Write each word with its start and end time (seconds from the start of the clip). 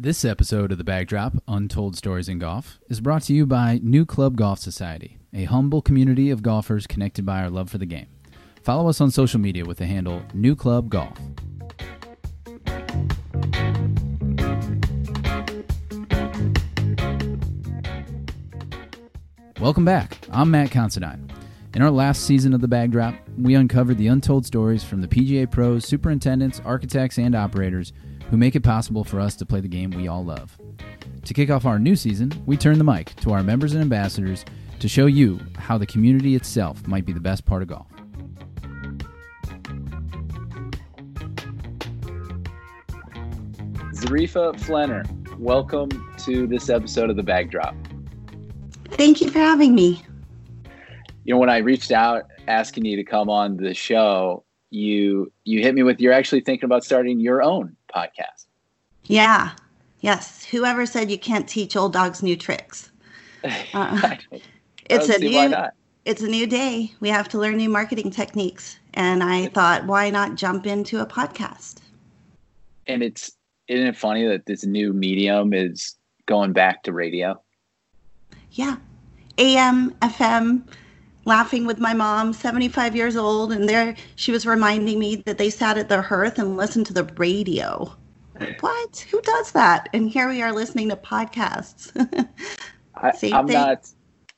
This 0.00 0.24
episode 0.24 0.70
of 0.70 0.78
The 0.78 0.84
Backdrop, 0.84 1.42
Untold 1.48 1.96
Stories 1.96 2.28
in 2.28 2.38
Golf, 2.38 2.78
is 2.88 3.00
brought 3.00 3.22
to 3.22 3.34
you 3.34 3.46
by 3.46 3.80
New 3.82 4.06
Club 4.06 4.36
Golf 4.36 4.60
Society, 4.60 5.18
a 5.34 5.42
humble 5.42 5.82
community 5.82 6.30
of 6.30 6.40
golfers 6.40 6.86
connected 6.86 7.26
by 7.26 7.40
our 7.42 7.50
love 7.50 7.68
for 7.68 7.78
the 7.78 7.84
game. 7.84 8.06
Follow 8.62 8.88
us 8.88 9.00
on 9.00 9.10
social 9.10 9.40
media 9.40 9.64
with 9.64 9.78
the 9.78 9.86
handle 9.86 10.22
New 10.32 10.54
Club 10.54 10.88
Golf. 10.88 11.18
Welcome 19.58 19.84
back. 19.84 20.16
I'm 20.30 20.52
Matt 20.52 20.70
Considine. 20.70 21.28
In 21.74 21.82
our 21.82 21.90
last 21.90 22.22
season 22.22 22.54
of 22.54 22.60
The 22.60 22.68
Backdrop, 22.68 23.16
we 23.36 23.56
uncovered 23.56 23.98
the 23.98 24.06
untold 24.06 24.46
stories 24.46 24.84
from 24.84 25.00
the 25.00 25.08
PGA 25.08 25.50
pros, 25.50 25.84
superintendents, 25.84 26.62
architects, 26.64 27.18
and 27.18 27.34
operators 27.34 27.92
who 28.30 28.36
make 28.36 28.54
it 28.54 28.62
possible 28.62 29.04
for 29.04 29.20
us 29.20 29.34
to 29.36 29.46
play 29.46 29.60
the 29.60 29.68
game 29.68 29.90
we 29.90 30.06
all 30.06 30.24
love. 30.24 30.58
To 31.24 31.34
kick 31.34 31.50
off 31.50 31.64
our 31.64 31.78
new 31.78 31.96
season, 31.96 32.32
we 32.46 32.56
turn 32.56 32.78
the 32.78 32.84
mic 32.84 33.14
to 33.16 33.32
our 33.32 33.42
members 33.42 33.72
and 33.72 33.80
ambassadors 33.80 34.44
to 34.80 34.88
show 34.88 35.06
you 35.06 35.40
how 35.56 35.78
the 35.78 35.86
community 35.86 36.34
itself 36.34 36.86
might 36.86 37.06
be 37.06 37.12
the 37.12 37.20
best 37.20 37.44
part 37.44 37.62
of 37.62 37.68
golf. 37.68 37.86
Zareefa 43.94 44.60
Flener, 44.60 45.04
welcome 45.38 45.88
to 46.18 46.46
this 46.46 46.68
episode 46.68 47.10
of 47.10 47.16
The 47.16 47.22
Backdrop. 47.22 47.74
Thank 48.90 49.20
you 49.20 49.30
for 49.30 49.38
having 49.38 49.74
me. 49.74 50.02
You 51.24 51.34
know, 51.34 51.38
when 51.38 51.50
I 51.50 51.58
reached 51.58 51.92
out 51.92 52.24
asking 52.46 52.84
you 52.84 52.96
to 52.96 53.04
come 53.04 53.28
on 53.28 53.56
the 53.56 53.74
show, 53.74 54.44
you 54.70 55.32
you 55.44 55.62
hit 55.62 55.74
me 55.74 55.82
with 55.82 55.98
you're 56.00 56.12
actually 56.12 56.42
thinking 56.42 56.66
about 56.66 56.84
starting 56.84 57.20
your 57.20 57.42
own 57.42 57.74
podcast. 57.94 58.46
Yeah. 59.04 59.52
Yes. 60.00 60.44
Whoever 60.44 60.86
said 60.86 61.10
you 61.10 61.18
can't 61.18 61.48
teach 61.48 61.76
old 61.76 61.92
dogs 61.92 62.22
new 62.22 62.36
tricks? 62.36 62.90
Uh, 63.72 64.16
it's 64.90 65.08
a 65.08 65.18
new 65.18 65.54
it's 66.04 66.22
a 66.22 66.26
new 66.26 66.46
day. 66.46 66.92
We 67.00 67.08
have 67.10 67.28
to 67.28 67.38
learn 67.38 67.58
new 67.58 67.68
marketing 67.68 68.10
techniques, 68.10 68.78
and 68.94 69.22
I 69.22 69.48
thought, 69.48 69.86
why 69.86 70.10
not 70.10 70.36
jump 70.36 70.66
into 70.66 71.00
a 71.00 71.06
podcast? 71.06 71.76
And 72.86 73.02
it's 73.02 73.32
isn't 73.68 73.86
it 73.86 73.96
funny 73.96 74.26
that 74.26 74.46
this 74.46 74.64
new 74.64 74.92
medium 74.92 75.52
is 75.52 75.96
going 76.26 76.52
back 76.52 76.82
to 76.84 76.92
radio? 76.92 77.40
Yeah, 78.52 78.76
AM, 79.36 79.90
FM. 80.00 80.66
Laughing 81.28 81.66
with 81.66 81.78
my 81.78 81.92
mom, 81.92 82.32
75 82.32 82.96
years 82.96 83.14
old, 83.14 83.52
and 83.52 83.68
there 83.68 83.94
she 84.16 84.32
was 84.32 84.46
reminding 84.46 84.98
me 84.98 85.16
that 85.26 85.36
they 85.36 85.50
sat 85.50 85.76
at 85.76 85.90
the 85.90 86.00
hearth 86.00 86.38
and 86.38 86.56
listened 86.56 86.86
to 86.86 86.94
the 86.94 87.04
radio. 87.18 87.94
What? 88.60 89.06
Who 89.10 89.20
does 89.20 89.52
that? 89.52 89.90
And 89.92 90.08
here 90.08 90.26
we 90.26 90.40
are 90.40 90.52
listening 90.52 90.88
to 90.88 90.96
podcasts. 90.96 91.92
I, 92.94 93.12
am 93.24 93.44
not. 93.44 93.90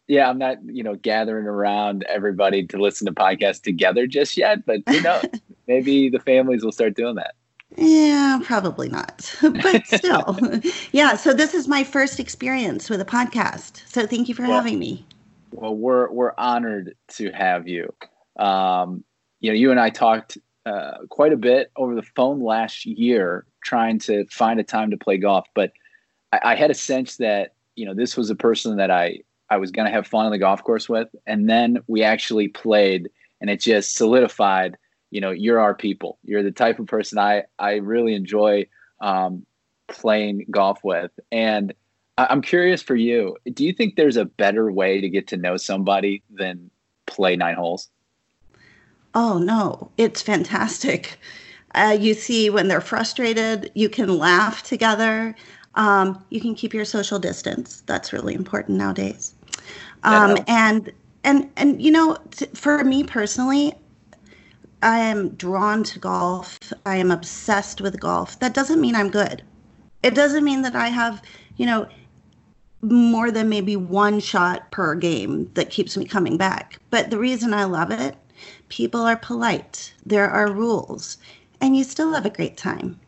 Yeah, 0.08 0.28
I'm 0.28 0.38
not. 0.38 0.56
You 0.64 0.82
know, 0.82 0.96
gathering 0.96 1.46
around 1.46 2.04
everybody 2.08 2.66
to 2.66 2.76
listen 2.76 3.06
to 3.06 3.12
podcasts 3.12 3.62
together 3.62 4.08
just 4.08 4.36
yet. 4.36 4.66
But 4.66 4.80
you 4.88 5.00
know, 5.00 5.22
maybe 5.68 6.08
the 6.08 6.18
families 6.18 6.64
will 6.64 6.72
start 6.72 6.96
doing 6.96 7.14
that. 7.14 7.34
Yeah, 7.76 8.40
probably 8.42 8.88
not. 8.88 9.32
but 9.42 9.86
still, 9.86 10.36
yeah. 10.90 11.14
So 11.14 11.32
this 11.34 11.54
is 11.54 11.68
my 11.68 11.84
first 11.84 12.18
experience 12.18 12.90
with 12.90 13.00
a 13.00 13.04
podcast. 13.04 13.82
So 13.86 14.08
thank 14.08 14.28
you 14.28 14.34
for 14.34 14.42
well, 14.42 14.56
having 14.56 14.80
me. 14.80 15.06
Well, 15.52 15.74
we're 15.74 16.10
we're 16.10 16.32
honored 16.36 16.94
to 17.16 17.30
have 17.32 17.68
you. 17.68 17.92
Um, 18.38 19.04
you 19.40 19.50
know, 19.50 19.54
you 19.54 19.70
and 19.70 19.80
I 19.80 19.90
talked 19.90 20.38
uh, 20.66 20.98
quite 21.08 21.32
a 21.32 21.36
bit 21.36 21.70
over 21.76 21.94
the 21.94 22.02
phone 22.02 22.42
last 22.42 22.86
year, 22.86 23.46
trying 23.64 23.98
to 24.00 24.26
find 24.26 24.60
a 24.60 24.64
time 24.64 24.90
to 24.90 24.96
play 24.96 25.16
golf. 25.18 25.46
But 25.54 25.72
I, 26.32 26.40
I 26.44 26.54
had 26.54 26.70
a 26.70 26.74
sense 26.74 27.16
that 27.16 27.54
you 27.76 27.86
know 27.86 27.94
this 27.94 28.16
was 28.16 28.30
a 28.30 28.36
person 28.36 28.76
that 28.76 28.90
I 28.90 29.20
I 29.48 29.56
was 29.56 29.70
going 29.70 29.86
to 29.86 29.92
have 29.92 30.06
fun 30.06 30.26
on 30.26 30.32
the 30.32 30.38
golf 30.38 30.62
course 30.62 30.88
with, 30.88 31.08
and 31.26 31.48
then 31.48 31.82
we 31.86 32.02
actually 32.02 32.48
played, 32.48 33.10
and 33.40 33.50
it 33.50 33.60
just 33.60 33.96
solidified 33.96 34.76
you 35.10 35.20
know 35.20 35.30
you're 35.30 35.60
our 35.60 35.74
people 35.74 36.18
you're 36.22 36.42
the 36.42 36.50
type 36.50 36.78
of 36.78 36.86
person 36.86 37.18
i 37.18 37.42
i 37.58 37.74
really 37.74 38.14
enjoy 38.14 38.66
um, 39.00 39.44
playing 39.88 40.46
golf 40.50 40.78
with 40.84 41.10
and 41.32 41.74
i'm 42.18 42.42
curious 42.42 42.82
for 42.82 42.96
you. 42.96 43.36
Do 43.52 43.64
you 43.64 43.72
think 43.72 43.96
there's 43.96 44.16
a 44.16 44.24
better 44.24 44.70
way 44.70 45.00
to 45.00 45.08
get 45.08 45.28
to 45.28 45.36
know 45.36 45.56
somebody 45.56 46.22
than 46.30 46.70
play 47.06 47.36
nine 47.36 47.54
holes? 47.54 47.88
Oh 49.14 49.38
no. 49.38 49.90
It's 49.96 50.22
fantastic. 50.22 51.18
Uh, 51.74 51.96
you 51.98 52.14
see 52.14 52.50
when 52.50 52.68
they're 52.68 52.80
frustrated 52.80 53.70
you 53.74 53.88
can 53.88 54.18
laugh 54.18 54.62
together. 54.62 55.34
Um, 55.76 56.24
you 56.30 56.40
can 56.40 56.54
keep 56.54 56.74
your 56.74 56.84
social 56.84 57.18
distance. 57.18 57.82
That's 57.86 58.12
really 58.12 58.34
important 58.34 58.78
nowadays. 58.78 59.34
Um, 60.02 60.36
and 60.48 60.92
and 61.24 61.50
and 61.56 61.80
you 61.80 61.92
know 61.92 62.16
t- 62.32 62.46
for 62.54 62.82
me 62.84 63.04
personally 63.04 63.74
I 64.82 64.98
am 64.98 65.30
drawn 65.30 65.84
to 65.84 65.98
golf. 65.98 66.58
I 66.86 66.96
am 66.96 67.10
obsessed 67.10 67.80
with 67.80 68.00
golf. 68.00 68.38
That 68.38 68.54
doesn't 68.54 68.80
mean 68.80 68.94
I'm 68.94 69.10
good. 69.10 69.42
It 70.02 70.14
doesn't 70.14 70.44
mean 70.44 70.62
that 70.62 70.74
I 70.74 70.88
have, 70.88 71.22
you 71.56 71.66
know, 71.66 71.86
more 72.82 73.30
than 73.30 73.48
maybe 73.48 73.76
one 73.76 74.20
shot 74.20 74.70
per 74.70 74.94
game 74.94 75.50
that 75.54 75.70
keeps 75.70 75.96
me 75.96 76.04
coming 76.04 76.36
back. 76.36 76.78
But 76.90 77.10
the 77.10 77.18
reason 77.18 77.52
I 77.52 77.64
love 77.64 77.90
it, 77.90 78.16
people 78.68 79.00
are 79.02 79.16
polite. 79.16 79.92
There 80.06 80.28
are 80.28 80.50
rules, 80.50 81.18
and 81.60 81.76
you 81.76 81.84
still 81.84 82.12
have 82.12 82.26
a 82.26 82.30
great 82.30 82.56
time. 82.56 82.98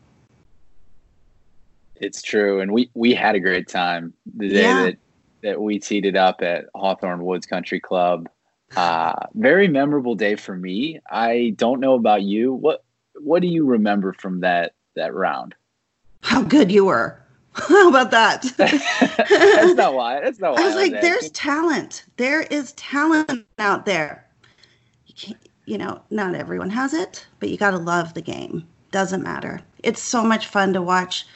It's 1.95 2.21
true, 2.21 2.59
and 2.59 2.71
we 2.71 2.89
we 2.93 3.13
had 3.13 3.35
a 3.35 3.39
great 3.39 3.67
time 3.67 4.13
the 4.35 4.49
day 4.49 4.61
yeah. 4.61 4.83
that 4.83 4.97
that 5.41 5.61
we 5.61 5.79
teed 5.79 6.05
it 6.05 6.15
up 6.15 6.41
at 6.41 6.65
Hawthorne 6.75 7.23
Woods 7.23 7.45
Country 7.45 7.79
Club. 7.79 8.29
Uh, 8.75 9.13
very 9.35 9.67
memorable 9.67 10.15
day 10.15 10.35
for 10.35 10.55
me. 10.55 10.99
I 11.09 11.53
don't 11.57 11.79
know 11.79 11.93
about 11.93 12.23
you. 12.23 12.53
What 12.53 12.83
what 13.15 13.41
do 13.41 13.47
you 13.47 13.65
remember 13.65 14.13
from 14.13 14.41
that 14.41 14.73
that 14.95 15.13
round? 15.13 15.55
How 16.21 16.41
good 16.41 16.71
you 16.71 16.85
were. 16.85 17.22
How 17.67 17.89
about 17.89 18.09
that? 18.11 18.41
That's 18.57 19.75
not 19.75 19.93
why. 19.93 20.19
That's 20.19 20.39
not 20.39 20.53
why. 20.53 20.63
I 20.63 20.65
was 20.65 20.75
like, 20.75 20.99
there's 21.01 21.29
talent. 21.31 22.05
There 22.17 22.41
is 22.41 22.71
talent 22.73 23.45
out 23.59 23.85
there. 23.85 24.27
You 25.05 25.13
can't, 25.15 25.49
you 25.65 25.77
know, 25.77 26.01
not 26.09 26.33
everyone 26.33 26.71
has 26.71 26.93
it, 26.93 27.27
but 27.39 27.49
you 27.49 27.57
got 27.57 27.71
to 27.71 27.77
love 27.77 28.15
the 28.15 28.21
game. 28.21 28.67
Doesn't 28.91 29.21
matter. 29.21 29.61
It's 29.83 30.01
so 30.01 30.23
much 30.23 30.47
fun 30.47 30.73
to 30.73 30.81
watch 30.81 31.27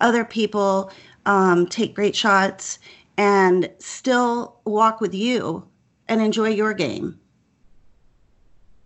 other 0.00 0.24
people 0.24 0.90
um, 1.26 1.66
take 1.66 1.94
great 1.94 2.16
shots 2.16 2.78
and 3.18 3.70
still 3.78 4.60
walk 4.64 5.00
with 5.02 5.14
you 5.14 5.66
and 6.08 6.22
enjoy 6.22 6.48
your 6.48 6.72
game. 6.72 7.18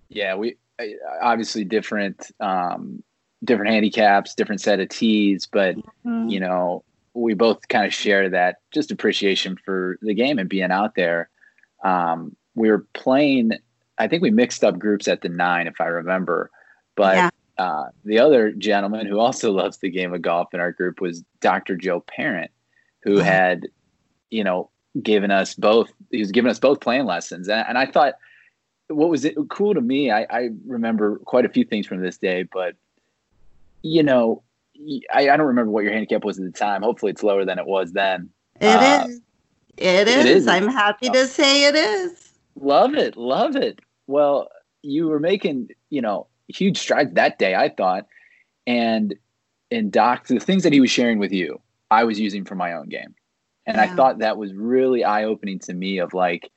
Yeah, 0.09 0.35
we 0.35 0.57
obviously 1.23 1.65
different 1.65 2.33
um, 2.41 3.03
different 3.45 3.71
handicaps, 3.71 4.35
different 4.35 4.61
set 4.61 4.81
of 4.81 4.89
tees, 4.89 5.47
but 5.51 5.77
mm-hmm. 5.77 6.29
you 6.29 6.41
know 6.41 6.85
we 7.15 7.35
both 7.35 7.67
kind 7.69 7.87
of 7.87 7.93
share 7.93 8.29
that 8.29 8.57
just 8.73 8.91
appreciation 8.91 9.57
for 9.65 9.99
the 10.03 10.15
game 10.15 10.39
and 10.39 10.49
being 10.49 10.71
out 10.71 10.95
there. 10.95 11.29
Um, 11.85 12.37
we 12.55 12.71
were 12.71 12.87
playing. 12.95 13.53
I 13.99 14.09
think 14.09 14.23
we 14.23 14.31
mixed 14.31 14.65
up 14.65 14.79
groups 14.79 15.09
at 15.09 15.21
the 15.23 15.29
nine, 15.29 15.67
if 15.67 15.81
I 15.81 15.87
remember. 15.87 16.51
But 16.97 17.17
yeah. 17.17 17.31
uh, 17.59 17.89
the 18.05 18.19
other 18.19 18.53
gentleman 18.53 19.07
who 19.07 19.19
also 19.19 19.53
loves 19.53 19.79
the 19.79 19.91
game 19.91 20.15
of 20.15 20.23
golf 20.23 20.55
in 20.55 20.61
our 20.61 20.73
group 20.73 21.01
was 21.01 21.25
Dr. 21.41 21.77
Joe 21.77 22.01
Parent, 22.01 22.51
who 23.03 23.17
uh-huh. 23.17 23.25
had, 23.25 23.69
you 24.31 24.45
know, 24.45 24.71
given 25.03 25.31
us 25.31 25.55
both 25.55 25.93
he 26.11 26.19
was 26.19 26.33
giving 26.33 26.51
us 26.51 26.59
both 26.59 26.81
playing 26.81 27.05
lessons 27.05 27.49
and, 27.49 27.65
and 27.69 27.79
i 27.79 27.87
thought 27.87 28.15
what 28.89 29.09
was 29.09 29.25
it 29.25 29.37
cool 29.49 29.73
to 29.73 29.81
me 29.81 30.11
I, 30.11 30.27
I 30.29 30.49
remember 30.67 31.19
quite 31.19 31.45
a 31.45 31.49
few 31.49 31.65
things 31.65 31.87
from 31.87 32.03
this 32.03 32.19
day 32.19 32.43
but 32.43 32.75
you 33.83 34.03
know 34.03 34.43
I, 35.13 35.31
I 35.31 35.37
don't 35.37 35.47
remember 35.47 35.71
what 35.71 35.85
your 35.85 35.93
handicap 35.93 36.25
was 36.25 36.39
at 36.39 36.45
the 36.45 36.59
time. 36.59 36.83
Hopefully 36.83 37.13
it's 37.13 37.23
lower 37.23 37.45
than 37.45 37.59
it 37.59 37.67
was 37.67 37.93
then. 37.93 38.31
It 38.61 38.67
uh, 38.67 39.07
is. 39.07 39.21
It 39.77 40.09
is. 40.09 40.17
it 40.17 40.27
is. 40.27 40.49
i'm 40.49 40.69
happy 40.69 41.09
to 41.09 41.27
say 41.27 41.65
it 41.65 41.75
is. 41.75 42.33
Love 42.57 42.95
it. 42.95 43.17
Love 43.17 43.57
it. 43.57 43.81
Well 44.07 44.49
you 44.83 45.09
were 45.09 45.21
making 45.21 45.69
you 45.91 46.01
know 46.01 46.27
huge 46.49 46.79
strides 46.79 47.13
that 47.15 47.39
day 47.39 47.55
i 47.55 47.69
thought. 47.69 48.07
And 48.67 49.15
and 49.71 49.91
doc 49.93 50.27
the 50.27 50.41
things 50.41 50.63
that 50.63 50.73
he 50.73 50.81
was 50.81 50.91
sharing 50.91 51.19
with 51.19 51.33
you 51.33 51.61
i 51.91 52.05
was 52.05 52.21
using 52.21 52.45
for 52.45 52.55
my 52.55 52.73
own 52.73 52.89
game. 52.89 53.15
And 53.67 53.77
yeah. 53.77 53.85
I 53.85 53.87
thought 53.89 54.19
that 54.19 54.37
was 54.37 54.53
really 54.53 55.05
eye 55.05 55.25
opening 55.25 55.59
to 55.61 55.75
me 55.75 55.99
of 55.99 56.15
like, 56.15 56.51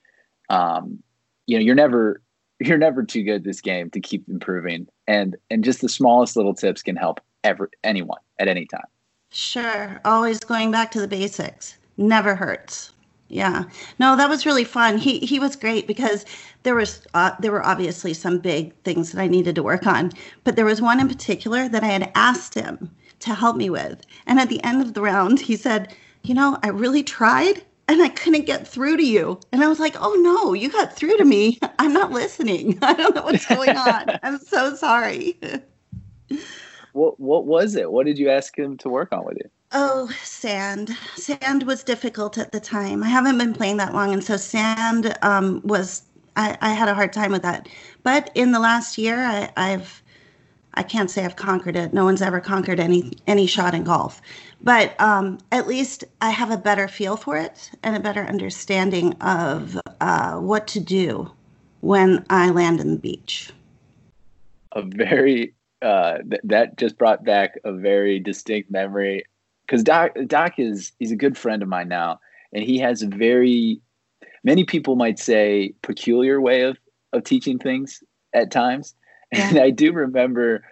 um, 0.50 1.04
you 1.46 1.58
know, 1.58 1.64
you're 1.64 1.76
never 1.76 2.22
you're 2.68 2.78
never 2.78 3.04
too 3.04 3.24
good 3.24 3.44
this 3.44 3.62
game 3.62 3.90
to 3.92 4.00
keep 4.00 4.28
improving, 4.28 4.88
and 5.08 5.36
and 5.50 5.64
just 5.64 5.82
the 5.82 5.90
smallest 5.90 6.36
little 6.36 6.54
tips 6.54 6.82
can 6.82 6.96
help 6.96 7.20
ever 7.44 7.70
anyone 7.84 8.20
at 8.40 8.48
any 8.48 8.66
time. 8.66 8.86
Sure, 9.32 10.00
always 10.06 10.40
going 10.40 10.72
back 10.72 10.92
to 10.92 11.02
the 11.02 11.08
basics 11.08 11.78
never 11.98 12.36
hurts. 12.36 12.92
Yeah, 13.30 13.64
no, 13.98 14.16
that 14.16 14.30
was 14.30 14.46
really 14.46 14.64
fun. 14.64 14.98
He 14.98 15.20
he 15.20 15.40
was 15.40 15.56
great 15.56 15.88
because 15.88 16.26
there 16.64 16.76
was 16.76 17.06
uh, 17.14 17.32
there 17.40 17.52
were 17.52 17.66
obviously 17.66 18.14
some 18.14 18.38
big 18.38 18.76
things 18.84 19.12
that 19.12 19.22
I 19.22 19.28
needed 19.28 19.56
to 19.56 19.64
work 19.64 19.88
on, 19.88 20.12
but 20.44 20.56
there 20.56 20.66
was 20.66 20.82
one 20.82 21.00
in 21.00 21.08
particular 21.08 21.68
that 21.70 21.84
I 21.84 21.88
had 21.88 22.12
asked 22.16 22.54
him 22.54 22.92
to 23.22 23.34
help 23.34 23.56
me 23.56 23.70
with. 23.70 24.06
And 24.28 24.40
at 24.40 24.50
the 24.50 24.64
end 24.64 24.82
of 24.82 24.94
the 24.94 25.02
round, 25.02 25.40
he 25.40 25.56
said, 25.56 25.96
You 26.22 26.36
know, 26.36 26.60
I 26.62 26.68
really 26.68 27.04
tried 27.04 27.64
and 27.88 28.02
I 28.02 28.10
couldn't 28.10 28.46
get 28.46 28.68
through 28.68 28.98
to 28.98 29.06
you. 29.06 29.40
And 29.52 29.64
I 29.64 29.68
was 29.68 29.80
like, 29.80 29.96
Oh 30.00 30.14
no, 30.16 30.54
you 30.54 30.70
got 30.70 30.96
through 30.96 31.18
to 31.18 31.26
me. 31.26 31.60
I'm 31.80 31.94
not 31.94 32.12
listening. 32.12 32.78
I 32.82 32.94
don't 32.94 33.16
know 33.16 33.24
what's 33.24 33.46
going 33.46 33.76
on. 33.76 34.20
I'm 34.24 34.40
so 34.40 34.76
sorry. 34.76 35.40
what 36.94 37.20
what 37.20 37.46
was 37.46 37.76
it? 37.76 37.92
What 37.92 38.06
did 38.06 38.18
you 38.18 38.30
ask 38.30 38.58
him 38.58 38.78
to 38.78 38.90
work 38.90 39.12
on 39.12 39.26
with 39.26 39.38
you? 39.38 39.50
Oh, 39.76 40.08
sand. 40.24 40.96
Sand 41.16 41.64
was 41.64 41.84
difficult 41.84 42.38
at 42.38 42.52
the 42.52 42.60
time. 42.60 43.04
I 43.04 43.08
haven't 43.08 43.40
been 43.40 43.54
playing 43.54 43.78
that 43.78 43.94
long, 43.94 44.14
and 44.14 44.24
so 44.24 44.38
sand 44.38 45.18
um, 45.24 45.62
was. 45.64 46.04
I, 46.36 46.58
I, 46.62 46.74
had 46.74 46.90
a 46.90 46.96
hard 46.96 47.14
time 47.14 47.32
with 47.32 47.44
that. 47.44 47.70
But 48.02 48.32
in 48.34 48.52
the 48.52 48.60
last 48.60 48.98
year, 48.98 49.20
I, 49.20 49.52
I've. 49.58 50.04
I 50.76 50.82
can't 50.84 51.10
say 51.10 51.26
I've 51.26 51.36
conquered 51.36 51.76
it. 51.76 51.94
No 51.94 52.04
one's 52.04 52.22
ever 52.22 52.40
conquered 52.40 52.80
any 52.80 53.14
any 53.26 53.48
shot 53.48 53.74
in 53.74 53.84
golf, 53.84 54.22
but 54.64 55.00
um, 55.00 55.40
at 55.52 55.68
least 55.68 56.06
I 56.22 56.30
have 56.30 56.50
a 56.50 56.58
better 56.58 56.88
feel 56.88 57.18
for 57.18 57.38
it 57.38 57.70
and 57.84 57.96
a 57.96 58.00
better 58.00 58.24
understanding 58.24 59.14
of 59.22 59.78
uh, 60.00 60.38
what 60.38 60.68
to 60.70 60.80
do 60.80 61.30
when 61.82 62.26
I 62.30 62.50
land 62.50 62.80
in 62.80 62.92
the 62.92 63.00
beach. 63.00 63.52
A 64.72 64.82
very 64.82 65.54
uh, 65.82 66.20
th- 66.20 66.42
that 66.46 66.78
just 66.78 66.98
brought 66.98 67.26
back 67.26 67.60
a 67.66 67.74
very 67.74 68.20
distinct 68.20 68.72
memory 68.72 69.26
because 69.68 69.84
Doc 69.84 70.16
Doc 70.28 70.54
is 70.58 70.94
he's 70.98 71.12
a 71.12 71.18
good 71.18 71.38
friend 71.38 71.62
of 71.62 71.68
mine 71.68 71.90
now, 71.90 72.20
and 72.54 72.64
he 72.64 72.80
has 72.80 73.02
a 73.02 73.08
very 73.08 73.82
many 74.44 74.64
people 74.64 74.96
might 74.96 75.20
say 75.20 75.76
peculiar 75.82 76.40
way 76.40 76.62
of 76.62 76.78
of 77.12 77.26
teaching 77.26 77.60
things 77.60 78.02
at 78.34 78.50
times. 78.50 78.96
Yeah. 79.32 79.50
And 79.50 79.60
I 79.60 79.72
do 79.72 79.92
remember 79.92 80.64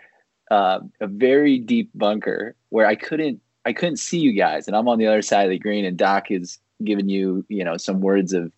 uh, 0.49 0.79
a 0.99 1.07
very 1.07 1.59
deep 1.59 1.89
bunker 1.93 2.55
where 2.69 2.85
I 2.85 2.95
couldn't 2.95 3.41
I 3.65 3.73
couldn't 3.73 3.97
see 3.97 4.19
you 4.19 4.33
guys, 4.33 4.67
and 4.67 4.75
I'm 4.75 4.87
on 4.87 4.97
the 4.97 5.07
other 5.07 5.21
side 5.21 5.45
of 5.45 5.51
the 5.51 5.59
green, 5.59 5.85
and 5.85 5.97
Doc 5.97 6.31
is 6.31 6.59
giving 6.83 7.09
you 7.09 7.45
you 7.47 7.63
know 7.63 7.77
some 7.77 8.01
words 8.01 8.33
of 8.33 8.51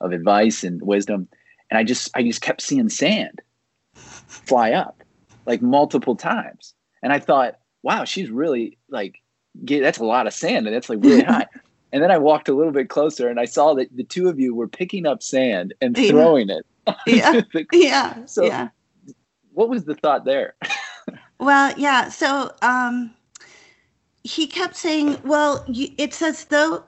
of 0.00 0.12
advice 0.12 0.64
and 0.64 0.80
wisdom, 0.82 1.28
and 1.70 1.78
I 1.78 1.84
just 1.84 2.10
I 2.14 2.22
just 2.22 2.40
kept 2.42 2.62
seeing 2.62 2.88
sand 2.88 3.40
fly 3.94 4.72
up 4.72 5.02
like 5.46 5.62
multiple 5.62 6.16
times. 6.16 6.74
And 7.02 7.12
I 7.12 7.18
thought, 7.18 7.58
wow, 7.82 8.04
she's 8.04 8.30
really 8.30 8.78
like, 8.88 9.20
get, 9.64 9.80
that's 9.80 9.98
a 9.98 10.04
lot 10.04 10.26
of 10.26 10.34
sand 10.34 10.66
and 10.66 10.74
that's 10.74 10.88
like 10.88 11.02
really 11.02 11.22
high. 11.22 11.46
And 11.92 12.00
then 12.00 12.12
I 12.12 12.18
walked 12.18 12.48
a 12.48 12.54
little 12.54 12.70
bit 12.70 12.88
closer 12.88 13.28
and 13.28 13.40
I 13.40 13.46
saw 13.46 13.74
that 13.74 13.88
the 13.96 14.04
two 14.04 14.28
of 14.28 14.38
you 14.38 14.54
were 14.54 14.68
picking 14.68 15.06
up 15.06 15.24
sand 15.24 15.74
and 15.80 15.96
throwing 15.96 16.48
it. 16.48 16.64
Yeah. 17.04 17.40
the, 17.52 17.66
yeah. 17.72 18.24
So 18.26 18.44
yeah. 18.44 18.68
what 19.54 19.68
was 19.68 19.86
the 19.86 19.96
thought 19.96 20.24
there? 20.24 20.54
well, 21.40 21.74
yeah. 21.76 22.08
So 22.08 22.52
um, 22.62 23.12
he 24.24 24.46
kept 24.46 24.76
saying, 24.76 25.18
well, 25.24 25.64
you, 25.66 25.88
it's 25.98 26.22
as 26.22 26.44
though 26.46 26.84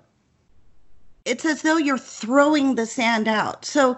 it's 1.24 1.44
as 1.44 1.62
though 1.62 1.76
you're 1.76 1.98
throwing 1.98 2.74
the 2.74 2.86
sand 2.86 3.28
out. 3.28 3.64
So, 3.64 3.96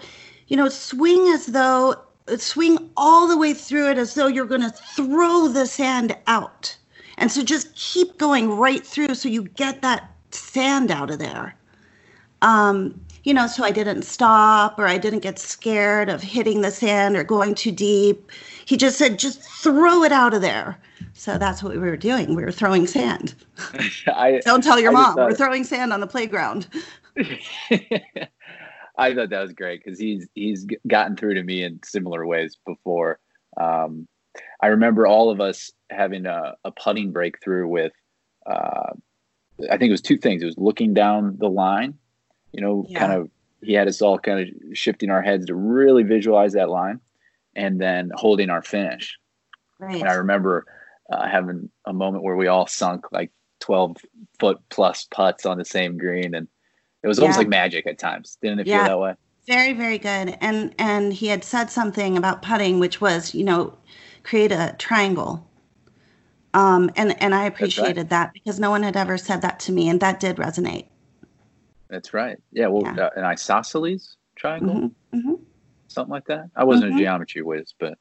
you 0.49 0.57
know, 0.57 0.69
swing 0.69 1.29
as 1.29 1.47
though 1.47 1.97
swing 2.37 2.91
all 2.97 3.29
the 3.29 3.37
way 3.37 3.55
through 3.55 3.91
it 3.91 3.99
as 3.99 4.15
though 4.15 4.27
you're 4.27 4.47
going 4.47 4.61
to 4.63 4.71
throw 4.71 5.49
the 5.49 5.67
sand 5.67 6.17
out. 6.27 6.77
And 7.19 7.31
so 7.31 7.43
just 7.43 7.75
keep 7.75 8.19
going 8.19 8.51
right 8.51 8.85
through 8.85 9.15
so 9.15 9.29
you 9.29 9.45
get 9.45 9.83
that 9.83 10.11
sand 10.31 10.91
out 10.91 11.11
of 11.11 11.19
there. 11.19 11.55
Um, 12.43 13.01
you 13.25 13.33
know, 13.33 13.47
so 13.47 13.65
I 13.65 13.71
didn't 13.71 14.03
stop 14.03 14.79
or 14.79 14.87
I 14.87 14.99
didn't 14.99 15.21
get 15.21 15.39
scared 15.39 16.09
of 16.09 16.23
hitting 16.23 16.61
the 16.61 16.71
sand 16.71 17.17
or 17.17 17.25
going 17.25 17.55
too 17.55 17.73
deep. 17.73 18.31
He 18.67 18.77
just 18.77 18.99
said, 18.99 19.19
just 19.19 19.43
throw 19.43 20.05
it 20.05 20.13
out 20.13 20.35
of 20.35 20.43
there. 20.43 20.79
So 21.15 21.39
that's 21.39 21.63
what 21.63 21.73
we 21.73 21.79
were 21.79 21.97
doing. 21.97 22.35
We 22.35 22.45
were 22.45 22.53
throwing 22.53 22.87
sand. 22.87 23.35
I, 24.07 24.41
Don't 24.45 24.63
tell 24.63 24.79
your 24.79 24.91
I 24.91 24.95
mom. 24.95 25.17
We're 25.17 25.35
throwing 25.35 25.65
sand 25.65 25.93
on 25.93 26.01
the 26.01 26.07
playground. 26.07 26.69
I 28.97 29.15
thought 29.15 29.31
that 29.31 29.41
was 29.41 29.53
great 29.53 29.83
because 29.85 29.99
he's 29.99 30.29
he's 30.35 30.67
gotten 30.87 31.17
through 31.17 31.35
to 31.35 31.43
me 31.43 31.65
in 31.65 31.81
similar 31.85 32.27
ways 32.27 32.57
before. 32.67 33.19
Um, 33.57 34.07
I 34.61 34.69
remember 34.69 35.07
all 35.07 35.31
of 35.31 35.41
us 35.41 35.71
having 35.91 36.27
a, 36.27 36.55
a 36.65 36.71
putting 36.71 37.11
breakthrough 37.13 37.67
with. 37.67 37.93
Uh, 38.47 38.93
I 39.71 39.79
think 39.79 39.89
it 39.89 39.93
was 39.93 40.01
two 40.01 40.19
things. 40.19 40.43
It 40.43 40.47
was 40.47 40.59
looking 40.59 40.95
down 40.95 41.37
the 41.39 41.49
line, 41.49 41.95
you 42.55 42.61
know, 42.61 42.87
yeah. 42.89 42.99
kind 42.99 43.13
of. 43.13 43.29
He 43.63 43.73
had 43.73 43.89
us 43.89 44.03
all 44.03 44.19
kind 44.19 44.41
of 44.41 44.77
shifting 44.77 45.09
our 45.09 45.23
heads 45.23 45.47
to 45.47 45.55
really 45.55 46.03
visualize 46.03 46.53
that 46.53 46.69
line, 46.69 47.01
and 47.57 47.81
then 47.81 48.11
holding 48.15 48.51
our 48.51 48.61
finish. 48.61 49.19
Right. 49.79 50.01
And 50.01 50.09
I 50.09 50.15
remember 50.15 50.67
uh, 51.11 51.27
having 51.27 51.71
a 51.87 51.93
moment 51.95 52.25
where 52.25 52.37
we 52.37 52.47
all 52.47 52.67
sunk 52.67 53.11
like 53.11 53.31
twelve 53.61 53.97
foot 54.39 54.59
plus 54.69 55.09
putts 55.11 55.47
on 55.47 55.57
the 55.57 55.65
same 55.65 55.97
green, 55.97 56.35
and 56.35 56.47
it 57.03 57.09
was 57.09 57.19
almost 57.19 57.37
yeah. 57.37 57.41
like 57.41 57.49
magic 57.49 57.87
at 57.87 57.99
times. 57.99 58.37
Didn't 58.43 58.61
it 58.61 58.67
yeah. 58.67 58.87
feel 58.87 58.89
that 58.89 58.99
way? 58.99 59.15
Very, 59.47 59.73
very 59.73 59.99
good. 59.99 60.37
And 60.43 60.75
and 60.79 61.13
he 61.13 61.29
had 61.29 61.43
said 61.43 61.71
something 61.71 62.19
about 62.19 62.43
putting, 62.43 62.81
which 62.81 63.01
was, 63.01 63.35
you 63.35 63.45
know, 63.45 63.77
create 64.25 64.53
a 64.53 64.75
triangle. 64.79 65.49
Um, 66.53 66.91
and 66.97 67.21
and 67.23 67.35
I 67.35 67.47
appreciated 67.47 67.97
right. 67.97 68.09
that 68.11 68.33
because 68.35 68.61
no 68.61 68.71
one 68.71 68.83
had 68.83 68.97
ever 68.97 69.17
said 69.17 69.41
that 69.41 69.59
to 69.61 69.73
me, 69.73 69.89
and 69.89 70.01
that 70.01 70.21
did 70.21 70.37
resonate. 70.37 70.87
That's 71.89 72.15
right. 72.15 72.39
Yeah. 72.53 72.69
Well, 72.69 72.83
yeah. 72.83 73.07
Uh, 73.07 73.11
an 73.17 73.25
isosceles 73.25 74.17
triangle, 74.37 74.75
mm-hmm. 74.75 75.19
Mm-hmm. 75.19 75.35
something 75.89 76.11
like 76.11 76.27
that. 76.27 76.51
I 76.57 76.65
wasn't 76.65 76.91
mm-hmm. 76.91 76.99
a 76.99 77.03
geometry 77.03 77.43
whiz, 77.43 77.75
but 77.79 77.99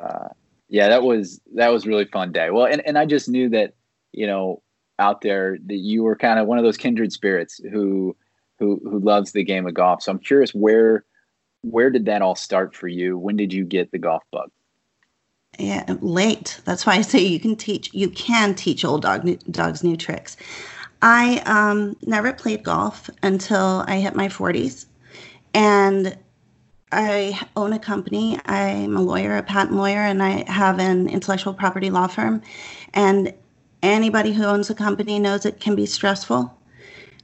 uh, 0.00 0.28
yeah, 0.68 0.88
that 0.88 1.02
was 1.02 1.40
that 1.54 1.72
was 1.72 1.86
really 1.86 2.04
fun 2.04 2.32
day. 2.32 2.50
Well, 2.50 2.66
and 2.66 2.86
and 2.86 2.98
I 2.98 3.06
just 3.06 3.28
knew 3.28 3.48
that 3.50 3.74
you 4.12 4.26
know 4.26 4.62
out 4.98 5.20
there 5.20 5.58
that 5.66 5.76
you 5.76 6.02
were 6.02 6.16
kind 6.16 6.38
of 6.38 6.46
one 6.46 6.58
of 6.58 6.64
those 6.64 6.76
kindred 6.76 7.12
spirits 7.12 7.60
who 7.70 8.16
who 8.58 8.80
who 8.84 8.98
loves 8.98 9.32
the 9.32 9.44
game 9.44 9.66
of 9.66 9.74
golf. 9.74 10.02
So 10.02 10.12
I'm 10.12 10.18
curious 10.18 10.54
where 10.54 11.04
where 11.62 11.90
did 11.90 12.06
that 12.06 12.22
all 12.22 12.34
start 12.34 12.74
for 12.74 12.88
you? 12.88 13.18
When 13.18 13.36
did 13.36 13.52
you 13.52 13.64
get 13.64 13.90
the 13.90 13.98
golf 13.98 14.22
bug? 14.30 14.50
Yeah, 15.58 15.96
late. 16.00 16.60
That's 16.64 16.86
why 16.86 16.94
I 16.94 17.00
say 17.00 17.20
you 17.20 17.40
can 17.40 17.56
teach 17.56 17.92
you 17.92 18.10
can 18.10 18.54
teach 18.54 18.84
old 18.84 19.02
dog 19.02 19.24
new, 19.24 19.38
dogs 19.50 19.82
new 19.82 19.96
tricks. 19.96 20.36
I 21.00 21.42
um, 21.46 21.96
never 22.06 22.32
played 22.32 22.64
golf 22.64 23.08
until 23.22 23.84
I 23.86 24.00
hit 24.00 24.16
my 24.16 24.28
40s, 24.28 24.86
and 25.54 26.16
I 26.90 27.38
own 27.56 27.72
a 27.72 27.78
company. 27.78 28.38
I'm 28.46 28.96
a 28.96 29.02
lawyer, 29.02 29.36
a 29.36 29.42
patent 29.42 29.76
lawyer, 29.76 30.00
and 30.00 30.22
I 30.22 30.50
have 30.50 30.78
an 30.78 31.08
intellectual 31.08 31.54
property 31.54 31.90
law 31.90 32.06
firm. 32.06 32.42
And 32.94 33.32
anybody 33.82 34.32
who 34.32 34.44
owns 34.44 34.70
a 34.70 34.74
company 34.74 35.18
knows 35.18 35.44
it 35.44 35.60
can 35.60 35.76
be 35.76 35.86
stressful. 35.86 36.54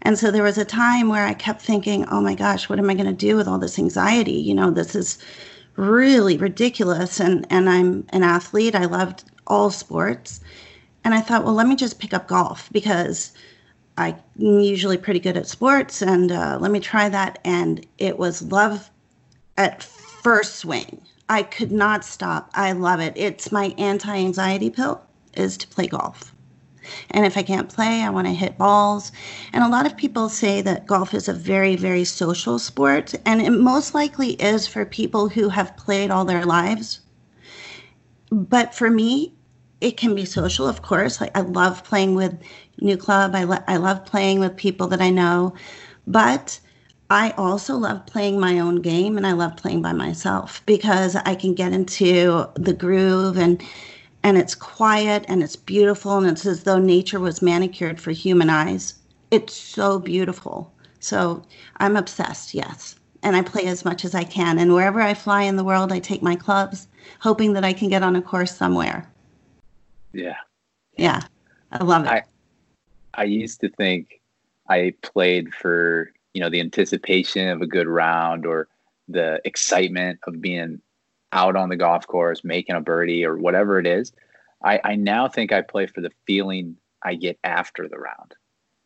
And 0.03 0.19
so 0.19 0.31
there 0.31 0.43
was 0.43 0.59
a 0.59 0.65
time 0.67 1.09
where 1.09 1.25
I 1.25 1.33
kept 1.33 1.63
thinking, 1.63 2.07
oh 2.11 2.21
my 2.21 2.35
gosh, 2.35 2.69
what 2.69 2.79
am 2.79 2.91
I 2.91 2.95
going 2.95 3.07
to 3.07 3.13
do 3.13 3.37
with 3.37 3.49
all 3.49 3.59
this 3.59 3.79
anxiety? 3.79 4.33
You 4.33 4.55
know, 4.55 4.71
this 4.71 4.95
is 4.95 5.19
really 5.77 6.37
ridiculous. 6.37 7.19
And, 7.19 7.47
and 7.49 7.71
I'm 7.71 8.07
an 8.11 8.23
athlete, 8.23 8.75
I 8.75 8.85
loved 8.85 9.25
all 9.47 9.71
sports. 9.71 10.41
And 11.05 11.15
I 11.15 11.21
thought, 11.21 11.45
well, 11.45 11.55
let 11.55 11.67
me 11.67 11.77
just 11.77 11.99
pick 11.99 12.13
up 12.13 12.29
golf 12.29 12.69
because 12.71 13.33
I'm 13.97 14.17
usually 14.37 14.97
pretty 14.97 15.21
good 15.21 15.37
at 15.37 15.47
sports. 15.47 16.03
And 16.03 16.33
uh, 16.33 16.59
let 16.61 16.71
me 16.71 16.81
try 16.81 17.09
that. 17.09 17.39
And 17.45 17.87
it 17.99 18.19
was 18.19 18.43
love 18.43 18.91
at 19.57 19.83
first 19.83 20.57
swing. 20.57 21.01
I 21.29 21.43
could 21.43 21.73
not 21.73 22.05
stop. 22.05 22.51
I 22.55 22.73
love 22.73 23.01
it. 23.01 23.15
It's 23.17 23.53
my 23.53 23.75
anti 23.79 24.15
anxiety 24.15 24.71
pill 24.71 25.03
is 25.35 25.57
to 25.59 25.69
play 25.69 25.87
golf. 25.87 26.35
And 27.11 27.25
if 27.25 27.39
I 27.39 27.43
can't 27.43 27.69
play, 27.69 28.03
I 28.03 28.11
want 28.11 28.27
to 28.27 28.35
hit 28.35 28.59
balls. 28.59 29.11
And 29.53 29.65
a 29.65 29.69
lot 29.69 29.87
of 29.87 29.97
people 29.97 30.29
say 30.29 30.61
that 30.61 30.87
golf 30.87 31.15
is 31.15 31.29
a 31.29 31.33
very, 31.33 31.77
very 31.77 32.05
social 32.05 32.59
sport. 32.59 33.15
And 33.25 33.41
it 33.41 33.51
most 33.51 33.95
likely 33.95 34.33
is 34.33 34.67
for 34.67 34.85
people 34.85 35.29
who 35.29 35.49
have 35.49 35.77
played 35.79 36.11
all 36.11 36.27
their 36.27 36.45
lives. 36.45 37.01
But 38.31 38.75
for 38.75 38.91
me, 38.91 39.33
it 39.81 39.97
can 39.97 40.15
be 40.15 40.25
social, 40.25 40.69
of 40.69 40.83
course. 40.83 41.21
Like 41.21 41.37
I 41.37 41.41
love 41.41 41.85
playing 41.85 42.15
with 42.15 42.39
new 42.85 42.97
club. 42.97 43.35
I, 43.35 43.45
lo- 43.45 43.65
I 43.67 43.77
love 43.77 44.05
playing 44.05 44.41
with 44.41 44.57
people 44.57 44.87
that 44.89 45.01
I 45.01 45.11
know. 45.11 45.55
But 46.07 46.61
I 47.11 47.31
also 47.33 47.77
love 47.77 48.07
playing 48.07 48.41
my 48.41 48.59
own 48.59 48.77
game 48.77 49.17
and 49.17 49.27
I 49.27 49.33
love 49.33 49.57
playing 49.57 49.83
by 49.83 49.93
myself 49.93 50.63
because 50.67 51.17
I 51.17 51.35
can 51.35 51.55
get 51.55 51.73
into 51.73 52.47
the 52.55 52.75
groove 52.75 53.37
and 53.39 53.63
and 54.23 54.39
it's 54.39 54.55
quiet 54.55 55.25
and 55.29 55.43
it's 55.43 55.55
beautiful 55.57 56.17
and 56.17 56.27
it's 56.27 56.47
as 56.47 56.63
though 56.63 56.79
nature 56.79 57.21
was 57.21 57.43
manicured 57.43 58.01
for 58.01 58.11
human 58.11 58.49
eyes. 58.49 58.95
It's 59.31 59.53
so 59.55 59.99
beautiful. 59.99 60.73
So 60.99 61.43
I'm 61.77 61.95
obsessed, 61.95 62.55
yes. 62.55 62.97
And 63.23 63.37
I 63.37 63.43
play 63.43 63.67
as 63.67 63.85
much 63.85 64.03
as 64.03 64.15
I 64.15 64.25
can. 64.25 64.59
And 64.59 64.73
wherever 64.73 65.01
I 65.03 65.13
fly 65.13 65.43
in 65.43 65.57
the 65.57 65.65
world, 65.65 65.93
I 65.93 65.99
take 65.99 66.23
my 66.23 66.37
clubs, 66.37 66.89
hoping 67.21 67.53
that 67.53 67.65
I 67.65 67.75
can 67.75 67.91
get 67.91 68.03
on 68.03 68.17
a 68.17 68.23
course 68.23 68.57
somewhere. 68.57 69.07
Yeah. 70.15 70.37
Yeah. 70.97 71.21
I 71.71 71.85
love 71.85 72.07
it. 72.07 72.11
I, 72.11 72.23
I 73.17 73.25
used 73.25 73.61
to 73.61 73.69
think 73.69 74.21
I 74.69 74.95
played 75.03 75.55
for, 75.55 76.13
you 76.33 76.41
know, 76.41 76.51
the 76.51 76.61
anticipation 76.61 77.49
of 77.49 77.63
a 77.63 77.67
good 77.67 77.87
round 77.87 78.47
or 78.47 78.69
the 79.09 79.41
excitement 79.45 80.21
of 80.27 80.41
being 80.41 80.81
out 81.33 81.57
on 81.57 81.69
the 81.69 81.77
golf 81.77 82.07
course, 82.07 82.45
making 82.45 82.77
a 82.77 82.81
birdie 82.81 83.25
or 83.25 83.37
whatever 83.37 83.79
it 83.79 83.87
is. 83.87 84.13
I, 84.63 84.81
I 84.83 84.95
now 84.97 85.29
think 85.29 85.53
I 85.53 85.61
play 85.61 85.87
for 85.87 86.01
the 86.01 86.13
feeling 86.27 86.77
I 87.03 87.15
get 87.15 87.39
after 87.45 87.89
the 87.89 87.99
round. 87.99 88.35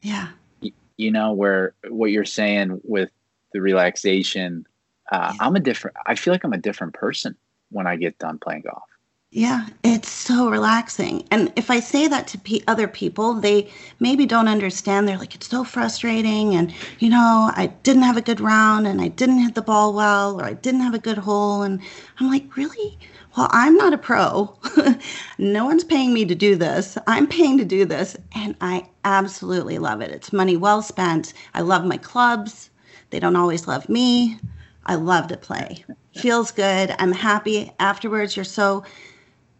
Yeah. 0.02 0.28
You, 0.60 0.72
you 0.96 1.10
know, 1.10 1.32
where 1.32 1.74
what 1.88 2.10
you're 2.10 2.24
saying 2.24 2.80
with 2.84 3.10
the 3.52 3.60
relaxation, 3.60 4.66
uh, 5.12 5.32
yeah. 5.34 5.46
I'm 5.46 5.56
a 5.56 5.60
different, 5.60 5.96
I 6.06 6.16
feel 6.16 6.34
like 6.34 6.44
I'm 6.44 6.52
a 6.52 6.58
different 6.58 6.94
person 6.94 7.36
when 7.70 7.86
I 7.86 7.96
get 7.96 8.18
done 8.18 8.38
playing 8.38 8.62
golf. 8.62 8.88
Yeah, 9.30 9.66
it's 9.84 10.10
so 10.10 10.48
relaxing. 10.48 11.28
And 11.30 11.52
if 11.54 11.70
I 11.70 11.80
say 11.80 12.08
that 12.08 12.26
to 12.28 12.60
other 12.66 12.88
people, 12.88 13.34
they 13.34 13.70
maybe 14.00 14.24
don't 14.24 14.48
understand. 14.48 15.06
They're 15.06 15.18
like, 15.18 15.34
it's 15.34 15.48
so 15.48 15.64
frustrating. 15.64 16.54
And, 16.54 16.72
you 16.98 17.10
know, 17.10 17.50
I 17.54 17.66
didn't 17.82 18.04
have 18.04 18.16
a 18.16 18.22
good 18.22 18.40
round 18.40 18.86
and 18.86 19.02
I 19.02 19.08
didn't 19.08 19.40
hit 19.40 19.54
the 19.54 19.60
ball 19.60 19.92
well 19.92 20.40
or 20.40 20.44
I 20.44 20.54
didn't 20.54 20.80
have 20.80 20.94
a 20.94 20.98
good 20.98 21.18
hole. 21.18 21.60
And 21.60 21.78
I'm 22.18 22.30
like, 22.30 22.56
really? 22.56 22.98
Well, 23.36 23.48
I'm 23.50 23.76
not 23.76 23.92
a 23.92 23.98
pro. 23.98 24.58
no 25.38 25.66
one's 25.66 25.84
paying 25.84 26.14
me 26.14 26.24
to 26.24 26.34
do 26.34 26.56
this. 26.56 26.96
I'm 27.06 27.26
paying 27.26 27.58
to 27.58 27.66
do 27.66 27.84
this. 27.84 28.16
And 28.34 28.56
I 28.62 28.88
absolutely 29.04 29.78
love 29.78 30.00
it. 30.00 30.10
It's 30.10 30.32
money 30.32 30.56
well 30.56 30.80
spent. 30.80 31.34
I 31.52 31.60
love 31.60 31.84
my 31.84 31.98
clubs. 31.98 32.70
They 33.10 33.20
don't 33.20 33.36
always 33.36 33.68
love 33.68 33.90
me. 33.90 34.38
I 34.86 34.94
love 34.94 35.28
to 35.28 35.36
play. 35.36 35.84
Feels 36.14 36.50
good. 36.50 36.94
I'm 36.98 37.12
happy 37.12 37.70
afterwards. 37.78 38.34
You're 38.34 38.44
so 38.46 38.84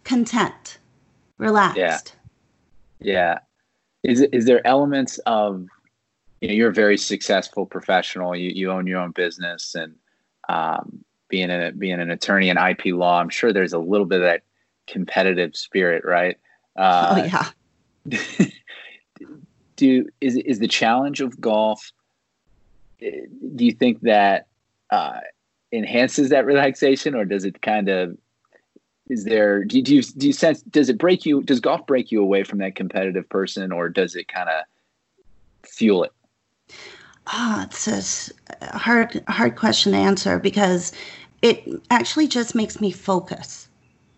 content, 0.08 0.78
relaxed. 1.36 1.76
Yeah. 1.78 1.98
Yeah. 3.00 3.38
Is 4.02 4.22
is 4.32 4.46
there 4.46 4.66
elements 4.66 5.18
of 5.18 5.66
you 6.40 6.48
know 6.48 6.54
you're 6.54 6.70
a 6.70 6.74
very 6.74 6.96
successful 6.96 7.66
professional. 7.66 8.34
You 8.34 8.50
you 8.50 8.72
own 8.72 8.86
your 8.86 9.00
own 9.00 9.12
business 9.12 9.74
and 9.74 9.94
um, 10.48 11.04
being 11.28 11.50
a 11.50 11.72
being 11.72 12.00
an 12.00 12.10
attorney 12.10 12.48
in 12.48 12.56
IP 12.56 12.86
law. 12.86 13.20
I'm 13.20 13.28
sure 13.28 13.52
there's 13.52 13.72
a 13.72 13.78
little 13.78 14.06
bit 14.06 14.20
of 14.20 14.26
that 14.26 14.42
competitive 14.86 15.56
spirit, 15.56 16.04
right? 16.04 16.38
Uh, 16.74 17.14
oh 17.18 17.24
yeah. 17.24 18.48
do 19.76 20.06
is 20.20 20.36
is 20.36 20.58
the 20.58 20.68
challenge 20.68 21.20
of 21.20 21.40
golf? 21.40 21.92
Eh, 23.02 23.26
do 23.56 23.64
you 23.64 23.72
think 23.72 24.00
that 24.02 24.46
uh, 24.90 25.20
enhances 25.72 26.30
that 26.30 26.46
relaxation, 26.46 27.14
or 27.14 27.24
does 27.24 27.44
it 27.44 27.60
kind 27.62 27.88
of 27.88 28.16
is 29.08 29.24
there 29.24 29.64
do, 29.64 29.80
do 29.82 29.94
you 29.94 30.02
do 30.02 30.26
you 30.26 30.32
sense 30.32 30.62
does 30.62 30.88
it 30.88 30.98
break 30.98 31.24
you 31.24 31.42
does 31.42 31.60
golf 31.60 31.86
break 31.86 32.12
you 32.12 32.22
away 32.22 32.44
from 32.44 32.58
that 32.58 32.74
competitive 32.74 33.28
person 33.28 33.72
or 33.72 33.88
does 33.88 34.14
it 34.14 34.28
kind 34.28 34.48
of 34.48 34.64
fuel 35.68 36.04
it? 36.04 36.12
Oh, 37.32 37.66
it's 37.66 38.32
a 38.60 38.78
hard 38.78 39.22
hard 39.28 39.56
question 39.56 39.92
to 39.92 39.98
answer 39.98 40.38
because 40.38 40.92
it 41.42 41.68
actually 41.90 42.26
just 42.26 42.54
makes 42.54 42.80
me 42.80 42.90
focus 42.90 43.68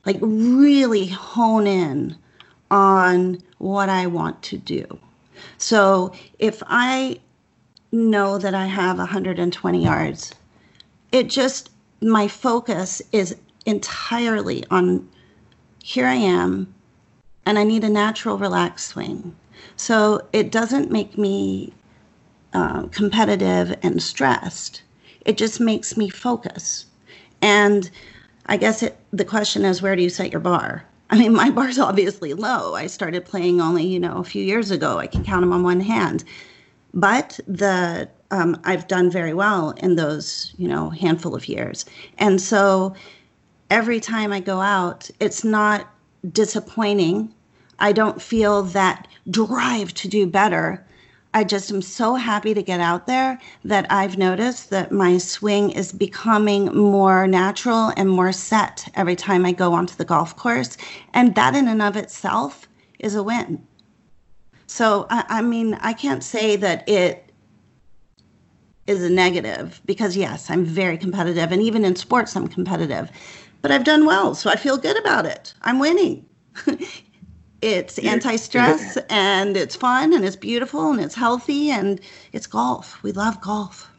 like 0.07 0.19
really 0.21 1.07
hone 1.07 1.67
in 1.67 2.17
on 2.71 3.39
what 3.59 3.89
i 3.89 4.07
want 4.07 4.43
to 4.43 4.57
do. 4.57 4.99
So 5.59 6.13
if 6.39 6.63
i 6.67 7.19
know 7.93 8.39
that 8.39 8.55
i 8.55 8.67
have 8.67 8.99
120 8.99 9.85
yards 9.85 10.33
it 11.11 11.29
just 11.29 11.71
my 12.01 12.29
focus 12.29 13.03
is 13.13 13.37
entirely 13.67 14.65
on 14.71 15.09
here 15.83 16.07
I 16.07 16.15
am 16.15 16.73
and 17.47 17.59
I 17.59 17.65
need 17.65 17.85
a 17.85 17.89
natural 17.89 18.39
relaxed 18.39 18.89
swing. 18.89 19.35
So 19.77 20.27
it 20.33 20.53
doesn't 20.53 20.91
make 20.91 21.17
me 21.17 21.73
uh, 22.53 22.87
competitive 22.89 23.77
and 23.83 24.03
stressed. 24.03 24.83
It 25.25 25.37
just 25.37 25.61
makes 25.61 25.97
me 25.97 26.09
focus. 26.09 26.87
And 27.43 27.91
I 28.47 28.57
guess 28.57 28.83
it, 28.83 28.99
the 29.13 29.25
question 29.25 29.65
is, 29.65 29.83
where 29.83 29.97
do 29.97 30.03
you 30.03 30.11
set 30.11 30.33
your 30.33 30.41
bar? 30.41 30.85
I 31.11 31.19
mean, 31.19 31.33
my 31.33 31.51
bar's 31.59 31.79
obviously 31.79 32.35
low. 32.35 32.75
I 32.75 32.87
started 32.87 33.25
playing 33.25 33.61
only, 33.61 33.87
you 33.87 33.99
know, 33.99 34.19
a 34.19 34.25
few 34.25 34.45
years 34.45 34.71
ago. 34.71 34.99
I 34.99 35.07
can 35.07 35.25
count 35.25 35.43
them 35.43 35.53
on 35.53 35.63
one 35.63 35.81
hand. 35.81 36.25
But 36.93 37.39
the 37.47 38.09
um, 38.33 38.61
I've 38.65 38.87
done 38.87 39.11
very 39.11 39.35
well 39.35 39.71
in 39.73 39.97
those, 39.97 40.55
you 40.57 40.69
know, 40.69 40.91
handful 40.91 41.35
of 41.35 41.49
years. 41.49 41.85
And 42.19 42.41
so 42.41 42.95
every 43.71 44.01
time 44.01 44.33
I 44.33 44.41
go 44.41 44.61
out, 44.61 45.09
it's 45.21 45.45
not 45.45 45.89
disappointing. 46.33 47.33
I 47.79 47.93
don't 47.93 48.21
feel 48.21 48.63
that 48.65 49.09
drive 49.31 49.95
to 49.95 50.09
do 50.09 50.27
better. 50.27 50.85
I 51.33 51.45
just 51.45 51.71
am 51.71 51.81
so 51.81 52.17
happy 52.17 52.55
to 52.55 52.63
get 52.63 52.81
out 52.81 53.07
there 53.07 53.39
that 53.65 53.87
I've 53.91 54.19
noticed 54.19 54.71
that 54.71 54.91
my 54.91 55.17
swing 55.17 55.71
is 55.71 55.93
becoming 55.93 56.67
more 56.77 57.29
natural 57.29 57.93
and 57.97 58.11
more 58.11 58.33
set 58.33 58.89
every 58.97 59.15
time 59.15 59.47
I 59.47 59.53
go 59.53 59.73
onto 59.73 59.95
the 59.95 60.05
golf 60.05 60.37
course. 60.37 60.77
And 61.15 61.37
that, 61.37 61.55
in 61.55 61.69
and 61.69 61.81
of 61.81 61.97
itself, 61.97 62.69
is 62.99 63.15
a 63.15 63.23
win. 63.23 63.65
So, 64.67 65.07
I, 65.09 65.25
I 65.29 65.43
mean, 65.43 65.75
I 65.75 65.93
can't 65.93 66.25
say 66.25 66.57
that 66.57 66.89
it 66.89 67.33
is 68.89 69.05
a 69.05 69.11
negative 69.11 69.81
because, 69.85 70.17
yes, 70.17 70.51
I'm 70.51 70.65
very 70.65 70.99
competitive. 70.99 71.53
And 71.53 71.63
even 71.63 71.85
in 71.85 71.95
sports, 71.95 72.35
I'm 72.35 72.49
competitive 72.49 73.11
but 73.63 73.71
I've 73.71 73.85
done 73.85 74.07
well, 74.07 74.35
so 74.35 74.51
I 74.51 74.57
feel 74.57 74.77
good 74.77 74.99
about 74.99 75.27
it. 75.27 75.55
I'm 75.63 75.79
winning. 75.79 76.27
it's 77.63 77.99
anti-stress 77.99 78.97
and 79.11 79.57
it's 79.57 79.77
fun 79.77 80.15
and 80.15 80.25
it's 80.25 80.37
beautiful 80.37 80.91
and 80.91 81.01
it's 81.01 81.15
healthy 81.15 81.71
and 81.71 82.01
it's 82.33 82.47
golf. 82.47 83.03
We 83.03 83.13
love 83.13 83.41
golf. 83.41 83.91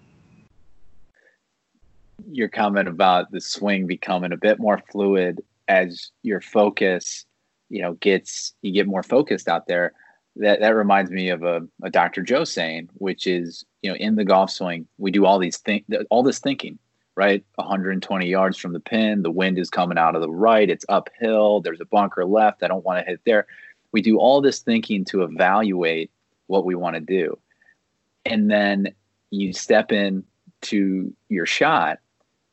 Your 2.32 2.48
comment 2.48 2.88
about 2.88 3.32
the 3.32 3.41
swing 3.41 3.88
becoming 3.88 4.32
a 4.32 4.38
bit 4.38 4.60
more 4.60 4.82
fluid 4.91 5.44
as 5.68 6.12
your 6.24 6.41
focus, 6.41 7.25
you 7.70 7.82
know, 7.82 7.94
gets 7.94 8.53
you 8.62 8.72
get 8.72 8.88
more 8.88 9.03
focused 9.03 9.48
out 9.48 9.68
there. 9.68 9.94
That 10.38 10.62
that 10.62 10.75
reminds 10.75 11.12
me 11.12 11.30
of 11.30 11.44
a, 11.44 11.62
a 11.84 11.89
Dr. 11.89 12.22
Joe 12.22 12.46
saying, 12.46 12.89
which 12.94 13.27
is, 13.27 13.65
you 13.82 13.89
know, 13.91 13.98
in 13.98 14.15
the 14.15 14.24
golf 14.24 14.50
swing, 14.50 14.88
we 14.98 15.12
do 15.12 15.25
all 15.25 15.39
these 15.39 15.58
think 15.58 15.86
all 16.10 16.24
this 16.24 16.39
thinking 16.39 16.80
right? 17.15 17.44
120 17.56 18.27
yards 18.27 18.58
from 18.58 18.74
the 18.74 18.80
pin. 18.80 19.24
The 19.24 19.32
wind 19.32 19.60
is 19.60 19.70
coming 19.70 19.98
out 19.98 20.15
of 20.15 20.22
the 20.22 20.30
right. 20.30 20.70
It's 20.70 20.86
uphill. 20.89 21.62
There's 21.62 21.82
a 21.82 21.86
bunker 21.86 22.25
left. 22.25 22.63
I 22.63 22.68
don't 22.68 22.86
want 22.86 23.00
to 23.00 23.10
hit 23.10 23.22
there. 23.25 23.48
We 23.91 24.01
do 24.01 24.18
all 24.18 24.41
this 24.41 24.60
thinking 24.60 25.06
to 25.06 25.24
evaluate 25.24 26.12
what 26.48 26.65
we 26.65 26.75
want 26.75 26.96
to 26.96 27.01
do. 27.01 27.38
And 28.25 28.50
then 28.50 28.94
you 29.32 29.53
step 29.53 29.91
in 29.91 30.24
to 30.62 31.13
your 31.30 31.46
shot 31.46 32.00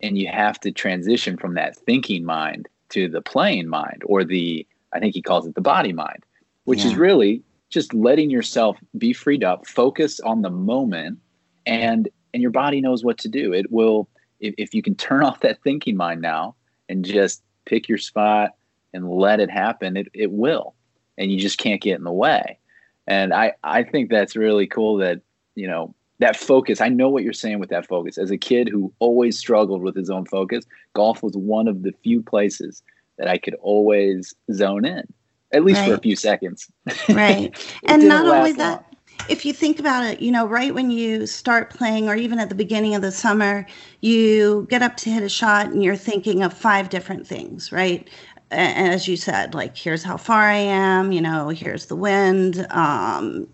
and 0.01 0.17
you 0.17 0.29
have 0.29 0.59
to 0.61 0.73
transition 0.73 1.37
from 1.37 1.55
that 1.55 1.77
thinking 1.77 2.25
mind 2.25 2.69
to 2.91 3.09
the 3.09 3.21
playing 3.21 3.69
mind 3.69 4.03
or 4.07 4.25
the 4.25 4.67
I 4.93 5.01
think 5.01 5.15
he 5.15 5.21
calls 5.21 5.47
it 5.47 5.55
the 5.55 5.61
body 5.61 5.93
mind, 5.93 6.25
which 6.65 6.81
yeah. 6.81 6.93
is 6.93 6.97
really 6.97 7.43
just 7.69 7.93
letting 7.93 8.31
yourself 8.31 8.79
be 8.97 9.13
freed 9.13 9.45
up, 9.45 9.67
focus 9.67 10.21
on 10.21 10.43
the 10.43 10.51
moment 10.51 11.19
and 11.67 12.09
and 12.33 12.43
your 12.43 12.51
body 12.51 12.81
knows 12.81 13.05
what 13.05 13.19
to 13.19 13.29
do. 13.29 13.53
It 13.53 13.71
will 13.71 14.09
if, 14.41 14.55
if 14.59 14.75
you 14.75 14.83
can 14.83 14.95
turn 14.95 15.23
off 15.25 15.41
that 15.41 15.63
thinking 15.63 15.97
mind 15.97 16.23
now 16.23 16.55
and 16.89 17.05
just 17.05 17.43
pick 17.65 17.89
your 17.89 17.99
spot 17.99 18.55
and 18.95 19.11
let 19.11 19.41
it 19.41 19.51
happen, 19.51 19.97
it, 19.97 20.09
it 20.15 20.31
will. 20.31 20.75
And 21.17 21.31
you 21.31 21.39
just 21.39 21.59
can't 21.59 21.81
get 21.81 21.99
in 21.99 22.05
the 22.05 22.13
way. 22.13 22.59
And 23.07 23.33
I, 23.33 23.55
I 23.65 23.83
think 23.83 24.11
that's 24.11 24.37
really 24.37 24.67
cool 24.67 24.99
that, 24.99 25.21
you 25.55 25.67
know, 25.67 25.95
that 26.19 26.37
focus. 26.37 26.81
I 26.81 26.89
know 26.89 27.09
what 27.09 27.23
you're 27.23 27.33
saying 27.33 27.59
with 27.59 27.71
that 27.71 27.87
focus. 27.87 28.19
As 28.19 28.31
a 28.31 28.37
kid 28.37 28.69
who 28.69 28.93
always 28.99 29.39
struggled 29.39 29.83
with 29.83 29.97
his 29.97 30.11
own 30.11 30.27
focus, 30.27 30.65
golf 30.95 31.23
was 31.23 31.37
one 31.37 31.69
of 31.69 31.83
the 31.83 31.93
few 32.03 32.23
places 32.23 32.83
that 33.17 33.29
I 33.29 33.39
could 33.39 33.55
always 33.61 34.35
zone 34.53 34.85
in, 34.85 35.07
at 35.53 35.65
least 35.65 35.81
right. 35.81 35.89
for 35.89 35.95
a 35.95 36.01
few 36.01 36.17
seconds. 36.17 36.71
Right. 37.09 37.57
and 37.87 38.09
not 38.09 38.27
only 38.27 38.53
that, 38.53 38.85
if 39.29 39.45
you 39.45 39.53
think 39.53 39.79
about 39.79 40.05
it, 40.05 40.21
you 40.21 40.31
know, 40.31 40.47
right 40.47 40.75
when 40.75 40.91
you 40.91 41.27
start 41.27 41.71
playing, 41.71 42.09
or 42.09 42.15
even 42.15 42.39
at 42.39 42.49
the 42.49 42.55
beginning 42.55 42.95
of 42.95 43.03
the 43.03 43.13
summer, 43.13 43.67
you 44.01 44.67
get 44.71 44.83
up 44.83 44.97
to 44.99 45.11
hit 45.11 45.23
a 45.23 45.29
shot 45.29 45.67
and 45.67 45.83
you're 45.83 45.97
thinking 45.97 46.43
of 46.43 46.53
five 46.53 46.89
different 46.89 47.27
things, 47.27 47.73
right? 47.73 48.09
As 48.51 49.07
you 49.07 49.17
said, 49.17 49.55
like, 49.55 49.77
here's 49.77 50.03
how 50.03 50.17
far 50.17 50.43
I 50.43 50.57
am, 50.57 51.13
you 51.13 51.21
know, 51.21 51.49
here's 51.51 51.87
the 51.87 51.97
wind, 51.97 52.67
um, 52.71 53.47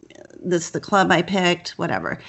this 0.45 0.67
is 0.67 0.71
the 0.71 0.81
club 0.81 1.11
I 1.11 1.23
picked, 1.23 1.71
whatever. 1.71 2.21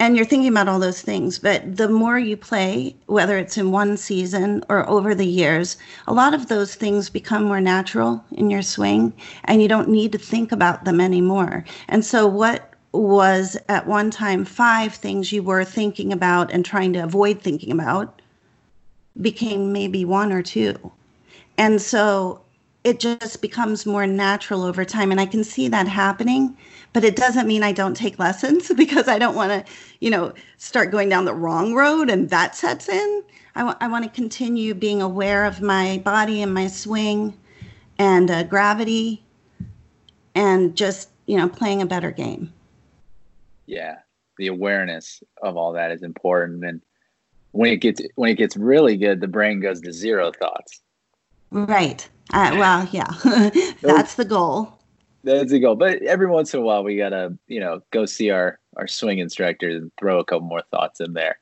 And 0.00 0.16
you're 0.16 0.24
thinking 0.24 0.48
about 0.48 0.66
all 0.66 0.78
those 0.78 1.02
things. 1.02 1.38
But 1.38 1.76
the 1.76 1.86
more 1.86 2.18
you 2.18 2.34
play, 2.34 2.96
whether 3.06 3.36
it's 3.36 3.58
in 3.58 3.70
one 3.70 3.98
season 3.98 4.64
or 4.70 4.88
over 4.88 5.14
the 5.14 5.26
years, 5.26 5.76
a 6.06 6.14
lot 6.14 6.32
of 6.32 6.48
those 6.48 6.74
things 6.74 7.10
become 7.10 7.44
more 7.44 7.60
natural 7.60 8.24
in 8.32 8.48
your 8.48 8.62
swing 8.62 9.12
and 9.44 9.60
you 9.60 9.68
don't 9.68 9.90
need 9.90 10.12
to 10.12 10.18
think 10.18 10.52
about 10.52 10.86
them 10.86 11.02
anymore. 11.02 11.66
And 11.86 12.02
so, 12.02 12.26
what 12.26 12.72
was 12.92 13.58
at 13.68 13.86
one 13.86 14.10
time 14.10 14.46
five 14.46 14.94
things 14.94 15.32
you 15.32 15.42
were 15.42 15.64
thinking 15.64 16.14
about 16.14 16.50
and 16.50 16.64
trying 16.64 16.94
to 16.94 17.00
avoid 17.00 17.42
thinking 17.42 17.70
about 17.70 18.22
became 19.20 19.70
maybe 19.70 20.06
one 20.06 20.32
or 20.32 20.42
two. 20.42 20.90
And 21.58 21.80
so 21.80 22.40
it 22.82 22.98
just 22.98 23.42
becomes 23.42 23.84
more 23.84 24.06
natural 24.06 24.62
over 24.62 24.84
time. 24.84 25.10
And 25.10 25.20
I 25.20 25.26
can 25.26 25.44
see 25.44 25.68
that 25.68 25.86
happening, 25.86 26.56
but 26.92 27.04
it 27.04 27.14
doesn't 27.14 27.46
mean 27.46 27.62
I 27.62 27.72
don't 27.72 27.96
take 27.96 28.18
lessons 28.18 28.72
because 28.76 29.08
I 29.08 29.18
don't 29.18 29.34
want 29.34 29.50
to, 29.50 29.72
you 30.00 30.10
know, 30.10 30.32
start 30.56 30.90
going 30.90 31.08
down 31.08 31.24
the 31.24 31.34
wrong 31.34 31.74
road 31.74 32.08
and 32.08 32.30
that 32.30 32.56
sets 32.56 32.88
in. 32.88 33.22
I, 33.54 33.60
w- 33.60 33.76
I 33.80 33.88
want 33.88 34.04
to 34.04 34.10
continue 34.10 34.74
being 34.74 35.02
aware 35.02 35.44
of 35.44 35.60
my 35.60 35.98
body 36.04 36.40
and 36.42 36.54
my 36.54 36.68
swing 36.68 37.36
and 37.98 38.30
uh, 38.30 38.44
gravity 38.44 39.22
and 40.34 40.74
just, 40.76 41.10
you 41.26 41.36
know, 41.36 41.48
playing 41.48 41.82
a 41.82 41.86
better 41.86 42.10
game. 42.10 42.52
Yeah. 43.66 43.96
The 44.38 44.46
awareness 44.46 45.22
of 45.42 45.56
all 45.56 45.72
that 45.74 45.92
is 45.92 46.02
important. 46.02 46.64
And 46.64 46.80
when 47.52 47.72
it 47.72 47.76
gets 47.78 48.00
when 48.14 48.30
it 48.30 48.36
gets 48.36 48.56
really 48.56 48.96
good, 48.96 49.20
the 49.20 49.28
brain 49.28 49.60
goes 49.60 49.80
to 49.82 49.92
zero 49.92 50.32
thoughts. 50.32 50.80
Right. 51.50 52.08
Uh, 52.32 52.56
well, 52.58 52.88
yeah, 52.92 53.10
that's 53.82 54.14
the 54.14 54.24
goal. 54.24 54.78
That's 55.22 55.50
the 55.50 55.58
goal. 55.58 55.74
But 55.74 56.02
every 56.02 56.26
once 56.26 56.54
in 56.54 56.60
a 56.60 56.62
while, 56.62 56.82
we 56.82 56.96
gotta, 56.96 57.36
you 57.46 57.60
know, 57.60 57.82
go 57.90 58.06
see 58.06 58.30
our 58.30 58.58
our 58.76 58.86
swing 58.86 59.18
instructor 59.18 59.68
and 59.68 59.90
throw 59.98 60.18
a 60.18 60.24
couple 60.24 60.46
more 60.46 60.62
thoughts 60.70 61.00
in 61.00 61.12
there. 61.12 61.38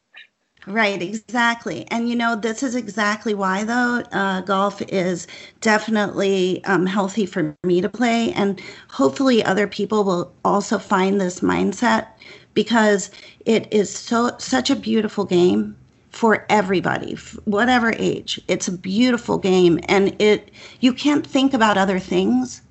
Right, 0.67 1.01
exactly. 1.01 1.87
And 1.91 2.09
you 2.09 2.17
know, 2.17 2.37
this 2.37 2.63
is 2.63 2.75
exactly 2.75 3.33
why, 3.33 3.65
though, 3.65 4.03
uh, 4.13 4.43
golf 4.43 4.83
is 4.83 5.27
definitely 5.61 6.63
um, 6.65 6.85
healthy 6.85 7.25
for 7.25 7.57
me 7.65 7.81
to 7.81 7.89
play. 7.89 8.33
And 8.33 8.61
hopefully, 8.91 9.43
other 9.43 9.67
people 9.67 10.05
will 10.05 10.35
also 10.45 10.79
find 10.79 11.21
this 11.21 11.41
mindset 11.41 12.09
because 12.55 13.11
it 13.47 13.73
is 13.73 13.89
so 13.91 14.37
such 14.39 14.69
a 14.69 14.77
beautiful 14.77 15.25
game 15.25 15.77
for 16.11 16.47
everybody 16.49 17.17
whatever 17.45 17.93
age. 17.97 18.41
It's 18.49 18.69
a 18.69 18.73
beautiful 18.73 19.39
game 19.39 19.79
and 19.89 20.21
it 20.21 20.51
you 20.81 20.93
can't 20.93 21.27
think 21.27 21.55
about 21.55 21.79
other 21.79 21.99
things 21.99 22.63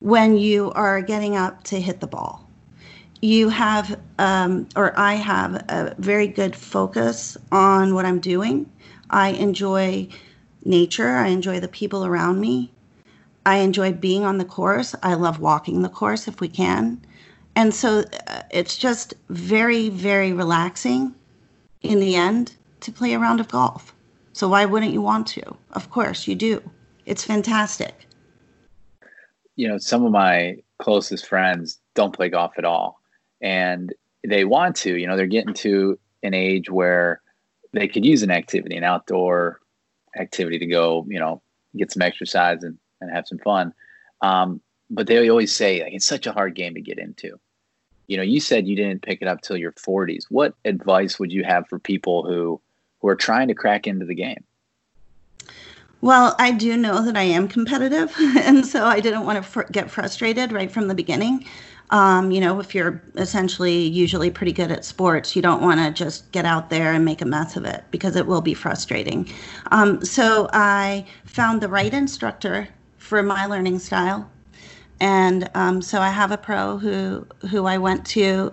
when 0.00 0.36
you 0.36 0.70
are 0.72 1.00
getting 1.00 1.36
up 1.36 1.64
to 1.64 1.80
hit 1.80 2.00
the 2.00 2.06
ball. 2.06 2.48
You 3.22 3.48
have 3.48 3.98
um, 4.18 4.68
or 4.76 4.98
i 4.98 5.14
have 5.14 5.54
a 5.68 5.94
very 5.98 6.26
good 6.26 6.54
focus 6.54 7.36
on 7.50 7.94
what 7.94 8.04
i'm 8.04 8.20
doing. 8.20 8.70
I 9.10 9.28
enjoy 9.30 10.08
nature. 10.64 11.16
I 11.16 11.28
enjoy 11.28 11.60
the 11.60 11.68
people 11.68 12.04
around 12.04 12.40
me. 12.40 12.72
I 13.46 13.58
enjoy 13.58 13.92
being 13.92 14.24
on 14.24 14.38
the 14.38 14.44
course. 14.44 14.94
I 15.02 15.14
love 15.14 15.38
walking 15.38 15.82
the 15.82 15.88
course 15.88 16.26
if 16.26 16.40
we 16.40 16.48
can. 16.48 17.00
And 17.54 17.72
so 17.72 18.04
uh, 18.26 18.42
it's 18.50 18.76
just 18.76 19.14
very 19.30 19.88
very 19.88 20.32
relaxing 20.32 21.14
in 21.82 22.00
the 22.00 22.16
end 22.16 22.54
to 22.86 22.92
play 22.92 23.12
a 23.12 23.18
round 23.18 23.40
of 23.40 23.48
golf. 23.48 23.94
So 24.32 24.48
why 24.48 24.64
wouldn't 24.64 24.92
you 24.92 25.02
want 25.02 25.26
to? 25.28 25.56
Of 25.72 25.90
course 25.90 26.26
you 26.26 26.34
do. 26.34 26.62
It's 27.04 27.24
fantastic. 27.24 28.06
You 29.56 29.68
know, 29.68 29.78
some 29.78 30.04
of 30.04 30.12
my 30.12 30.56
closest 30.78 31.26
friends 31.26 31.78
don't 31.94 32.14
play 32.14 32.28
golf 32.28 32.52
at 32.58 32.64
all. 32.64 33.00
And 33.40 33.92
they 34.26 34.44
want 34.44 34.76
to, 34.76 34.96
you 34.96 35.06
know, 35.06 35.16
they're 35.16 35.26
getting 35.26 35.54
to 35.54 35.98
an 36.22 36.34
age 36.34 36.70
where 36.70 37.20
they 37.72 37.88
could 37.88 38.04
use 38.04 38.22
an 38.22 38.30
activity, 38.30 38.76
an 38.76 38.84
outdoor 38.84 39.60
activity 40.16 40.58
to 40.58 40.66
go, 40.66 41.06
you 41.08 41.18
know, 41.18 41.42
get 41.76 41.92
some 41.92 42.02
exercise 42.02 42.62
and, 42.62 42.78
and 43.00 43.10
have 43.10 43.26
some 43.26 43.38
fun. 43.38 43.72
Um, 44.22 44.60
but 44.90 45.06
they 45.06 45.28
always 45.28 45.54
say 45.54 45.82
like 45.82 45.92
it's 45.92 46.06
such 46.06 46.26
a 46.26 46.32
hard 46.32 46.54
game 46.54 46.74
to 46.74 46.80
get 46.80 46.98
into. 46.98 47.38
You 48.06 48.16
know, 48.16 48.22
you 48.22 48.38
said 48.38 48.68
you 48.68 48.76
didn't 48.76 49.02
pick 49.02 49.20
it 49.20 49.28
up 49.28 49.40
till 49.40 49.56
your 49.56 49.72
40s. 49.72 50.24
What 50.28 50.54
advice 50.64 51.18
would 51.18 51.32
you 51.32 51.42
have 51.42 51.66
for 51.68 51.78
people 51.78 52.24
who 52.24 52.60
who 53.06 53.10
are 53.10 53.16
trying 53.16 53.46
to 53.46 53.54
crack 53.54 53.86
into 53.86 54.04
the 54.04 54.14
game? 54.14 54.42
Well, 56.00 56.34
I 56.40 56.50
do 56.50 56.76
know 56.76 57.02
that 57.04 57.16
I 57.16 57.22
am 57.22 57.46
competitive, 57.46 58.12
and 58.18 58.66
so 58.66 58.84
I 58.84 58.98
didn't 58.98 59.24
want 59.24 59.36
to 59.36 59.42
fr- 59.48 59.70
get 59.70 59.90
frustrated 59.90 60.50
right 60.50 60.70
from 60.70 60.88
the 60.88 60.94
beginning. 60.94 61.46
Um, 61.90 62.32
you 62.32 62.40
know, 62.40 62.58
if 62.58 62.74
you're 62.74 63.00
essentially 63.14 63.86
usually 63.86 64.28
pretty 64.28 64.52
good 64.52 64.72
at 64.72 64.84
sports, 64.84 65.36
you 65.36 65.40
don't 65.40 65.62
want 65.62 65.78
to 65.78 65.92
just 65.92 66.32
get 66.32 66.44
out 66.44 66.68
there 66.68 66.92
and 66.92 67.04
make 67.04 67.22
a 67.22 67.24
mess 67.24 67.56
of 67.56 67.64
it 67.64 67.84
because 67.92 68.16
it 68.16 68.26
will 68.26 68.40
be 68.40 68.54
frustrating. 68.54 69.32
Um, 69.70 70.04
so 70.04 70.48
I 70.52 71.06
found 71.26 71.60
the 71.60 71.68
right 71.68 71.94
instructor 71.94 72.66
for 72.98 73.22
my 73.22 73.46
learning 73.46 73.78
style, 73.78 74.28
and 74.98 75.48
um, 75.54 75.80
so 75.80 76.00
I 76.00 76.10
have 76.10 76.32
a 76.32 76.38
pro 76.38 76.76
who 76.76 77.24
who 77.48 77.66
I 77.66 77.78
went 77.78 78.04
to 78.06 78.50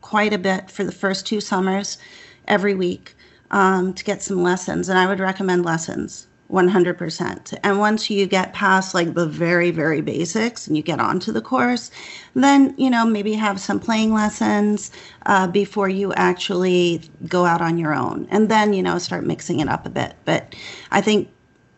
quite 0.00 0.32
a 0.32 0.38
bit 0.38 0.70
for 0.70 0.84
the 0.84 0.92
first 0.92 1.26
two 1.26 1.40
summers, 1.40 1.98
every 2.46 2.76
week 2.76 3.15
um, 3.50 3.92
to 3.94 4.04
get 4.04 4.22
some 4.22 4.42
lessons. 4.42 4.88
And 4.88 4.98
I 4.98 5.06
would 5.06 5.20
recommend 5.20 5.64
lessons 5.64 6.26
100%. 6.50 7.58
And 7.62 7.78
once 7.78 8.08
you 8.08 8.26
get 8.26 8.52
past 8.52 8.94
like 8.94 9.14
the 9.14 9.26
very, 9.26 9.70
very 9.70 10.00
basics 10.00 10.66
and 10.66 10.76
you 10.76 10.82
get 10.82 11.00
onto 11.00 11.32
the 11.32 11.40
course, 11.40 11.90
then, 12.34 12.74
you 12.78 12.90
know, 12.90 13.04
maybe 13.04 13.32
have 13.32 13.60
some 13.60 13.80
playing 13.80 14.12
lessons 14.12 14.92
uh, 15.26 15.46
before 15.46 15.88
you 15.88 16.12
actually 16.14 17.02
go 17.26 17.44
out 17.44 17.60
on 17.60 17.78
your 17.78 17.94
own. 17.94 18.28
And 18.30 18.48
then, 18.48 18.72
you 18.72 18.82
know, 18.82 18.98
start 18.98 19.24
mixing 19.24 19.60
it 19.60 19.68
up 19.68 19.86
a 19.86 19.90
bit. 19.90 20.14
But 20.24 20.54
I 20.90 21.00
think 21.00 21.28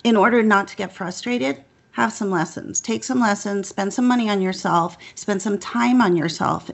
in 0.04 0.16
order 0.16 0.42
not 0.42 0.68
to 0.68 0.76
get 0.76 0.92
frustrated, 0.92 1.64
have 1.92 2.12
some 2.12 2.30
lessons. 2.30 2.80
Take 2.80 3.02
some 3.02 3.20
lessons, 3.20 3.68
spend 3.68 3.92
some 3.92 4.06
money 4.06 4.30
on 4.30 4.40
yourself, 4.40 4.96
spend 5.14 5.42
some 5.42 5.58
time 5.58 6.00
on 6.00 6.14
yourself, 6.14 6.70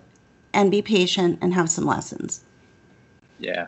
and 0.52 0.70
be 0.70 0.82
patient 0.82 1.38
and 1.40 1.54
have 1.54 1.70
some 1.70 1.86
lessons. 1.86 2.42
Yeah, 3.38 3.66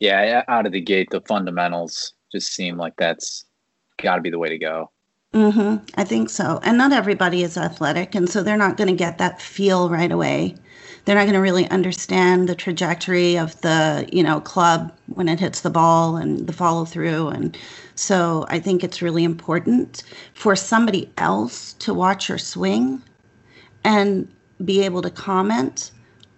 yeah, 0.00 0.44
out 0.48 0.66
of 0.66 0.72
the 0.72 0.80
gate, 0.80 1.08
the 1.10 1.20
fundamentals 1.22 2.14
just 2.32 2.52
seem 2.52 2.76
like 2.76 2.94
that's 2.96 3.44
got 4.02 4.16
to 4.16 4.20
be 4.20 4.30
the 4.30 4.38
way 4.38 4.48
to 4.48 4.58
go. 4.58 4.90
Mm-hmm. 5.32 5.84
I 5.96 6.04
think 6.04 6.30
so. 6.30 6.60
And 6.62 6.78
not 6.78 6.92
everybody 6.92 7.42
is 7.42 7.56
athletic, 7.56 8.14
and 8.14 8.28
so 8.28 8.42
they're 8.42 8.56
not 8.56 8.76
going 8.76 8.88
to 8.88 8.94
get 8.94 9.18
that 9.18 9.40
feel 9.40 9.90
right 9.90 10.10
away. 10.10 10.54
They're 11.04 11.14
not 11.14 11.24
going 11.24 11.34
to 11.34 11.40
really 11.40 11.68
understand 11.70 12.48
the 12.48 12.54
trajectory 12.54 13.36
of 13.36 13.60
the, 13.60 14.08
you 14.12 14.22
know, 14.22 14.40
club 14.40 14.92
when 15.06 15.28
it 15.28 15.38
hits 15.38 15.60
the 15.60 15.70
ball 15.70 16.16
and 16.16 16.46
the 16.46 16.52
follow 16.52 16.84
through. 16.84 17.28
And 17.28 17.56
so 17.94 18.44
I 18.48 18.58
think 18.58 18.82
it's 18.82 19.02
really 19.02 19.24
important 19.24 20.02
for 20.34 20.56
somebody 20.56 21.12
else 21.16 21.74
to 21.74 21.94
watch 21.94 22.28
your 22.28 22.38
swing 22.38 23.02
and 23.84 24.28
be 24.64 24.82
able 24.84 25.02
to 25.02 25.10
comment 25.10 25.92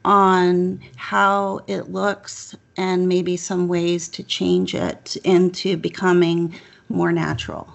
on 0.04 0.80
how 0.96 1.60
it 1.66 1.90
looks 1.90 2.54
and 2.78 3.08
maybe 3.08 3.36
some 3.36 3.66
ways 3.66 4.08
to 4.08 4.22
change 4.22 4.74
it 4.74 5.16
into 5.24 5.76
becoming 5.76 6.54
more 6.88 7.12
natural. 7.12 7.68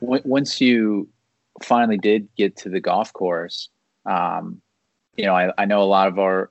Once 0.00 0.60
you 0.60 1.08
finally 1.62 1.98
did 1.98 2.28
get 2.36 2.56
to 2.56 2.68
the 2.68 2.80
golf 2.80 3.12
course, 3.12 3.68
um, 4.06 4.62
you 5.16 5.24
know, 5.24 5.34
I, 5.34 5.52
I 5.58 5.64
know 5.64 5.82
a 5.82 5.84
lot 5.84 6.08
of 6.08 6.18
our 6.18 6.50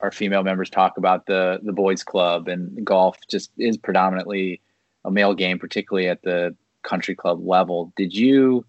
our 0.00 0.10
female 0.10 0.42
members 0.42 0.68
talk 0.68 0.98
about 0.98 1.26
the 1.26 1.60
the 1.62 1.72
boys 1.72 2.04
club 2.04 2.48
and 2.48 2.84
golf 2.84 3.16
just 3.28 3.50
is 3.56 3.78
predominantly 3.78 4.60
a 5.04 5.10
male 5.10 5.34
game, 5.34 5.58
particularly 5.58 6.08
at 6.08 6.22
the 6.22 6.54
country 6.82 7.14
club 7.14 7.46
level. 7.46 7.92
Did 7.96 8.14
you 8.14 8.66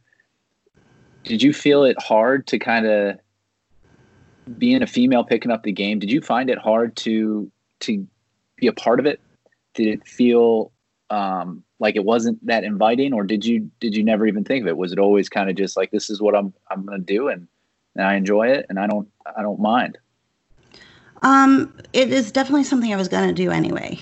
did 1.24 1.44
you 1.44 1.52
feel 1.52 1.84
it 1.84 2.02
hard 2.02 2.48
to 2.48 2.60
kind 2.60 2.86
of 2.86 3.20
being 4.58 4.82
a 4.82 4.88
female 4.88 5.24
picking 5.24 5.52
up 5.52 5.64
the 5.64 5.72
game, 5.72 6.00
did 6.00 6.12
you 6.12 6.22
find 6.22 6.50
it 6.50 6.58
hard 6.58 6.96
to 6.98 7.52
to 7.82 8.08
be 8.58 8.68
a 8.68 8.74
part 8.74 9.00
of 9.00 9.06
it? 9.06 9.20
Did 9.74 9.88
it 9.88 10.08
feel 10.08 10.72
um, 11.10 11.64
like 11.80 11.96
it 11.96 12.06
wasn't 12.06 12.46
that 12.46 12.64
inviting, 12.64 13.14
or 13.14 13.24
did 13.24 13.46
you 13.46 13.70
did 13.80 13.96
you 13.96 14.04
never 14.04 14.26
even 14.26 14.44
think 14.44 14.62
of 14.62 14.68
it? 14.68 14.78
Was 14.78 14.92
it 14.92 15.00
always 15.00 15.30
kind 15.30 15.50
of 15.50 15.56
just 15.56 15.78
like 15.78 15.92
this 15.92 16.10
is 16.10 16.22
what 16.22 16.36
I'm 16.36 16.54
I'm 16.70 16.86
going 16.86 17.00
to 17.00 17.06
do, 17.06 17.28
and, 17.28 17.48
and 17.96 18.06
I 18.06 18.16
enjoy 18.16 18.48
it, 18.48 18.66
and 18.70 18.80
I 18.80 18.88
don't 18.88 19.08
I 19.38 19.42
don't 19.42 19.60
mind. 19.60 19.98
Um, 21.22 21.74
it 21.94 22.12
is 22.12 22.32
definitely 22.32 22.66
something 22.66 22.94
I 22.94 22.98
was 22.98 23.08
going 23.08 23.28
to 23.28 23.34
do 23.34 23.52
anyway, 23.52 24.00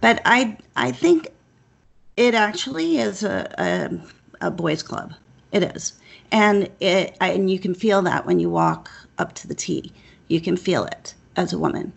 but 0.00 0.20
I 0.24 0.56
I 0.76 0.92
think 0.92 1.28
it 2.16 2.34
actually 2.34 2.98
is 2.98 3.22
a, 3.22 3.52
a, 4.40 4.46
a 4.46 4.50
boys' 4.50 4.82
club. 4.82 5.14
It 5.52 5.62
is, 5.62 5.94
and 6.30 6.68
it 6.80 7.16
and 7.20 7.50
you 7.50 7.58
can 7.58 7.74
feel 7.74 8.02
that 8.02 8.26
when 8.26 8.40
you 8.40 8.50
walk 8.50 8.90
up 9.18 9.34
to 9.34 9.48
the 9.48 9.54
tee. 9.54 9.92
You 10.28 10.40
can 10.40 10.56
feel 10.56 10.84
it 10.84 11.14
as 11.36 11.52
a 11.52 11.58
woman. 11.58 11.92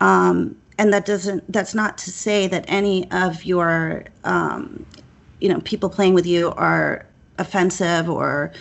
Um, 0.00 0.56
and 0.78 0.92
that 0.92 1.04
doesn't 1.04 1.50
that's 1.52 1.74
not 1.74 1.98
to 1.98 2.10
say 2.10 2.46
that 2.48 2.64
any 2.68 3.10
of 3.10 3.44
your 3.44 4.04
um, 4.24 4.84
you 5.40 5.48
know 5.48 5.60
people 5.60 5.88
playing 5.88 6.14
with 6.14 6.26
you 6.26 6.50
are 6.52 7.06
offensive 7.38 8.08
or 8.08 8.52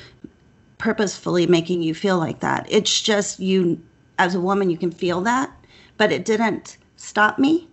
purposefully 0.78 1.48
making 1.48 1.82
you 1.82 1.94
feel 1.94 2.18
like 2.18 2.40
that 2.42 2.66
it's 2.70 3.02
just 3.02 3.40
you 3.40 3.80
as 4.20 4.36
a 4.36 4.40
woman 4.42 4.70
you 4.70 4.78
can 4.78 4.92
feel 4.92 5.22
that 5.22 5.50
but 5.98 6.12
it 6.12 6.26
didn't 6.26 6.78
stop 6.98 7.40
me 7.40 7.68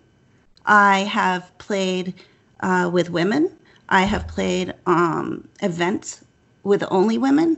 i 0.67 1.01
have 1.01 1.57
played 1.59 2.15
uh, 2.61 2.89
with 2.93 3.11
women 3.11 3.51
i 3.89 4.03
have 4.03 4.29
played 4.29 4.75
um, 4.87 5.49
events 5.63 6.25
with 6.63 6.85
only 6.91 7.19
women 7.19 7.57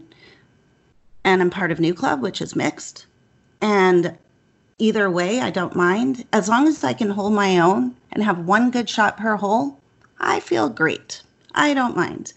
and 1.25 1.41
I'm 1.41 1.51
part 1.51 1.71
of 1.71 1.81
New 1.81 1.95
Club, 1.95 2.23
which 2.23 2.41
is 2.41 2.57
mixed. 2.57 3.07
And 3.61 4.17
either 4.79 5.11
way, 5.11 5.41
I 5.41 5.51
don't 5.51 5.77
mind. 5.77 6.25
As 6.33 6.49
long 6.49 6.67
as 6.67 6.83
I 6.83 6.93
can 6.93 7.11
hold 7.11 7.33
my 7.33 7.59
own 7.59 7.95
and 8.13 8.23
have 8.25 8.47
one 8.47 8.71
good 8.71 8.89
shot 8.89 9.17
per 9.17 9.37
hole, 9.37 9.79
I 10.19 10.41
feel 10.41 10.69
great. 10.69 11.23
I 11.55 11.75
don't 11.75 11.97
mind, 11.97 12.33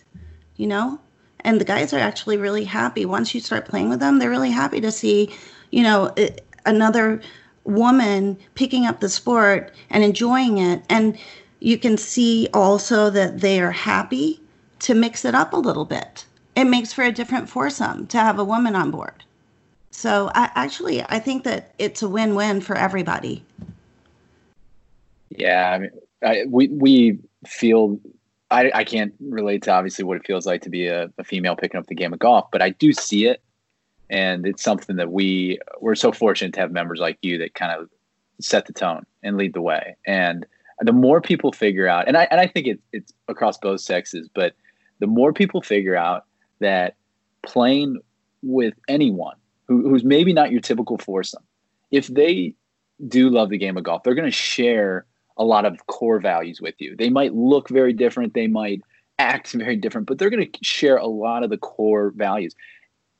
you 0.57 0.67
know? 0.67 0.99
And 1.39 1.59
the 1.61 1.65
guys 1.65 1.93
are 1.93 1.99
actually 1.99 2.37
really 2.37 2.63
happy. 2.63 3.05
Once 3.05 3.33
you 3.33 3.41
start 3.41 3.67
playing 3.67 3.89
with 3.89 3.99
them, 3.99 4.19
they're 4.19 4.29
really 4.29 4.51
happy 4.51 4.81
to 4.81 4.91
see, 4.91 5.33
you 5.71 5.83
know, 5.83 6.13
another 6.65 7.21
woman 7.63 8.37
picking 8.55 8.85
up 8.85 8.99
the 8.99 9.09
sport 9.09 9.73
and 9.89 10.03
enjoying 10.03 10.57
it. 10.57 10.83
And 10.89 11.17
you 11.59 11.77
can 11.77 11.97
see 11.97 12.47
also 12.53 13.09
that 13.11 13.41
they 13.41 13.59
are 13.61 13.71
happy 13.71 14.39
to 14.79 14.93
mix 14.93 15.25
it 15.25 15.35
up 15.35 15.53
a 15.53 15.57
little 15.57 15.85
bit. 15.85 16.25
It 16.55 16.65
makes 16.65 16.93
for 16.93 17.03
a 17.03 17.11
different 17.11 17.49
foursome 17.49 18.07
to 18.07 18.17
have 18.17 18.39
a 18.39 18.43
woman 18.43 18.75
on 18.75 18.91
board. 18.91 19.23
So 19.91 20.29
I 20.35 20.49
actually 20.55 21.01
I 21.03 21.19
think 21.19 21.43
that 21.43 21.73
it's 21.79 22.01
a 22.01 22.09
win-win 22.09 22.61
for 22.61 22.75
everybody. 22.75 23.43
Yeah, 25.29 25.71
I 25.71 25.79
mean, 25.79 25.91
I, 26.23 26.45
we 26.49 26.67
we 26.67 27.19
feel 27.47 27.99
I, 28.51 28.71
I 28.73 28.83
can't 28.83 29.13
relate 29.19 29.63
to 29.63 29.71
obviously 29.71 30.05
what 30.05 30.17
it 30.17 30.25
feels 30.25 30.45
like 30.45 30.61
to 30.61 30.69
be 30.69 30.87
a, 30.87 31.09
a, 31.17 31.23
female 31.23 31.55
picking 31.55 31.79
up 31.79 31.87
the 31.87 31.95
game 31.95 32.13
of 32.13 32.19
golf, 32.19 32.49
but 32.51 32.61
I 32.61 32.69
do 32.69 32.93
see 32.93 33.25
it, 33.25 33.41
and 34.09 34.45
it's 34.45 34.63
something 34.63 34.97
that 34.97 35.11
we 35.11 35.59
we're 35.79 35.95
so 35.95 36.11
fortunate 36.11 36.53
to 36.53 36.59
have 36.59 36.71
members 36.71 36.99
like 36.99 37.17
you 37.21 37.37
that 37.39 37.53
kind 37.53 37.71
of 37.71 37.89
set 38.39 38.65
the 38.65 38.73
tone 38.73 39.05
and 39.23 39.37
lead 39.37 39.53
the 39.53 39.61
way. 39.61 39.95
And 40.05 40.45
the 40.81 40.91
more 40.91 41.21
people 41.21 41.51
figure 41.51 41.87
out, 41.87 42.07
and 42.07 42.17
I 42.17 42.27
and 42.31 42.39
I 42.39 42.47
think 42.47 42.67
it, 42.67 42.79
it's 42.91 43.13
across 43.27 43.57
both 43.57 43.81
sexes, 43.81 44.29
but 44.33 44.55
the 44.99 45.07
more 45.07 45.33
people 45.33 45.61
figure 45.61 45.95
out 45.95 46.25
that 46.59 46.95
playing 47.43 47.99
with 48.41 48.73
anyone 48.87 49.35
who, 49.67 49.89
who's 49.89 50.03
maybe 50.03 50.33
not 50.33 50.51
your 50.51 50.61
typical 50.61 50.97
foursome, 50.97 51.43
if 51.91 52.07
they 52.07 52.53
do 53.07 53.29
love 53.29 53.49
the 53.49 53.57
game 53.57 53.77
of 53.77 53.83
golf, 53.83 54.03
they're 54.03 54.15
going 54.15 54.29
to 54.29 54.31
share 54.31 55.05
a 55.37 55.43
lot 55.43 55.65
of 55.65 55.85
core 55.87 56.19
values 56.19 56.61
with 56.61 56.75
you. 56.79 56.95
They 56.95 57.09
might 57.09 57.33
look 57.33 57.69
very 57.69 57.93
different, 57.93 58.33
they 58.33 58.47
might 58.47 58.81
act 59.19 59.51
very 59.51 59.75
different, 59.75 60.07
but 60.07 60.17
they're 60.17 60.29
going 60.29 60.49
to 60.49 60.59
share 60.63 60.97
a 60.97 61.07
lot 61.07 61.43
of 61.43 61.49
the 61.49 61.57
core 61.57 62.11
values. 62.15 62.55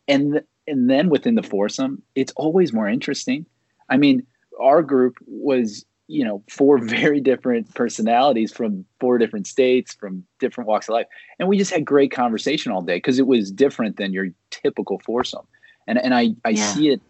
And 0.08 0.42
and 0.68 0.90
then 0.90 1.10
within 1.10 1.36
the 1.36 1.44
foursome, 1.44 2.02
it's 2.16 2.34
always 2.36 2.74
more 2.74 2.88
interesting. 2.88 3.46
I 3.90 3.98
mean, 3.98 4.26
our 4.60 4.82
group 4.82 5.16
was 5.28 5.86
you 6.08 6.24
know 6.24 6.44
four 6.50 6.78
very 6.84 7.20
different 7.20 7.74
personalities 7.76 8.52
from 8.52 8.86
four 9.00 9.18
different 9.18 9.48
states 9.48 9.94
from 9.94 10.24
different 10.40 10.68
walks 10.68 10.88
of 10.88 10.94
life. 10.94 11.08
And 11.40 11.48
we 11.50 11.58
just 11.58 11.72
had 11.72 11.86
great 11.86 12.12
conversation 12.12 12.72
all 12.72 12.82
day 12.82 12.98
because 12.98 13.20
it 13.20 13.28
was 13.28 13.52
different 13.52 13.98
than 13.98 14.14
your 14.14 14.28
typical 14.50 15.00
foursome. 15.00 15.48
And 15.88 15.98
and 15.98 16.14
i 16.14 16.30
i 16.44 16.50
yeah. 16.50 16.74
see 16.74 16.90
it 16.90 17.02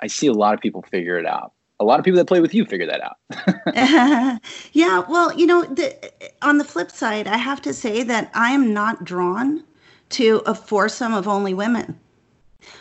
i 0.00 0.06
see 0.06 0.26
a 0.26 0.32
lot 0.32 0.54
of 0.54 0.60
people 0.60 0.82
figure 0.82 1.18
it 1.18 1.26
out. 1.26 1.52
A 1.80 1.84
lot 1.84 1.98
of 1.98 2.04
people 2.04 2.18
that 2.18 2.26
play 2.26 2.40
with 2.40 2.54
you 2.54 2.64
figure 2.64 2.86
that 2.86 3.00
out. 3.00 4.40
Yeah 4.72 5.04
well 5.08 5.32
you 5.32 5.46
know 5.46 5.64
the, 5.64 6.12
on 6.42 6.58
the 6.58 6.64
flip 6.64 6.90
side 6.90 7.26
i 7.26 7.36
have 7.36 7.60
to 7.62 7.72
say 7.72 8.02
that 8.02 8.30
i 8.34 8.50
am 8.50 8.72
not 8.72 9.04
drawn 9.04 9.64
to 10.10 10.42
a 10.46 10.54
foursome 10.54 11.14
of 11.14 11.26
only 11.26 11.54
women. 11.54 11.98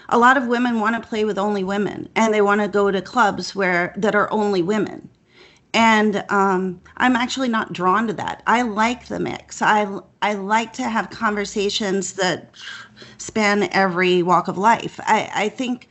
A 0.10 0.18
lot 0.18 0.38
of 0.38 0.48
women 0.48 0.80
want 0.80 1.02
to 1.02 1.08
play 1.08 1.26
with 1.26 1.38
only 1.38 1.64
women 1.64 2.08
and 2.16 2.34
they 2.34 2.42
want 2.42 2.62
to 2.62 2.68
go 2.68 2.92
to 2.92 3.02
clubs 3.02 3.56
where 3.56 3.94
that 3.98 4.16
are 4.16 4.32
only 4.32 4.62
women 4.62 5.10
and 5.74 6.24
um, 6.30 6.80
i'm 6.98 7.16
actually 7.16 7.50
not 7.50 7.74
drawn 7.74 8.08
to 8.08 8.14
that 8.14 8.44
i 8.48 8.62
like 8.62 9.08
the 9.08 9.20
mix 9.20 9.62
i 9.62 9.88
i 10.22 10.34
like 10.34 10.74
to 10.74 10.84
have 10.84 11.10
conversations 11.10 12.14
that 12.14 12.56
span 13.18 13.64
every 13.72 14.24
walk 14.24 14.48
of 14.48 14.58
life 14.58 15.00
i 15.04 15.30
i 15.34 15.50
think 15.50 15.90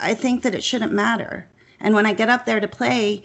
i 0.00 0.14
think 0.14 0.42
that 0.42 0.54
it 0.54 0.62
shouldn't 0.62 0.92
matter 0.92 1.48
and 1.80 1.94
when 1.94 2.06
i 2.06 2.12
get 2.12 2.28
up 2.28 2.44
there 2.46 2.60
to 2.60 2.68
play 2.68 3.22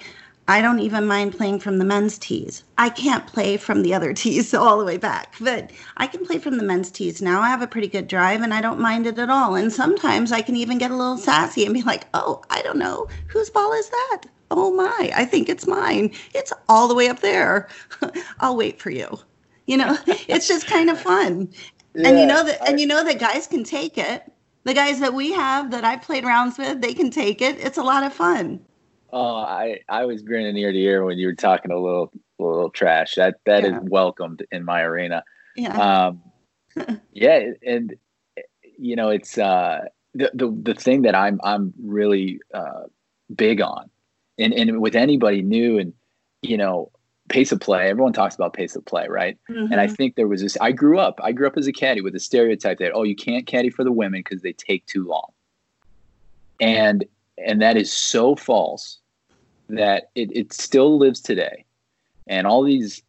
I 0.50 0.62
don't 0.64 0.80
even 0.80 1.06
mind 1.06 1.38
playing 1.38 1.60
from 1.60 1.78
the 1.78 1.86
men's 1.86 2.18
tees. 2.18 2.64
I 2.76 2.90
can't 2.90 3.28
play 3.28 3.56
from 3.56 3.84
the 3.84 3.94
other 3.94 4.14
tees 4.16 4.52
all 4.52 4.80
the 4.80 4.84
way 4.84 4.98
back, 4.98 5.36
but 5.40 5.70
I 5.98 6.08
can 6.08 6.26
play 6.26 6.40
from 6.40 6.58
the 6.58 6.64
men's 6.64 6.90
tees 6.90 7.22
now. 7.22 7.40
I 7.40 7.50
have 7.50 7.62
a 7.62 7.68
pretty 7.68 7.88
good 7.88 8.08
drive 8.08 8.42
and 8.42 8.52
I 8.52 8.60
don't 8.60 8.80
mind 8.80 9.06
it 9.06 9.20
at 9.20 9.30
all. 9.30 9.54
And 9.54 9.72
sometimes 9.72 10.32
I 10.32 10.42
can 10.42 10.56
even 10.56 10.80
get 10.80 10.90
a 10.90 10.96
little 10.96 11.20
sassy 11.20 11.66
and 11.66 11.74
be 11.76 11.84
like, 11.84 12.08
oh, 12.16 12.42
I 12.50 12.64
don't 12.64 12.80
know. 12.80 13.08
Whose 13.28 13.52
ball 13.52 13.72
is 13.74 13.92
that? 13.92 14.22
Oh 14.52 14.74
my, 14.74 15.12
I 15.16 15.26
think 15.26 15.50
it's 15.50 15.68
mine. 15.68 16.12
It's 16.34 16.52
all 16.68 16.88
the 16.88 16.96
way 16.96 17.08
up 17.08 17.20
there. 17.20 17.70
I'll 18.40 18.58
wait 18.58 18.82
for 18.82 18.90
you. 18.90 19.20
You 19.68 19.78
know, 19.78 19.98
it's 20.08 20.48
just 20.48 20.68
kind 20.68 20.90
of 20.90 21.00
fun. 21.00 21.50
Yeah, 21.94 22.10
and 22.10 22.20
you 22.20 22.26
know 22.26 22.44
that 22.44 22.62
I, 22.62 22.68
and 22.68 22.80
you 22.80 22.88
know 22.88 23.04
that 23.04 23.20
guys 23.20 23.48
can 23.48 23.64
take 23.64 23.98
it. 23.98 24.24
The 24.64 24.74
guys 24.74 25.00
that 25.00 25.14
we 25.14 25.32
have 25.34 25.72
that 25.72 25.86
I've 25.86 26.02
played 26.02 26.26
rounds 26.26 26.58
with, 26.58 26.82
they 26.82 26.94
can 26.94 27.12
take 27.12 27.42
it. 27.42 27.58
It's 27.60 27.78
a 27.78 27.84
lot 27.84 28.04
of 28.04 28.14
fun. 28.14 28.60
Oh, 29.12 29.38
I 29.38 29.80
I 29.90 30.06
was 30.06 30.22
grinning 30.22 30.58
ear 30.58 30.72
to 30.72 30.78
ear 30.78 31.04
when 31.04 31.18
you 31.18 31.28
were 31.28 31.36
talking 31.36 31.72
a 31.72 31.78
little 31.78 32.12
a 32.40 32.44
little 32.44 32.70
trash. 32.70 33.16
That 33.16 33.36
that 33.46 33.64
yeah. 33.64 33.78
is 33.78 33.90
welcomed 33.90 34.46
in 34.52 34.64
my 34.64 34.82
arena. 34.82 35.24
Yeah. 35.56 36.08
Um, 36.08 36.22
yeah, 37.14 37.52
and 37.66 37.96
you 38.78 38.96
know 38.96 39.10
it's 39.10 39.38
uh, 39.38 39.86
the 40.14 40.32
the 40.34 40.56
the 40.64 40.74
thing 40.74 41.04
that 41.04 41.16
I'm 41.16 41.40
I'm 41.44 41.74
really 41.82 42.40
uh, 42.54 42.84
big 43.36 43.62
on, 43.62 43.90
and 44.40 44.54
and 44.54 44.82
with 44.82 44.96
anybody 44.96 45.42
new 45.42 45.78
and 45.78 45.94
you 46.42 46.58
know 46.58 46.92
pace 47.28 47.52
of 47.52 47.60
play. 47.60 47.90
Everyone 47.90 48.12
talks 48.12 48.34
about 48.34 48.54
pace 48.54 48.76
of 48.76 48.84
play, 48.86 49.08
right? 49.08 49.38
Mm-hmm. 49.50 49.72
And 49.72 49.80
I 49.80 49.86
mm-hmm. 49.86 49.94
think 49.96 50.16
there 50.16 50.28
was 50.28 50.42
this. 50.42 50.58
I 50.60 50.72
grew 50.72 50.98
up. 50.98 51.20
I 51.24 51.32
grew 51.32 51.46
up 51.46 51.58
as 51.58 51.68
a 51.68 51.72
caddy 51.72 52.02
with 52.02 52.16
a 52.16 52.20
stereotype 52.20 52.80
that 52.80 52.92
oh, 52.94 53.04
you 53.04 53.16
can't 53.16 53.46
caddy 53.46 53.70
for 53.70 53.84
the 53.84 53.92
women 53.92 54.22
because 54.22 54.42
they 54.42 54.54
take 54.54 54.86
too 54.88 55.06
long. 55.06 55.32
And 56.60 57.06
and 57.38 57.62
that 57.62 57.78
is 57.78 57.92
so 57.92 58.36
false 58.36 58.98
that 59.70 60.10
it, 60.16 60.36
it 60.36 60.52
still 60.52 60.98
lives 60.98 61.22
today 61.22 61.66
and 62.28 62.48
all 62.48 62.64
these 62.64 63.02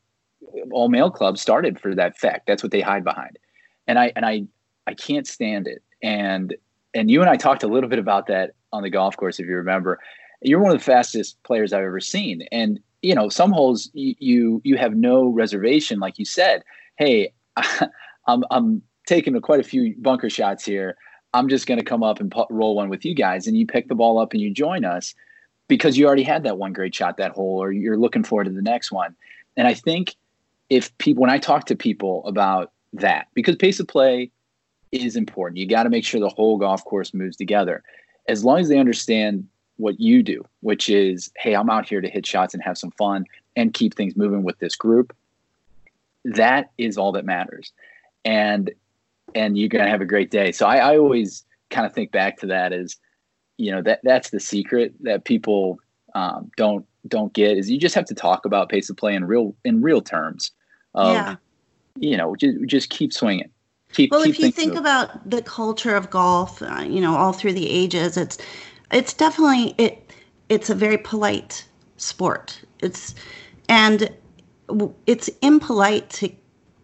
all 0.72 0.88
male 0.88 1.10
clubs 1.10 1.40
started 1.40 1.80
for 1.80 1.94
that 1.94 2.16
fact 2.18 2.46
that's 2.46 2.62
what 2.62 2.70
they 2.70 2.80
hide 2.80 3.04
behind 3.04 3.38
and 3.86 3.98
i 3.98 4.12
and 4.14 4.26
i 4.26 4.42
i 4.86 4.94
can't 4.94 5.26
stand 5.26 5.66
it 5.66 5.82
and 6.02 6.54
and 6.94 7.10
you 7.10 7.20
and 7.20 7.30
i 7.30 7.36
talked 7.36 7.62
a 7.62 7.66
little 7.66 7.88
bit 7.88 7.98
about 7.98 8.26
that 8.26 8.52
on 8.72 8.82
the 8.82 8.90
golf 8.90 9.16
course 9.16 9.40
if 9.40 9.46
you 9.46 9.54
remember 9.54 9.98
you're 10.42 10.60
one 10.60 10.72
of 10.72 10.78
the 10.78 10.84
fastest 10.84 11.42
players 11.42 11.72
i've 11.72 11.84
ever 11.84 12.00
seen 12.00 12.42
and 12.52 12.80
you 13.02 13.14
know 13.14 13.28
some 13.28 13.52
holes 13.52 13.90
you 13.94 14.60
you, 14.64 14.76
have 14.76 14.94
no 14.94 15.28
reservation 15.28 15.98
like 15.98 16.18
you 16.18 16.24
said 16.24 16.62
hey 16.96 17.32
i'm 18.26 18.44
i'm 18.50 18.82
taking 19.06 19.38
quite 19.40 19.60
a 19.60 19.64
few 19.64 19.94
bunker 19.98 20.30
shots 20.30 20.64
here 20.64 20.96
I'm 21.32 21.48
just 21.48 21.66
going 21.66 21.78
to 21.78 21.84
come 21.84 22.02
up 22.02 22.20
and 22.20 22.30
put, 22.30 22.48
roll 22.50 22.74
one 22.74 22.88
with 22.88 23.04
you 23.04 23.14
guys. 23.14 23.46
And 23.46 23.56
you 23.56 23.66
pick 23.66 23.88
the 23.88 23.94
ball 23.94 24.18
up 24.18 24.32
and 24.32 24.40
you 24.40 24.52
join 24.52 24.84
us 24.84 25.14
because 25.68 25.96
you 25.96 26.06
already 26.06 26.22
had 26.22 26.42
that 26.44 26.58
one 26.58 26.72
great 26.72 26.94
shot 26.94 27.16
that 27.18 27.32
hole, 27.32 27.62
or 27.62 27.70
you're 27.70 27.96
looking 27.96 28.24
forward 28.24 28.44
to 28.44 28.50
the 28.50 28.62
next 28.62 28.90
one. 28.90 29.14
And 29.56 29.68
I 29.68 29.74
think 29.74 30.16
if 30.68 30.96
people, 30.98 31.20
when 31.20 31.30
I 31.30 31.38
talk 31.38 31.66
to 31.66 31.76
people 31.76 32.24
about 32.26 32.72
that, 32.94 33.28
because 33.34 33.56
pace 33.56 33.78
of 33.78 33.86
play 33.86 34.30
is 34.90 35.14
important, 35.14 35.58
you 35.58 35.66
got 35.66 35.84
to 35.84 35.90
make 35.90 36.04
sure 36.04 36.20
the 36.20 36.28
whole 36.28 36.58
golf 36.58 36.84
course 36.84 37.14
moves 37.14 37.36
together. 37.36 37.84
As 38.28 38.44
long 38.44 38.58
as 38.58 38.68
they 38.68 38.78
understand 38.78 39.46
what 39.80 39.98
you 39.98 40.22
do, 40.22 40.44
which 40.60 40.88
is, 40.88 41.30
hey, 41.36 41.54
I'm 41.54 41.70
out 41.70 41.88
here 41.88 42.00
to 42.00 42.08
hit 42.08 42.26
shots 42.26 42.54
and 42.54 42.62
have 42.62 42.78
some 42.78 42.90
fun 42.92 43.24
and 43.56 43.74
keep 43.74 43.94
things 43.94 44.16
moving 44.16 44.42
with 44.42 44.58
this 44.58 44.76
group. 44.76 45.14
That 46.24 46.70
is 46.78 46.98
all 46.98 47.12
that 47.12 47.24
matters. 47.24 47.72
And 48.24 48.70
and 49.34 49.56
you're 49.56 49.68
to 49.68 49.88
have 49.88 50.00
a 50.00 50.06
great 50.06 50.30
day. 50.30 50.52
So 50.52 50.66
I, 50.66 50.76
I 50.76 50.98
always 50.98 51.44
kind 51.70 51.86
of 51.86 51.92
think 51.92 52.10
back 52.10 52.38
to 52.38 52.46
that 52.46 52.72
as, 52.72 52.96
you 53.56 53.70
know, 53.70 53.80
that 53.82 54.00
that's 54.02 54.30
the 54.30 54.40
secret 54.40 54.94
that 55.00 55.24
people 55.24 55.78
um, 56.14 56.50
don't 56.56 56.84
don't 57.08 57.32
get 57.32 57.56
is 57.56 57.70
you 57.70 57.78
just 57.78 57.94
have 57.94 58.04
to 58.06 58.14
talk 58.14 58.44
about 58.44 58.68
pace 58.68 58.90
of 58.90 58.96
play 58.96 59.14
in 59.14 59.24
real 59.24 59.54
in 59.64 59.82
real 59.82 60.02
terms. 60.02 60.50
Of, 60.94 61.14
yeah. 61.14 61.36
You 61.98 62.16
know, 62.16 62.36
just 62.36 62.58
just 62.66 62.90
keep 62.90 63.12
swinging. 63.12 63.50
Keep, 63.92 64.12
well, 64.12 64.22
keep 64.22 64.36
if 64.36 64.40
you 64.40 64.50
think 64.52 64.76
about 64.76 65.28
the 65.28 65.42
culture 65.42 65.96
of 65.96 66.10
golf, 66.10 66.62
uh, 66.62 66.84
you 66.86 67.00
know, 67.00 67.16
all 67.16 67.32
through 67.32 67.54
the 67.54 67.68
ages, 67.68 68.16
it's 68.16 68.38
it's 68.92 69.14
definitely 69.14 69.74
it 69.78 70.12
it's 70.48 70.70
a 70.70 70.74
very 70.74 70.98
polite 70.98 71.66
sport. 71.96 72.60
It's 72.80 73.14
and 73.68 74.10
it's 75.06 75.28
impolite 75.42 76.10
to 76.10 76.30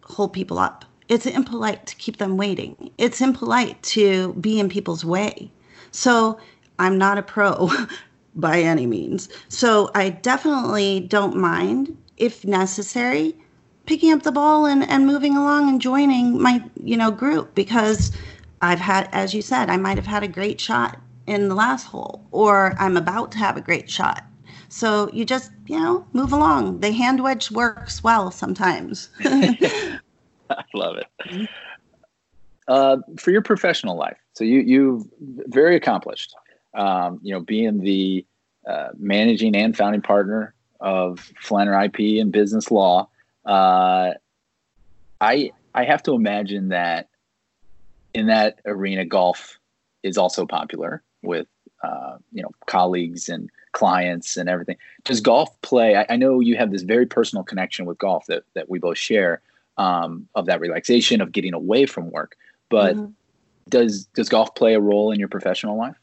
hold 0.03 0.33
people 0.33 0.59
up 0.59 0.85
it's 1.07 1.25
impolite 1.25 1.85
to 1.87 1.95
keep 1.95 2.17
them 2.17 2.37
waiting. 2.37 2.91
It's 2.97 3.21
impolite 3.21 3.81
to 3.83 4.33
be 4.33 4.59
in 4.59 4.69
people's 4.69 5.05
way. 5.05 5.51
So 5.91 6.37
I'm 6.79 6.97
not 6.97 7.17
a 7.17 7.21
pro 7.21 7.69
by 8.35 8.59
any 8.59 8.85
means. 8.85 9.29
So 9.47 9.89
I 9.95 10.09
definitely 10.09 10.99
don't 10.99 11.35
mind, 11.37 11.97
if 12.17 12.45
necessary, 12.45 13.35
picking 13.85 14.11
up 14.11 14.23
the 14.23 14.31
ball 14.31 14.65
and, 14.65 14.87
and 14.89 15.07
moving 15.07 15.37
along 15.37 15.69
and 15.69 15.81
joining 15.81 16.41
my, 16.41 16.63
you 16.83 16.97
know, 16.97 17.09
group 17.09 17.55
because 17.55 18.11
I've 18.61 18.79
had, 18.79 19.07
as 19.13 19.33
you 19.33 19.41
said, 19.41 19.69
I 19.69 19.77
might 19.77 19.97
have 19.97 20.05
had 20.05 20.23
a 20.23 20.27
great 20.27 20.59
shot 20.59 20.99
in 21.27 21.49
the 21.49 21.55
last 21.55 21.85
hole 21.85 22.25
or 22.31 22.73
I'm 22.79 22.97
about 22.97 23.31
to 23.33 23.37
have 23.37 23.57
a 23.57 23.61
great 23.61 23.89
shot. 23.89 24.23
So 24.69 25.09
you 25.13 25.25
just, 25.25 25.51
you 25.67 25.79
know, 25.79 26.05
move 26.13 26.33
along. 26.33 26.79
The 26.79 26.91
hand 26.91 27.21
wedge 27.21 27.51
works 27.51 28.03
well 28.03 28.31
sometimes. 28.31 29.09
I 29.23 30.63
love 30.73 30.97
it. 30.97 31.49
Uh, 32.67 32.97
for 33.17 33.31
your 33.31 33.41
professional 33.41 33.95
life, 33.95 34.17
so 34.33 34.43
you 34.43 34.59
you've 34.59 35.05
very 35.47 35.75
accomplished. 35.77 36.35
Um, 36.73 37.19
you 37.23 37.33
know, 37.33 37.39
being 37.39 37.79
the 37.79 38.25
uh, 38.67 38.89
managing 38.97 39.55
and 39.55 39.75
founding 39.75 40.01
partner 40.01 40.53
of 40.81 41.31
Flener 41.39 41.81
IP 41.83 42.19
and 42.19 42.31
Business 42.31 42.69
Law. 42.69 43.09
Uh, 43.45 44.11
I 45.21 45.51
I 45.73 45.85
have 45.85 46.03
to 46.03 46.13
imagine 46.13 46.69
that 46.69 47.07
in 48.13 48.27
that 48.27 48.59
arena, 48.65 49.05
golf 49.05 49.59
is 50.03 50.17
also 50.17 50.45
popular 50.45 51.01
with 51.27 51.47
uh, 51.83 52.17
you 52.31 52.41
know 52.41 52.49
colleagues 52.65 53.29
and 53.29 53.51
clients 53.73 54.37
and 54.37 54.49
everything. 54.49 54.77
Does 55.03 55.21
golf 55.21 55.49
play? 55.61 55.95
I, 55.95 56.05
I, 56.09 56.15
know 56.15 56.39
you 56.39 56.57
have 56.57 56.71
this 56.71 56.81
very 56.81 57.05
personal 57.05 57.43
connection 57.43 57.85
with 57.85 57.99
golf 57.99 58.25
that 58.25 58.43
that 58.55 58.69
we 58.69 58.79
both 58.79 58.97
share. 58.97 59.41
um, 59.77 60.27
of 60.35 60.45
that 60.47 60.59
relaxation 60.59 61.21
of 61.21 61.31
getting 61.31 61.53
away 61.53 61.85
from 61.85 62.09
work. 62.11 62.35
But 62.69 62.95
mm-hmm. 62.95 63.11
does 63.69 64.05
does 64.07 64.29
golf 64.29 64.55
play 64.55 64.73
a 64.73 64.79
role 64.79 65.11
in 65.11 65.19
your 65.19 65.29
professional 65.29 65.77
life? 65.77 65.97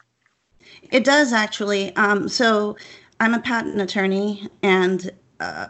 It 0.91 1.03
does 1.03 1.33
actually. 1.33 1.95
Um, 1.95 2.27
so 2.27 2.77
I'm 3.19 3.33
a 3.33 3.39
patent 3.39 3.79
attorney, 3.81 4.47
and 4.63 5.11
uh, 5.39 5.67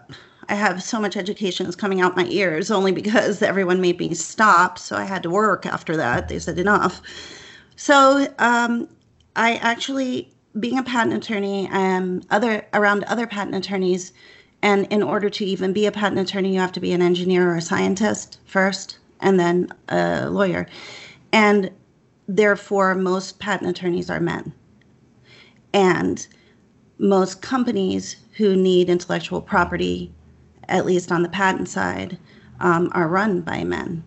I 0.48 0.56
have 0.56 0.82
so 0.82 1.00
much 1.00 1.18
education 1.18 1.68
is 1.68 1.76
coming 1.76 2.02
out 2.02 2.16
my 2.16 2.26
ears 2.26 2.72
only 2.72 2.92
because 2.92 3.42
everyone 3.52 3.82
made 3.82 4.00
me 4.00 4.14
stop. 4.14 4.80
So 4.80 4.96
I 4.96 5.04
had 5.04 5.24
to 5.24 5.30
work 5.30 5.66
after 5.66 5.98
that. 5.98 6.30
They 6.30 6.40
said 6.40 6.60
enough. 6.60 7.02
So 7.76 8.28
um, 8.40 8.88
I 9.36 9.56
actually, 9.56 10.32
being 10.60 10.78
a 10.78 10.84
patent 10.84 11.14
attorney, 11.14 11.68
am 11.72 12.22
other 12.30 12.66
around 12.74 13.04
other 13.06 13.28
patent 13.28 13.56
attorneys. 13.56 14.14
And 14.62 14.88
in 14.88 15.04
order 15.04 15.30
to 15.30 15.46
even 15.46 15.74
be 15.74 15.86
a 15.86 15.92
patent 15.92 16.20
attorney, 16.20 16.54
you 16.54 16.60
have 16.60 16.72
to 16.74 16.80
be 16.80 16.94
an 16.94 17.02
engineer 17.02 17.52
or 17.52 17.58
a 17.58 17.62
scientist 17.62 18.40
first, 18.46 18.98
and 19.20 19.40
then 19.40 19.72
a 19.90 20.30
lawyer. 20.30 20.68
And 21.32 21.72
therefore, 22.28 22.96
most 22.96 23.40
patent 23.40 23.70
attorneys 23.70 24.10
are 24.10 24.20
men. 24.20 24.54
And 25.74 26.26
most 26.98 27.42
companies 27.42 28.16
who 28.38 28.56
need 28.56 28.90
intellectual 28.90 29.42
property, 29.42 30.12
at 30.70 30.86
least 30.86 31.12
on 31.12 31.22
the 31.22 31.30
patent 31.30 31.68
side, 31.68 32.18
um, 32.60 32.90
are 32.94 33.08
run 33.08 33.42
by 33.42 33.64
men. 33.64 34.04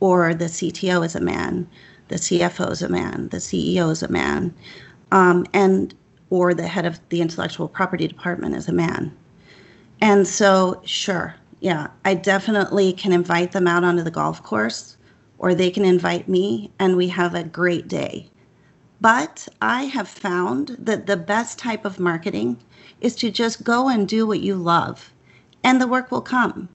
Or 0.00 0.34
the 0.34 0.46
CTO 0.46 1.04
is 1.04 1.14
a 1.14 1.20
man, 1.20 1.68
the 2.10 2.16
CFO 2.16 2.72
is 2.72 2.82
a 2.82 2.88
man, 2.88 3.28
the 3.28 3.38
CEO 3.38 3.90
is 3.90 4.02
a 4.02 4.08
man, 4.08 4.52
um, 5.12 5.46
and 5.52 5.94
or 6.28 6.52
the 6.52 6.66
head 6.66 6.84
of 6.84 7.00
the 7.08 7.20
intellectual 7.20 7.68
property 7.68 8.06
department 8.08 8.56
is 8.56 8.68
a 8.68 8.72
man. 8.72 9.16
And 10.00 10.26
so, 10.26 10.82
sure, 10.84 11.36
yeah, 11.60 11.86
I 12.04 12.14
definitely 12.14 12.92
can 12.92 13.12
invite 13.12 13.52
them 13.52 13.68
out 13.68 13.84
onto 13.84 14.02
the 14.02 14.10
golf 14.10 14.42
course, 14.42 14.96
or 15.38 15.54
they 15.54 15.70
can 15.70 15.84
invite 15.84 16.28
me, 16.28 16.72
and 16.80 16.96
we 16.96 17.08
have 17.08 17.34
a 17.34 17.44
great 17.44 17.86
day. 17.86 18.28
But 19.00 19.46
I 19.62 19.84
have 19.84 20.08
found 20.08 20.76
that 20.80 21.06
the 21.06 21.16
best 21.16 21.58
type 21.58 21.84
of 21.84 22.00
marketing 22.00 22.58
is 23.00 23.14
to 23.16 23.30
just 23.30 23.62
go 23.62 23.88
and 23.88 24.08
do 24.08 24.26
what 24.26 24.40
you 24.40 24.56
love, 24.56 25.12
and 25.62 25.80
the 25.80 25.86
work 25.86 26.10
will 26.10 26.22
come. 26.22 26.68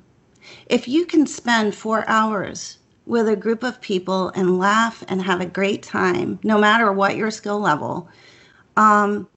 If 0.68 0.88
you 0.88 1.06
can 1.06 1.28
spend 1.28 1.76
four 1.76 2.08
hours 2.08 2.78
with 3.06 3.28
a 3.28 3.36
group 3.36 3.64
of 3.64 3.82
people 3.82 4.30
and 4.30 4.58
laugh 4.58 5.04
and 5.08 5.22
have 5.22 5.42
a 5.42 5.46
great 5.46 5.84
time, 5.84 6.40
no 6.44 6.58
matter 6.58 6.92
what 6.92 7.16
your 7.16 7.32
skill 7.32 7.60
level, 7.60 8.10
um, 8.78 9.28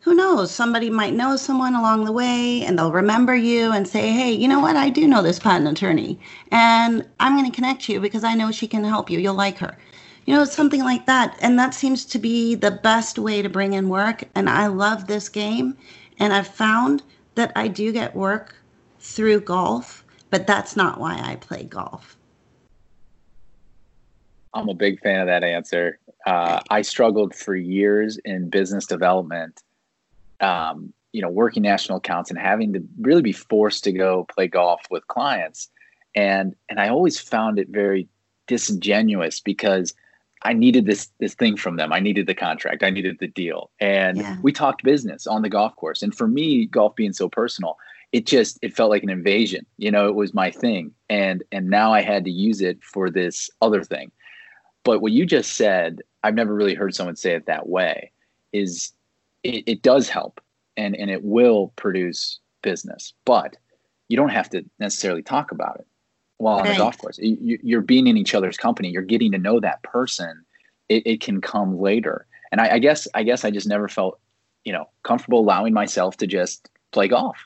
who 0.00 0.14
knows? 0.14 0.50
Somebody 0.50 0.90
might 0.90 1.14
know 1.14 1.36
someone 1.36 1.74
along 1.74 2.04
the 2.04 2.12
way 2.12 2.62
and 2.62 2.78
they'll 2.78 2.92
remember 2.92 3.34
you 3.34 3.72
and 3.72 3.88
say, 3.88 4.12
hey, 4.12 4.32
you 4.32 4.46
know 4.46 4.60
what? 4.60 4.76
I 4.76 4.90
do 4.90 5.06
know 5.06 5.22
this 5.22 5.38
patent 5.38 5.68
attorney 5.68 6.20
and 6.50 7.08
I'm 7.20 7.36
going 7.36 7.50
to 7.50 7.54
connect 7.54 7.88
you 7.88 8.00
because 8.00 8.22
I 8.22 8.34
know 8.34 8.52
she 8.52 8.68
can 8.68 8.84
help 8.84 9.08
you. 9.08 9.18
You'll 9.18 9.34
like 9.34 9.58
her 9.58 9.78
you 10.26 10.34
know, 10.34 10.44
something 10.44 10.82
like 10.82 11.06
that. 11.06 11.36
And 11.40 11.58
that 11.58 11.74
seems 11.74 12.04
to 12.06 12.18
be 12.18 12.54
the 12.54 12.70
best 12.70 13.18
way 13.18 13.42
to 13.42 13.48
bring 13.48 13.74
in 13.74 13.88
work. 13.88 14.24
And 14.34 14.48
I 14.48 14.66
love 14.68 15.06
this 15.06 15.28
game. 15.28 15.76
And 16.18 16.32
I've 16.32 16.48
found 16.48 17.02
that 17.34 17.52
I 17.56 17.68
do 17.68 17.92
get 17.92 18.16
work 18.16 18.56
through 19.00 19.40
golf, 19.40 20.04
but 20.30 20.46
that's 20.46 20.76
not 20.76 20.98
why 20.98 21.20
I 21.22 21.36
play 21.36 21.64
golf. 21.64 22.16
I'm 24.54 24.68
a 24.68 24.74
big 24.74 25.00
fan 25.00 25.20
of 25.20 25.26
that 25.26 25.44
answer. 25.44 25.98
Uh, 26.26 26.60
I 26.70 26.82
struggled 26.82 27.34
for 27.34 27.54
years 27.54 28.18
in 28.24 28.48
business 28.48 28.86
development, 28.86 29.62
um, 30.40 30.92
you 31.12 31.20
know, 31.20 31.28
working 31.28 31.62
national 31.62 31.98
accounts 31.98 32.30
and 32.30 32.38
having 32.38 32.72
to 32.72 32.82
really 33.00 33.22
be 33.22 33.32
forced 33.32 33.84
to 33.84 33.92
go 33.92 34.26
play 34.34 34.48
golf 34.48 34.80
with 34.90 35.06
clients. 35.08 35.68
And 36.14 36.54
and 36.68 36.80
I 36.80 36.88
always 36.88 37.18
found 37.18 37.58
it 37.58 37.68
very 37.68 38.08
disingenuous 38.46 39.40
because 39.40 39.92
I 40.42 40.52
needed 40.52 40.86
this 40.86 41.08
this 41.18 41.34
thing 41.34 41.56
from 41.56 41.76
them. 41.76 41.92
I 41.92 42.00
needed 42.00 42.26
the 42.26 42.34
contract. 42.34 42.82
I 42.82 42.90
needed 42.90 43.18
the 43.18 43.28
deal. 43.28 43.70
And 43.80 44.18
yeah. 44.18 44.36
we 44.42 44.52
talked 44.52 44.84
business 44.84 45.26
on 45.26 45.42
the 45.42 45.48
golf 45.48 45.74
course. 45.76 46.02
And 46.02 46.14
for 46.14 46.28
me, 46.28 46.66
golf 46.66 46.94
being 46.94 47.12
so 47.12 47.28
personal, 47.28 47.78
it 48.12 48.26
just 48.26 48.58
it 48.62 48.76
felt 48.76 48.90
like 48.90 49.02
an 49.02 49.10
invasion. 49.10 49.66
You 49.78 49.90
know, 49.90 50.06
it 50.08 50.14
was 50.14 50.34
my 50.34 50.50
thing. 50.50 50.92
And 51.10 51.42
and 51.50 51.68
now 51.68 51.92
I 51.92 52.02
had 52.02 52.24
to 52.24 52.30
use 52.30 52.60
it 52.60 52.82
for 52.84 53.10
this 53.10 53.50
other 53.60 53.82
thing. 53.82 54.12
But 54.84 55.00
what 55.00 55.12
you 55.12 55.26
just 55.26 55.56
said, 55.56 56.00
I've 56.22 56.34
never 56.34 56.54
really 56.54 56.74
heard 56.74 56.94
someone 56.94 57.16
say 57.16 57.34
it 57.34 57.46
that 57.46 57.68
way, 57.68 58.10
is 58.52 58.92
it, 59.42 59.64
it 59.66 59.82
does 59.82 60.08
help 60.08 60.40
and 60.76 60.94
and 60.96 61.10
it 61.10 61.24
will 61.24 61.72
produce 61.76 62.38
business. 62.62 63.12
But 63.24 63.56
you 64.08 64.16
don't 64.16 64.30
have 64.30 64.50
to 64.50 64.64
necessarily 64.78 65.22
talk 65.22 65.50
about 65.50 65.76
it 65.80 65.86
while 66.38 66.58
right. 66.58 66.66
on 66.66 66.72
the 66.72 66.78
golf 66.78 66.98
course. 66.98 67.18
You, 67.20 67.78
are 67.78 67.82
being 67.82 68.06
in 68.06 68.16
each 68.16 68.34
other's 68.34 68.56
company. 68.56 68.90
You're 68.90 69.02
getting 69.02 69.32
to 69.32 69.38
know 69.38 69.60
that 69.60 69.82
person. 69.82 70.44
It, 70.88 71.06
it 71.06 71.20
can 71.20 71.40
come 71.40 71.80
later. 71.80 72.26
And 72.52 72.60
I, 72.60 72.74
I, 72.74 72.78
guess 72.78 73.08
I 73.14 73.22
guess 73.22 73.44
I 73.44 73.50
just 73.50 73.66
never 73.66 73.88
felt, 73.88 74.18
you 74.64 74.72
know, 74.72 74.88
comfortable 75.02 75.40
allowing 75.40 75.72
myself 75.72 76.16
to 76.18 76.26
just 76.26 76.68
play 76.90 77.08
golf. 77.08 77.36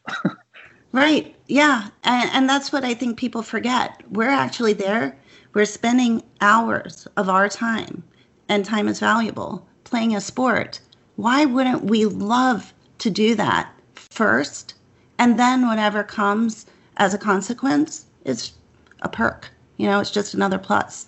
right. 0.93 1.35
Yeah. 1.47 1.89
And, 2.03 2.31
and 2.33 2.49
that's 2.49 2.73
what 2.73 2.85
I 2.85 2.95
think 2.95 3.19
people 3.19 3.43
forget. 3.43 4.03
We're 4.11 4.29
actually 4.29 4.73
there. 4.73 5.17
We're 5.55 5.65
spending 5.65 6.23
hours 6.41 7.09
of 7.17 7.29
our 7.29 7.49
time, 7.49 8.03
and 8.49 8.65
time 8.65 8.89
is 8.89 9.01
valuable, 9.01 9.67
playing 9.85 10.15
a 10.15 10.21
sport. 10.21 10.81
Why 11.17 11.45
wouldn't 11.45 11.85
we 11.85 12.05
love 12.05 12.73
to 12.99 13.11
do 13.11 13.35
that 13.35 13.73
first? 13.95 14.75
And 15.19 15.39
then 15.39 15.67
whatever 15.67 16.05
comes 16.05 16.67
as 16.99 17.15
a 17.15 17.19
consequence 17.19 18.07
is 18.25 18.53
a 19.01 19.09
perk. 19.09 19.51
You 19.79 19.87
know, 19.87 20.01
it's 20.01 20.11
just 20.11 20.35
another 20.35 20.59
plus. 20.59 21.07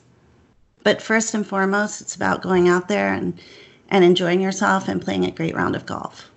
But 0.82 1.02
first 1.02 1.34
and 1.34 1.46
foremost, 1.46 2.00
it's 2.00 2.16
about 2.16 2.42
going 2.42 2.68
out 2.68 2.88
there 2.88 3.12
and, 3.12 3.38
and 3.90 4.04
enjoying 4.04 4.40
yourself 4.40 4.88
and 4.88 5.02
playing 5.02 5.26
a 5.26 5.30
great 5.30 5.54
round 5.54 5.76
of 5.76 5.84
golf. 5.84 6.30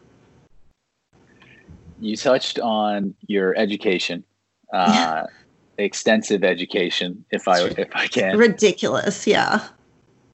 You 1.99 2.17
touched 2.17 2.59
on 2.59 3.15
your 3.27 3.55
education, 3.57 4.25
uh, 4.73 5.27
extensive 5.77 6.43
education, 6.43 7.25
if 7.31 7.47
I 7.47 7.63
if 7.63 7.89
I 7.95 8.07
can. 8.07 8.37
Ridiculous, 8.37 9.27
yeah. 9.27 9.67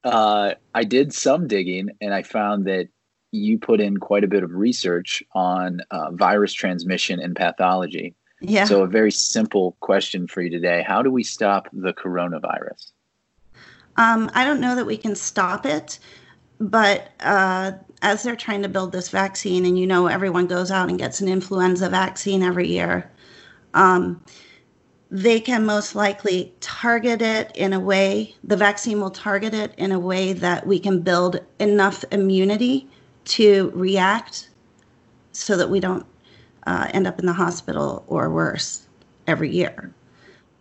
Uh, 0.04 0.54
I 0.74 0.84
did 0.84 1.12
some 1.12 1.46
digging, 1.46 1.90
and 2.00 2.14
I 2.14 2.22
found 2.22 2.64
that 2.66 2.88
you 3.32 3.58
put 3.58 3.80
in 3.80 3.98
quite 3.98 4.24
a 4.24 4.28
bit 4.28 4.42
of 4.42 4.52
research 4.52 5.22
on 5.34 5.80
uh, 5.90 6.10
virus 6.12 6.52
transmission 6.52 7.20
and 7.20 7.36
pathology. 7.36 8.14
Yeah. 8.40 8.64
So, 8.64 8.82
a 8.82 8.86
very 8.86 9.12
simple 9.12 9.76
question 9.80 10.26
for 10.26 10.40
you 10.42 10.50
today 10.50 10.82
How 10.86 11.02
do 11.02 11.10
we 11.10 11.22
stop 11.22 11.68
the 11.72 11.92
coronavirus? 11.92 12.92
Um, 13.96 14.30
I 14.34 14.44
don't 14.44 14.60
know 14.60 14.74
that 14.74 14.86
we 14.86 14.96
can 14.96 15.14
stop 15.14 15.66
it, 15.66 15.98
but 16.58 17.10
uh, 17.20 17.72
as 18.02 18.22
they're 18.22 18.36
trying 18.36 18.62
to 18.62 18.68
build 18.68 18.92
this 18.92 19.10
vaccine, 19.10 19.66
and 19.66 19.78
you 19.78 19.86
know, 19.86 20.06
everyone 20.06 20.46
goes 20.46 20.70
out 20.70 20.88
and 20.88 20.98
gets 20.98 21.20
an 21.20 21.28
influenza 21.28 21.88
vaccine 21.90 22.42
every 22.42 22.66
year, 22.66 23.10
um, 23.74 24.24
they 25.10 25.40
can 25.40 25.66
most 25.66 25.94
likely 25.94 26.52
target 26.60 27.20
it 27.20 27.50
in 27.56 27.72
a 27.72 27.80
way, 27.80 28.34
the 28.44 28.56
vaccine 28.56 29.00
will 29.00 29.10
target 29.10 29.52
it 29.52 29.74
in 29.76 29.90
a 29.90 29.98
way 29.98 30.32
that 30.32 30.66
we 30.66 30.78
can 30.78 31.00
build 31.00 31.40
enough 31.58 32.04
immunity 32.12 32.88
to 33.24 33.72
react 33.74 34.48
so 35.32 35.56
that 35.56 35.68
we 35.68 35.80
don't 35.80 36.06
uh, 36.66 36.88
end 36.92 37.06
up 37.06 37.18
in 37.18 37.26
the 37.26 37.32
hospital 37.32 38.04
or 38.06 38.30
worse 38.30 38.86
every 39.26 39.50
year. 39.50 39.92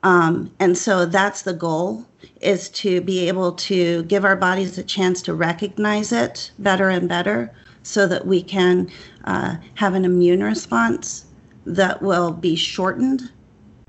Um, 0.02 0.52
and 0.60 0.78
so 0.78 1.06
that's 1.06 1.44
the 1.44 1.54
goal 1.54 2.06
is 2.42 2.70
to 2.70 3.02
be 3.02 3.28
able 3.28 3.52
to 3.52 4.04
give 4.04 4.26
our 4.26 4.36
bodies 4.36 4.78
a 4.78 4.84
chance 4.84 5.22
to 5.24 5.34
recognize 5.34 6.12
it 6.12 6.52
better 6.58 6.90
and 6.90 7.08
better 7.08 7.52
so 7.84 8.08
that 8.08 8.26
we 8.26 8.42
can 8.42 8.90
uh, 9.26 9.58
have 9.76 9.94
an 9.94 10.06
immune 10.06 10.44
response 10.44 11.26
that 11.66 12.02
will 12.02 12.32
be 12.32 12.56
shortened 12.56 13.30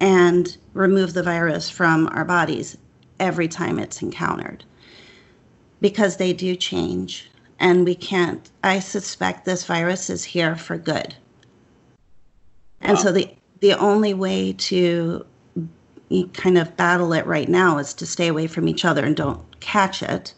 and 0.01 0.57
remove 0.73 1.13
the 1.13 1.23
virus 1.23 1.69
from 1.71 2.09
our 2.09 2.25
bodies 2.25 2.77
every 3.19 3.49
time 3.49 3.79
it's 3.79 4.03
encountered 4.03 4.65
because 5.81 6.17
they 6.17 6.33
do 6.33 6.57
change 6.57 7.31
and 7.59 7.85
we 7.85 7.95
can't 7.95 8.51
i 8.65 8.79
suspect 8.79 9.45
this 9.45 9.65
virus 9.65 10.09
is 10.09 10.25
here 10.25 10.57
for 10.57 10.79
good 10.79 11.15
and 12.81 12.97
wow. 12.97 13.03
so 13.03 13.13
the 13.13 13.29
the 13.61 13.75
only 13.75 14.15
way 14.15 14.55
to 14.55 15.25
kind 16.33 16.59
of 16.59 16.77
battle 16.77 17.13
it 17.13 17.27
right 17.27 17.49
now 17.49 17.79
is 17.79 17.95
to 17.95 18.07
stay 18.07 18.29
away 18.29 18.47
from 18.47 18.69
each 18.69 18.85
other 18.85 19.05
and 19.05 19.17
don't 19.17 19.61
catch 19.61 20.03
it. 20.03 20.35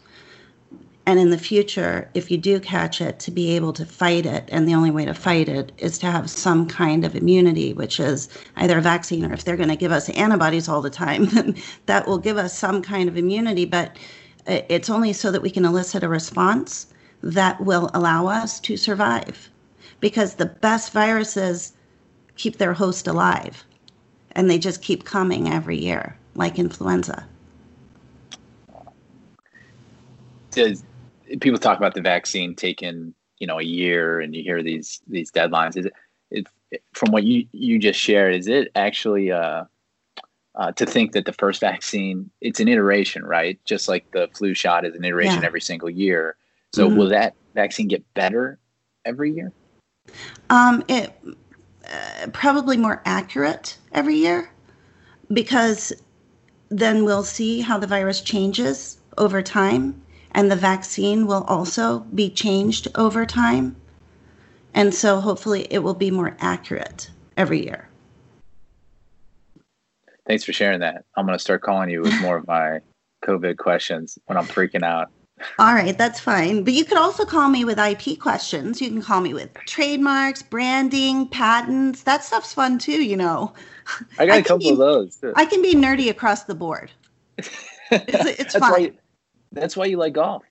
And 1.05 1.19
in 1.19 1.31
the 1.31 1.37
future, 1.37 2.09
if 2.13 2.31
you 2.31 2.37
do 2.37 2.61
catch 2.61 3.01
it, 3.01 3.19
to 3.19 3.31
be 3.31 3.55
able 3.55 3.73
to 3.73 3.85
fight 3.85 4.25
it. 4.25 4.45
And 4.49 4.67
the 4.67 4.73
only 4.73 4.91
way 4.91 5.03
to 5.03 5.13
fight 5.13 5.49
it 5.49 5.73
is 5.77 5.97
to 5.99 6.05
have 6.05 6.29
some 6.29 6.65
kind 6.65 7.03
of 7.03 7.15
immunity, 7.15 7.73
which 7.73 7.99
is 7.99 8.29
either 8.55 8.77
a 8.77 8.81
vaccine 8.81 9.25
or 9.25 9.33
if 9.33 9.43
they're 9.43 9.57
going 9.57 9.69
to 9.69 9.75
give 9.75 9.91
us 9.91 10.09
antibodies 10.09 10.69
all 10.69 10.81
the 10.81 10.89
time, 10.89 11.55
that 11.87 12.07
will 12.07 12.17
give 12.17 12.37
us 12.37 12.57
some 12.57 12.81
kind 12.81 13.09
of 13.09 13.17
immunity. 13.17 13.65
But 13.65 13.97
it's 14.47 14.89
only 14.89 15.11
so 15.11 15.29
that 15.31 15.41
we 15.41 15.49
can 15.49 15.65
elicit 15.65 16.03
a 16.03 16.09
response 16.09 16.87
that 17.21 17.59
will 17.61 17.89
allow 17.93 18.27
us 18.27 18.59
to 18.61 18.77
survive. 18.77 19.49
Because 19.99 20.35
the 20.35 20.45
best 20.45 20.93
viruses 20.93 21.73
keep 22.35 22.57
their 22.57 22.73
host 22.73 23.07
alive 23.07 23.63
and 24.31 24.49
they 24.49 24.57
just 24.57 24.81
keep 24.81 25.03
coming 25.05 25.49
every 25.49 25.77
year 25.77 26.17
like 26.35 26.59
influenza. 26.59 27.27
People 31.39 31.59
talk 31.59 31.77
about 31.77 31.93
the 31.93 32.01
vaccine 32.01 32.55
taking 32.55 33.13
you 33.39 33.47
know 33.47 33.59
a 33.59 33.63
year, 33.63 34.19
and 34.19 34.35
you 34.35 34.43
hear 34.43 34.63
these 34.63 35.01
these 35.07 35.31
deadlines? 35.31 35.77
Is 35.77 35.85
it, 35.85 35.93
it 36.31 36.47
from 36.93 37.11
what 37.11 37.23
you 37.23 37.47
you 37.51 37.79
just 37.79 37.99
shared? 37.99 38.35
Is 38.35 38.47
it 38.47 38.71
actually 38.75 39.31
uh, 39.31 39.65
uh, 40.55 40.71
to 40.73 40.85
think 40.85 41.13
that 41.13 41.25
the 41.25 41.33
first 41.33 41.59
vaccine 41.59 42.29
it's 42.41 42.59
an 42.59 42.67
iteration, 42.67 43.23
right? 43.23 43.59
Just 43.65 43.87
like 43.87 44.09
the 44.11 44.29
flu 44.33 44.53
shot 44.53 44.85
is 44.85 44.95
an 44.95 45.03
iteration 45.03 45.41
yeah. 45.41 45.47
every 45.47 45.61
single 45.61 45.89
year. 45.89 46.35
So 46.73 46.87
mm-hmm. 46.87 46.97
will 46.97 47.09
that 47.09 47.35
vaccine 47.53 47.87
get 47.87 48.03
better 48.13 48.59
every 49.05 49.31
year? 49.31 49.51
Um, 50.49 50.83
it 50.87 51.19
uh, 51.91 52.27
probably 52.33 52.77
more 52.77 53.01
accurate 53.05 53.77
every 53.91 54.15
year 54.15 54.51
because 55.31 55.93
then 56.69 57.05
we'll 57.05 57.23
see 57.23 57.61
how 57.61 57.77
the 57.77 57.87
virus 57.87 58.21
changes 58.21 58.99
over 59.17 59.41
time 59.41 60.02
and 60.33 60.51
the 60.51 60.55
vaccine 60.55 61.27
will 61.27 61.43
also 61.43 61.99
be 61.99 62.29
changed 62.29 62.87
over 62.95 63.25
time. 63.25 63.75
And 64.73 64.93
so 64.93 65.19
hopefully 65.19 65.67
it 65.69 65.79
will 65.79 65.93
be 65.93 66.11
more 66.11 66.35
accurate 66.39 67.09
every 67.37 67.63
year. 67.63 67.87
Thanks 70.25 70.43
for 70.43 70.53
sharing 70.53 70.79
that. 70.79 71.05
I'm 71.15 71.25
going 71.25 71.37
to 71.37 71.43
start 71.43 71.61
calling 71.61 71.89
you 71.89 72.01
with 72.01 72.19
more 72.21 72.37
of 72.37 72.47
my 72.47 72.79
COVID 73.25 73.57
questions 73.57 74.17
when 74.25 74.37
I'm 74.37 74.45
freaking 74.45 74.83
out. 74.83 75.09
All 75.59 75.73
right, 75.73 75.97
that's 75.97 76.19
fine. 76.19 76.63
But 76.63 76.73
you 76.73 76.85
could 76.85 76.97
also 76.97 77.25
call 77.25 77.49
me 77.49 77.65
with 77.65 77.77
IP 77.77 78.19
questions. 78.19 78.81
You 78.81 78.89
can 78.89 79.01
call 79.01 79.19
me 79.19 79.33
with 79.33 79.53
trademarks, 79.65 80.41
branding, 80.41 81.27
patents. 81.27 82.03
That 82.03 82.23
stuff's 82.23 82.53
fun 82.53 82.77
too, 82.77 83.03
you 83.03 83.17
know. 83.17 83.53
I 84.17 84.25
got 84.25 84.33
I 84.35 84.37
a 84.37 84.43
couple 84.43 84.59
be, 84.59 84.69
of 84.69 84.77
those. 84.77 85.17
Too. 85.17 85.33
I 85.35 85.45
can 85.45 85.61
be 85.61 85.73
nerdy 85.73 86.09
across 86.09 86.43
the 86.43 86.55
board. 86.55 86.91
It's, 87.91 88.25
it's 88.25 88.53
that's 88.53 88.57
fun. 88.57 88.71
Why, 88.71 88.91
that's 89.53 89.77
why 89.77 89.85
you 89.85 89.97
like 89.97 90.13
golf. 90.13 90.43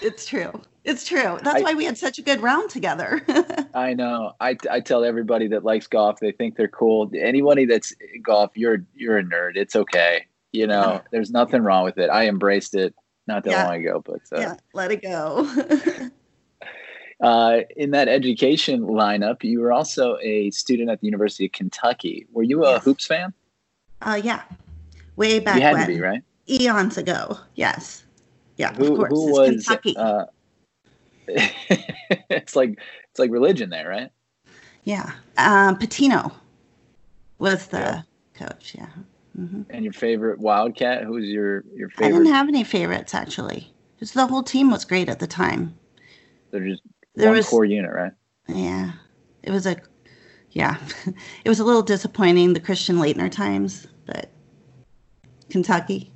it's 0.00 0.26
true. 0.26 0.60
It's 0.84 1.04
true. 1.04 1.38
That's 1.42 1.60
I, 1.60 1.62
why 1.62 1.74
we 1.74 1.84
had 1.84 1.98
such 1.98 2.18
a 2.18 2.22
good 2.22 2.40
round 2.40 2.70
together. 2.70 3.20
I 3.74 3.92
know. 3.92 4.32
I, 4.40 4.56
I 4.70 4.80
tell 4.80 5.04
everybody 5.04 5.48
that 5.48 5.64
likes 5.64 5.86
golf, 5.86 6.20
they 6.20 6.30
think 6.30 6.56
they're 6.56 6.68
cool. 6.68 7.10
Anybody 7.18 7.64
that's 7.64 7.92
golf, 8.22 8.52
you're 8.54 8.84
you're 8.94 9.18
a 9.18 9.24
nerd. 9.24 9.56
It's 9.56 9.74
okay. 9.74 10.26
You 10.52 10.66
know, 10.66 10.92
yeah. 10.92 11.00
there's 11.10 11.30
nothing 11.30 11.62
wrong 11.62 11.84
with 11.84 11.98
it. 11.98 12.08
I 12.08 12.28
embraced 12.28 12.74
it 12.74 12.94
not 13.26 13.44
that 13.44 13.50
yeah. 13.50 13.66
long 13.66 13.76
ago, 13.80 14.02
but 14.04 14.20
uh, 14.32 14.40
yeah, 14.40 14.54
let 14.74 14.92
it 14.92 15.02
go. 15.02 15.48
uh, 17.20 17.60
in 17.76 17.90
that 17.90 18.08
education 18.08 18.82
lineup, 18.82 19.42
you 19.42 19.60
were 19.60 19.72
also 19.72 20.16
a 20.22 20.50
student 20.50 20.88
at 20.88 21.00
the 21.00 21.06
University 21.06 21.46
of 21.46 21.52
Kentucky. 21.52 22.26
Were 22.32 22.44
you 22.44 22.64
a 22.64 22.74
yes. 22.74 22.84
hoops 22.84 23.06
fan? 23.06 23.34
Uh, 24.02 24.20
yeah, 24.22 24.42
way 25.16 25.40
back. 25.40 25.56
You 25.56 25.62
had 25.62 25.72
when. 25.74 25.86
to 25.88 25.94
be 25.94 26.00
right. 26.00 26.22
Eons 26.48 26.96
ago, 26.96 27.38
yes. 27.56 28.05
Yeah, 28.56 28.74
who, 28.74 28.92
of 28.92 28.96
course. 28.98 29.10
Who 29.10 29.28
it's 29.28 29.38
was, 29.38 29.66
Kentucky. 29.66 29.96
Uh, 29.96 30.24
it's 31.28 32.56
like 32.56 32.78
it's 33.10 33.18
like 33.18 33.30
religion 33.30 33.70
there, 33.70 33.88
right? 33.88 34.10
Yeah, 34.84 35.12
um, 35.36 35.76
Pitino 35.78 36.32
was 37.38 37.66
the 37.66 37.78
yeah. 37.78 38.02
coach. 38.34 38.74
Yeah. 38.76 38.88
Mm-hmm. 39.38 39.62
And 39.70 39.84
your 39.84 39.92
favorite 39.92 40.38
Wildcat? 40.38 41.04
Who 41.04 41.12
was 41.12 41.26
your 41.26 41.64
your 41.74 41.90
favorite? 41.90 42.06
I 42.06 42.18
didn't 42.18 42.32
have 42.32 42.48
any 42.48 42.64
favorites 42.64 43.14
actually. 43.14 43.72
Just 43.98 44.14
the 44.14 44.26
whole 44.26 44.42
team 44.42 44.70
was 44.70 44.84
great 44.84 45.08
at 45.08 45.18
the 45.18 45.26
time. 45.26 45.76
They're 46.50 46.66
just 46.66 46.82
there 47.14 47.28
one 47.28 47.36
was, 47.36 47.48
core 47.48 47.64
unit, 47.64 47.92
right? 47.92 48.12
Yeah, 48.48 48.92
it 49.42 49.50
was 49.50 49.66
a 49.66 49.76
yeah, 50.52 50.78
it 51.44 51.48
was 51.48 51.60
a 51.60 51.64
little 51.64 51.82
disappointing 51.82 52.52
the 52.52 52.60
Christian 52.60 52.96
Laettner 52.96 53.30
times, 53.30 53.86
but 54.06 54.30
Kentucky. 55.50 56.12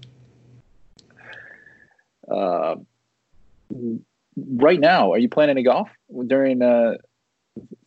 Uh, 2.30 2.76
right 4.36 4.80
now, 4.80 5.12
are 5.12 5.18
you 5.18 5.28
playing 5.28 5.50
any 5.50 5.62
golf 5.62 5.88
during 6.26 6.62
uh, 6.62 6.94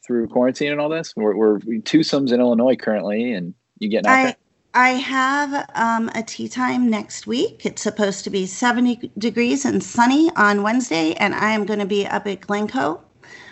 through 0.05 0.27
quarantine 0.27 0.71
and 0.71 0.81
all 0.81 0.89
this? 0.89 1.13
We're, 1.15 1.35
we're 1.35 1.59
twosomes 1.59 2.31
in 2.31 2.39
Illinois 2.39 2.75
currently, 2.75 3.33
and 3.33 3.53
you 3.79 3.89
getting 3.89 4.09
out 4.09 4.17
I, 4.17 4.23
there? 4.23 4.35
I 4.75 4.89
have 4.89 5.69
um, 5.75 6.09
a 6.15 6.23
tee 6.23 6.49
time 6.49 6.89
next 6.89 7.27
week. 7.27 7.65
It's 7.65 7.81
supposed 7.81 8.23
to 8.23 8.29
be 8.29 8.45
70 8.45 9.11
degrees 9.17 9.65
and 9.65 9.83
sunny 9.83 10.29
on 10.35 10.63
Wednesday, 10.63 11.13
and 11.13 11.35
I 11.35 11.51
am 11.51 11.65
going 11.65 11.79
to 11.79 11.85
be 11.85 12.07
up 12.07 12.25
at 12.27 12.41
Glencoe. 12.41 13.01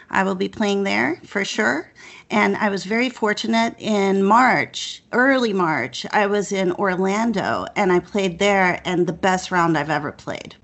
I 0.10 0.24
will 0.24 0.36
be 0.36 0.50
playing 0.50 0.84
there 0.84 1.22
for 1.24 1.46
sure. 1.46 1.92
And 2.30 2.58
I 2.58 2.70
was 2.70 2.86
very 2.86 3.10
fortunate 3.10 3.76
in 3.78 4.24
March, 4.24 5.04
early 5.12 5.54
March, 5.54 6.06
I 6.12 6.28
was 6.28 6.52
in 6.52 6.72
Orlando 6.74 7.66
and 7.76 7.92
I 7.92 8.00
played 8.00 8.40
there, 8.40 8.82
and 8.86 9.06
the 9.06 9.14
best 9.14 9.52
round 9.52 9.78
I've 9.78 9.90
ever 9.90 10.12
played. 10.12 10.56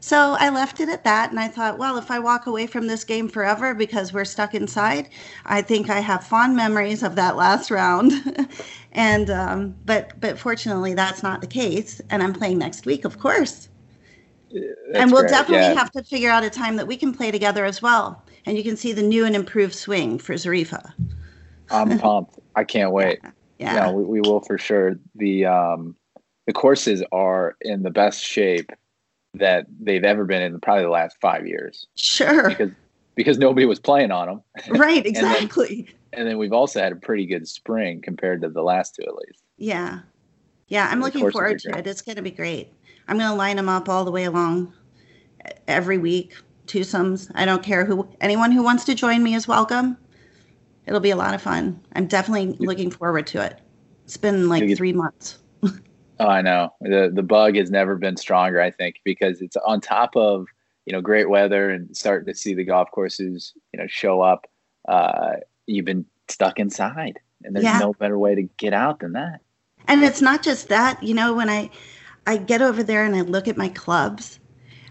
So 0.00 0.36
I 0.38 0.50
left 0.50 0.80
it 0.80 0.88
at 0.88 1.04
that. 1.04 1.30
And 1.30 1.40
I 1.40 1.48
thought, 1.48 1.78
well, 1.78 1.96
if 1.98 2.10
I 2.10 2.18
walk 2.18 2.46
away 2.46 2.66
from 2.66 2.86
this 2.86 3.04
game 3.04 3.28
forever 3.28 3.74
because 3.74 4.12
we're 4.12 4.24
stuck 4.24 4.54
inside, 4.54 5.08
I 5.44 5.62
think 5.62 5.90
I 5.90 6.00
have 6.00 6.24
fond 6.24 6.56
memories 6.56 7.02
of 7.02 7.16
that 7.16 7.36
last 7.36 7.70
round. 7.72 8.12
and, 8.92 9.30
um, 9.30 9.74
but, 9.84 10.18
but 10.20 10.38
fortunately, 10.38 10.94
that's 10.94 11.22
not 11.22 11.40
the 11.40 11.46
case. 11.46 12.00
And 12.10 12.22
I'm 12.22 12.32
playing 12.32 12.58
next 12.58 12.86
week, 12.86 13.04
of 13.04 13.18
course. 13.18 13.68
and 14.94 15.12
we'll 15.12 15.22
great. 15.22 15.30
definitely 15.30 15.66
yeah. 15.66 15.74
have 15.74 15.90
to 15.92 16.02
figure 16.04 16.30
out 16.30 16.44
a 16.44 16.50
time 16.50 16.76
that 16.76 16.86
we 16.86 16.96
can 16.96 17.12
play 17.12 17.30
together 17.30 17.64
as 17.64 17.82
well. 17.82 18.22
And 18.46 18.56
you 18.56 18.62
can 18.62 18.76
see 18.76 18.92
the 18.92 19.02
new 19.02 19.24
and 19.24 19.34
improved 19.34 19.74
swing 19.74 20.18
for 20.18 20.34
Zareefa. 20.34 20.92
I'm 21.70 21.98
pumped. 22.00 22.38
I 22.54 22.64
can't 22.64 22.92
wait. 22.92 23.18
Yeah. 23.22 23.30
Yeah, 23.58 23.74
yeah 23.74 23.90
we, 23.90 24.04
we 24.04 24.20
will 24.20 24.40
for 24.40 24.56
sure. 24.56 24.98
The 25.16 25.46
um, 25.46 25.96
the 26.46 26.52
courses 26.52 27.02
are 27.12 27.56
in 27.60 27.82
the 27.82 27.90
best 27.90 28.24
shape 28.24 28.70
that 29.34 29.66
they've 29.80 30.04
ever 30.04 30.24
been 30.24 30.42
in 30.42 30.60
probably 30.60 30.84
the 30.84 30.90
last 30.90 31.16
five 31.20 31.46
years. 31.46 31.86
Sure. 31.96 32.48
Because 32.48 32.70
because 33.14 33.38
nobody 33.38 33.66
was 33.66 33.80
playing 33.80 34.12
on 34.12 34.28
them. 34.28 34.42
Right, 34.78 35.04
exactly. 35.04 35.68
and, 35.68 35.86
then, 35.86 35.94
and, 36.12 36.28
then, 36.28 36.38
we've 36.38 36.52
also 36.52 36.80
had 36.80 36.92
a 36.92 36.96
pretty 36.96 37.26
good 37.26 37.48
spring 37.48 38.00
compared 38.00 38.42
to 38.42 38.48
the 38.48 38.62
last 38.62 38.94
two 38.94 39.02
at 39.02 39.14
least. 39.14 39.42
Yeah. 39.56 40.00
Yeah, 40.68 40.88
I'm 40.88 41.00
looking 41.00 41.28
forward 41.30 41.58
to 41.60 41.76
it. 41.76 41.86
It's 41.86 42.00
going 42.00 42.16
to 42.16 42.22
be 42.22 42.30
great. 42.30 42.72
I'm 43.08 43.18
going 43.18 43.28
to 43.28 43.34
line 43.34 43.56
them 43.56 43.68
up 43.68 43.88
all 43.88 44.04
the 44.04 44.12
way 44.12 44.24
along 44.24 44.72
every 45.66 45.98
week, 45.98 46.34
twosomes. 46.66 47.30
I 47.34 47.44
don't 47.44 47.62
care 47.62 47.84
who 47.84 48.08
anyone 48.20 48.52
who 48.52 48.62
wants 48.62 48.84
to 48.84 48.94
join 48.94 49.22
me 49.22 49.34
is 49.34 49.48
welcome. 49.48 49.96
It'll 50.86 51.00
be 51.00 51.10
a 51.10 51.16
lot 51.16 51.34
of 51.34 51.42
fun. 51.42 51.80
I'm 51.94 52.06
definitely 52.06 52.56
looking 52.64 52.90
forward 52.90 53.26
to 53.28 53.42
it. 53.44 53.60
It's 54.04 54.16
been 54.16 54.48
like 54.48 54.76
3 54.76 54.92
months. 54.92 55.38
Oh, 56.20 56.26
I 56.26 56.42
know. 56.42 56.74
The 56.80 57.10
the 57.12 57.22
bug 57.22 57.56
has 57.56 57.70
never 57.70 57.96
been 57.96 58.16
stronger, 58.16 58.60
I 58.60 58.70
think, 58.70 58.96
because 59.04 59.40
it's 59.40 59.56
on 59.56 59.80
top 59.80 60.16
of, 60.16 60.46
you 60.84 60.92
know, 60.92 61.00
great 61.00 61.30
weather 61.30 61.70
and 61.70 61.96
starting 61.96 62.26
to 62.26 62.38
see 62.38 62.54
the 62.54 62.64
golf 62.64 62.90
courses, 62.90 63.52
you 63.72 63.80
know, 63.80 63.86
show 63.86 64.20
up. 64.20 64.46
Uh, 64.88 65.36
you've 65.66 65.84
been 65.84 66.04
stuck 66.28 66.58
inside. 66.58 67.20
And 67.44 67.54
there's 67.54 67.64
yeah. 67.64 67.78
no 67.78 67.92
better 67.92 68.18
way 68.18 68.34
to 68.34 68.42
get 68.56 68.72
out 68.72 69.00
than 69.00 69.12
that. 69.12 69.40
And 69.86 70.02
it's 70.02 70.20
not 70.20 70.42
just 70.42 70.68
that, 70.68 71.02
you 71.02 71.14
know, 71.14 71.34
when 71.34 71.48
I 71.48 71.70
I 72.26 72.36
get 72.36 72.62
over 72.62 72.82
there 72.82 73.04
and 73.04 73.14
I 73.14 73.22
look 73.22 73.48
at 73.48 73.56
my 73.56 73.68
clubs 73.68 74.38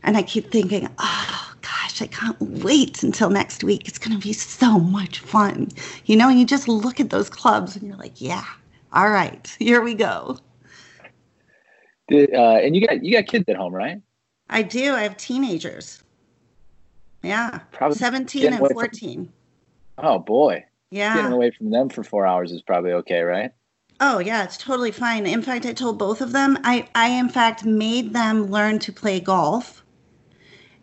and 0.03 0.17
I 0.17 0.23
keep 0.23 0.51
thinking, 0.51 0.89
oh 0.97 1.53
gosh, 1.61 2.01
I 2.01 2.07
can't 2.07 2.39
wait 2.41 3.03
until 3.03 3.29
next 3.29 3.63
week. 3.63 3.87
It's 3.87 3.99
going 3.99 4.17
to 4.17 4.25
be 4.25 4.33
so 4.33 4.79
much 4.79 5.19
fun. 5.19 5.69
You 6.05 6.15
know, 6.15 6.29
and 6.29 6.39
you 6.39 6.45
just 6.45 6.67
look 6.67 6.99
at 6.99 7.09
those 7.09 7.29
clubs 7.29 7.75
and 7.75 7.85
you're 7.85 7.97
like, 7.97 8.21
yeah, 8.21 8.45
all 8.93 9.09
right, 9.09 9.55
here 9.59 9.81
we 9.81 9.93
go. 9.93 10.39
Did, 12.07 12.33
uh, 12.33 12.59
and 12.61 12.75
you 12.75 12.85
got 12.87 13.03
you 13.03 13.13
got 13.13 13.27
kids 13.27 13.45
at 13.49 13.55
home, 13.55 13.73
right? 13.73 14.01
I 14.49 14.61
do. 14.61 14.95
I 14.95 15.03
have 15.03 15.17
teenagers. 15.17 16.03
Yeah, 17.21 17.59
probably 17.71 17.97
seventeen 17.97 18.53
and 18.53 18.59
fourteen. 18.59 19.31
From, 19.95 20.05
oh 20.05 20.19
boy. 20.19 20.63
Yeah. 20.89 21.15
Getting 21.15 21.33
away 21.33 21.51
from 21.51 21.69
them 21.69 21.89
for 21.89 22.03
four 22.03 22.25
hours 22.25 22.53
is 22.53 22.61
probably 22.61 22.93
okay, 22.93 23.21
right? 23.21 23.51
Oh 23.99 24.19
yeah, 24.19 24.43
it's 24.43 24.57
totally 24.57 24.91
fine. 24.91 25.25
In 25.25 25.41
fact, 25.41 25.65
I 25.65 25.73
told 25.73 25.99
both 25.99 26.21
of 26.21 26.31
them. 26.31 26.57
I 26.63 26.87
I 26.95 27.09
in 27.09 27.27
fact 27.27 27.65
made 27.65 28.13
them 28.13 28.45
learn 28.45 28.79
to 28.79 28.93
play 28.93 29.19
golf. 29.19 29.83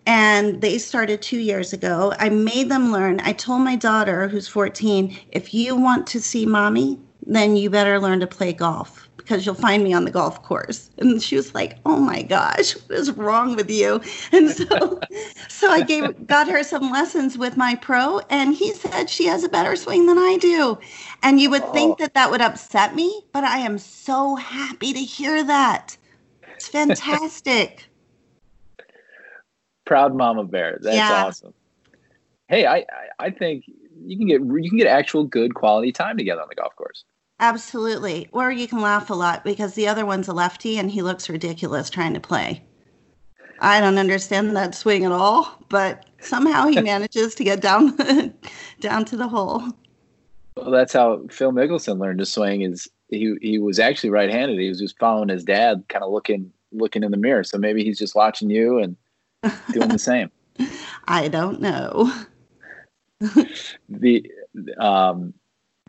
And 0.07 0.61
they 0.61 0.77
started 0.77 1.23
two 1.23 1.39
years 1.39 1.73
ago. 1.73 2.13
I 2.19 2.29
made 2.29 2.69
them 2.69 2.93
learn. 2.93 3.21
I 3.21 3.33
told 3.33 3.63
my 3.63 3.75
daughter, 3.75 4.29
who's 4.29 4.47
14, 4.47 5.17
if 5.33 5.55
you 5.55 5.75
want 5.75 6.07
to 6.09 6.21
see 6.21 6.45
mommy, 6.45 6.99
then 7.25 7.57
you 7.57 7.71
better 7.71 7.99
learn 7.99 8.21
to 8.21 8.27
play 8.27 8.53
golf 8.53 9.04
because 9.25 9.47
you'll 9.47 9.55
find 9.55 9.83
me 9.83 9.95
on 9.95 10.05
the 10.05 10.11
golf 10.11 10.43
course. 10.43 10.91
And 10.99 11.23
she 11.23 11.35
was 11.37 11.55
like, 11.55 11.79
"Oh 11.87 11.99
my 11.99 12.23
gosh, 12.23 12.73
what 12.73 12.99
is 12.99 13.11
wrong 13.13 13.57
with 13.57 13.71
you?" 13.71 14.01
And 14.33 14.51
so, 14.51 15.01
so 15.49 15.71
I 15.71 15.83
gave 15.83 16.27
got 16.27 16.49
her 16.49 16.63
some 16.63 16.91
lessons 16.91 17.39
with 17.39 17.57
my 17.57 17.75
pro, 17.75 18.21
and 18.31 18.55
he 18.55 18.73
said 18.73 19.09
she 19.09 19.27
has 19.27 19.43
a 19.43 19.49
better 19.49 19.77
swing 19.77 20.07
than 20.07 20.19
I 20.19 20.37
do. 20.41 20.79
And 21.23 21.41
you 21.41 21.51
would 21.51 21.63
oh. 21.63 21.73
think 21.73 21.99
that 21.99 22.15
that 22.15 22.31
would 22.31 22.43
upset 22.43 22.95
me, 22.95 23.23
but 23.33 23.45
I 23.45 23.59
am 23.59 23.79
so 23.79 24.37
happy 24.37 24.93
to 24.93 25.01
hear 25.01 25.43
that. 25.43 25.97
It's 26.55 26.69
fantastic. 26.69 27.89
Proud 29.87 30.15
mama 30.15 30.45
bear. 30.45 30.79
That's 30.81 30.97
yeah. 30.97 31.25
awesome. 31.25 31.55
Hey, 32.49 32.67
I, 32.67 32.77
I 32.77 32.85
I 33.19 33.31
think 33.31 33.65
you 34.05 34.19
can 34.19 34.27
get 34.27 34.41
you 34.41 34.69
can 34.69 34.79
get 34.79 34.87
actual 34.87 35.25
good 35.25 35.55
quality 35.55 35.93
time 35.93 36.17
together 36.19 36.43
on 36.43 36.49
the 36.49 36.55
golf 36.55 36.77
course. 36.77 37.05
Absolutely. 37.41 38.29
Or 38.33 38.51
you 38.51 38.69
can 38.69 38.81
laugh 38.81 39.11
a 39.11 39.15
lot 39.15 39.45
because 39.45 39.75
the 39.75 39.89
other 39.89 40.07
one's 40.07 40.29
a 40.29 40.33
lefty 40.33 40.79
and 40.79 40.91
he 40.91 41.03
looks 41.03 41.29
ridiculous 41.29 41.91
trying 41.91 42.15
to 42.15 42.21
play. 42.21 42.65
I 43.61 43.81
don't 43.81 43.99
understand 43.99 44.57
that 44.57 44.75
swing 44.75 45.05
at 45.05 45.13
all, 45.13 45.59
but 45.69 46.07
somehow 46.21 46.67
he 46.67 46.81
manages 46.83 47.35
to 47.37 47.45
get 47.45 47.61
down 47.61 47.97
down 48.81 49.05
to 49.07 49.17
the 49.17 49.29
hole. 49.29 49.63
Well, 50.57 50.71
that's 50.71 50.93
how 50.93 51.23
Phil 51.31 51.53
Mickelson 51.53 51.99
learned 51.99 52.21
to 52.21 52.27
swing. 52.27 52.63
Is 52.63 52.89
he 53.09 53.37
he 53.41 53.59
was 53.59 53.79
actually 53.79 54.11
right-handed. 54.11 54.59
He 54.59 54.69
was 54.69 54.79
just 54.79 54.99
following 54.99 55.29
his 55.29 55.45
dad, 55.45 55.85
kind 55.89 56.05
of 56.05 56.13
looking 56.13 56.53
looking 56.73 57.03
in 57.03 57.11
the 57.11 57.17
mirror. 57.17 57.45
So 57.45 57.59
maybe 57.59 57.85
he's 57.85 57.99
just 57.99 58.15
watching 58.15 58.51
you 58.51 58.79
and 58.79 58.97
doing 59.73 59.89
the 59.89 59.99
same. 59.99 60.31
I 61.09 61.29
don't 61.29 61.61
know. 61.61 62.13
the 63.89 64.31
um, 64.79 65.35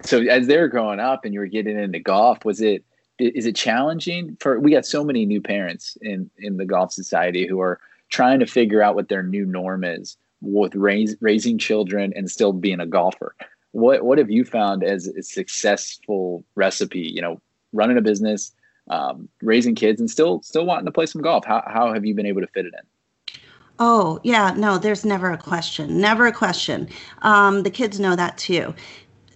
so 0.04 0.22
as 0.22 0.48
they 0.48 0.58
were 0.58 0.68
growing 0.68 1.00
up 1.00 1.26
and 1.26 1.34
you 1.34 1.40
were 1.40 1.48
getting 1.48 1.80
into 1.80 2.00
golf, 2.00 2.44
was 2.46 2.62
it 2.62 2.84
is 3.18 3.46
it 3.46 3.56
challenging 3.56 4.36
for 4.42 4.60
we 4.60 4.72
got 4.72 4.86
so 4.86 5.04
many 5.04 5.26
new 5.26 5.42
parents 5.42 5.98
in 6.02 6.30
in 6.38 6.58
the 6.58 6.66
golf 6.66 6.92
society 6.92 7.48
who 7.48 7.62
are 7.62 7.80
trying 8.10 8.40
to 8.40 8.46
figure 8.46 8.82
out 8.82 8.96
what 8.96 9.10
their 9.10 9.24
new 9.24 9.46
norm 9.46 9.84
is 9.84 10.18
with 10.42 10.76
raise, 10.76 11.16
raising 11.22 11.58
children 11.58 12.14
and 12.16 12.30
still 12.30 12.52
being 12.54 12.80
a 12.80 12.86
golfer. 12.86 13.36
What 13.72 14.04
what 14.04 14.18
have 14.18 14.30
you 14.30 14.44
found 14.44 14.84
as 14.84 15.08
a 15.08 15.24
successful 15.24 16.44
recipe? 16.56 17.00
You 17.00 17.22
know 17.22 17.42
running 17.72 17.98
a 17.98 18.02
business 18.02 18.52
um, 18.90 19.28
raising 19.42 19.76
kids 19.76 20.00
and 20.00 20.10
still 20.10 20.42
still 20.42 20.66
wanting 20.66 20.86
to 20.86 20.92
play 20.92 21.06
some 21.06 21.22
golf. 21.22 21.46
How, 21.46 21.64
how 21.68 21.94
have 21.94 22.06
you 22.06 22.14
been 22.14 22.26
able 22.26 22.42
to 22.42 22.48
fit 22.48 22.66
it 22.66 22.74
in? 22.74 23.40
Oh 23.80 24.20
yeah. 24.24 24.54
No 24.56 24.78
there's 24.78 25.06
never 25.06 25.32
a 25.32 25.38
question. 25.38 26.00
Never 26.00 26.28
a 26.28 26.34
question. 26.34 26.90
Um, 27.22 27.64
the 27.64 27.70
kids 27.70 28.00
know 28.00 28.16
that 28.16 28.38
too 28.38 28.74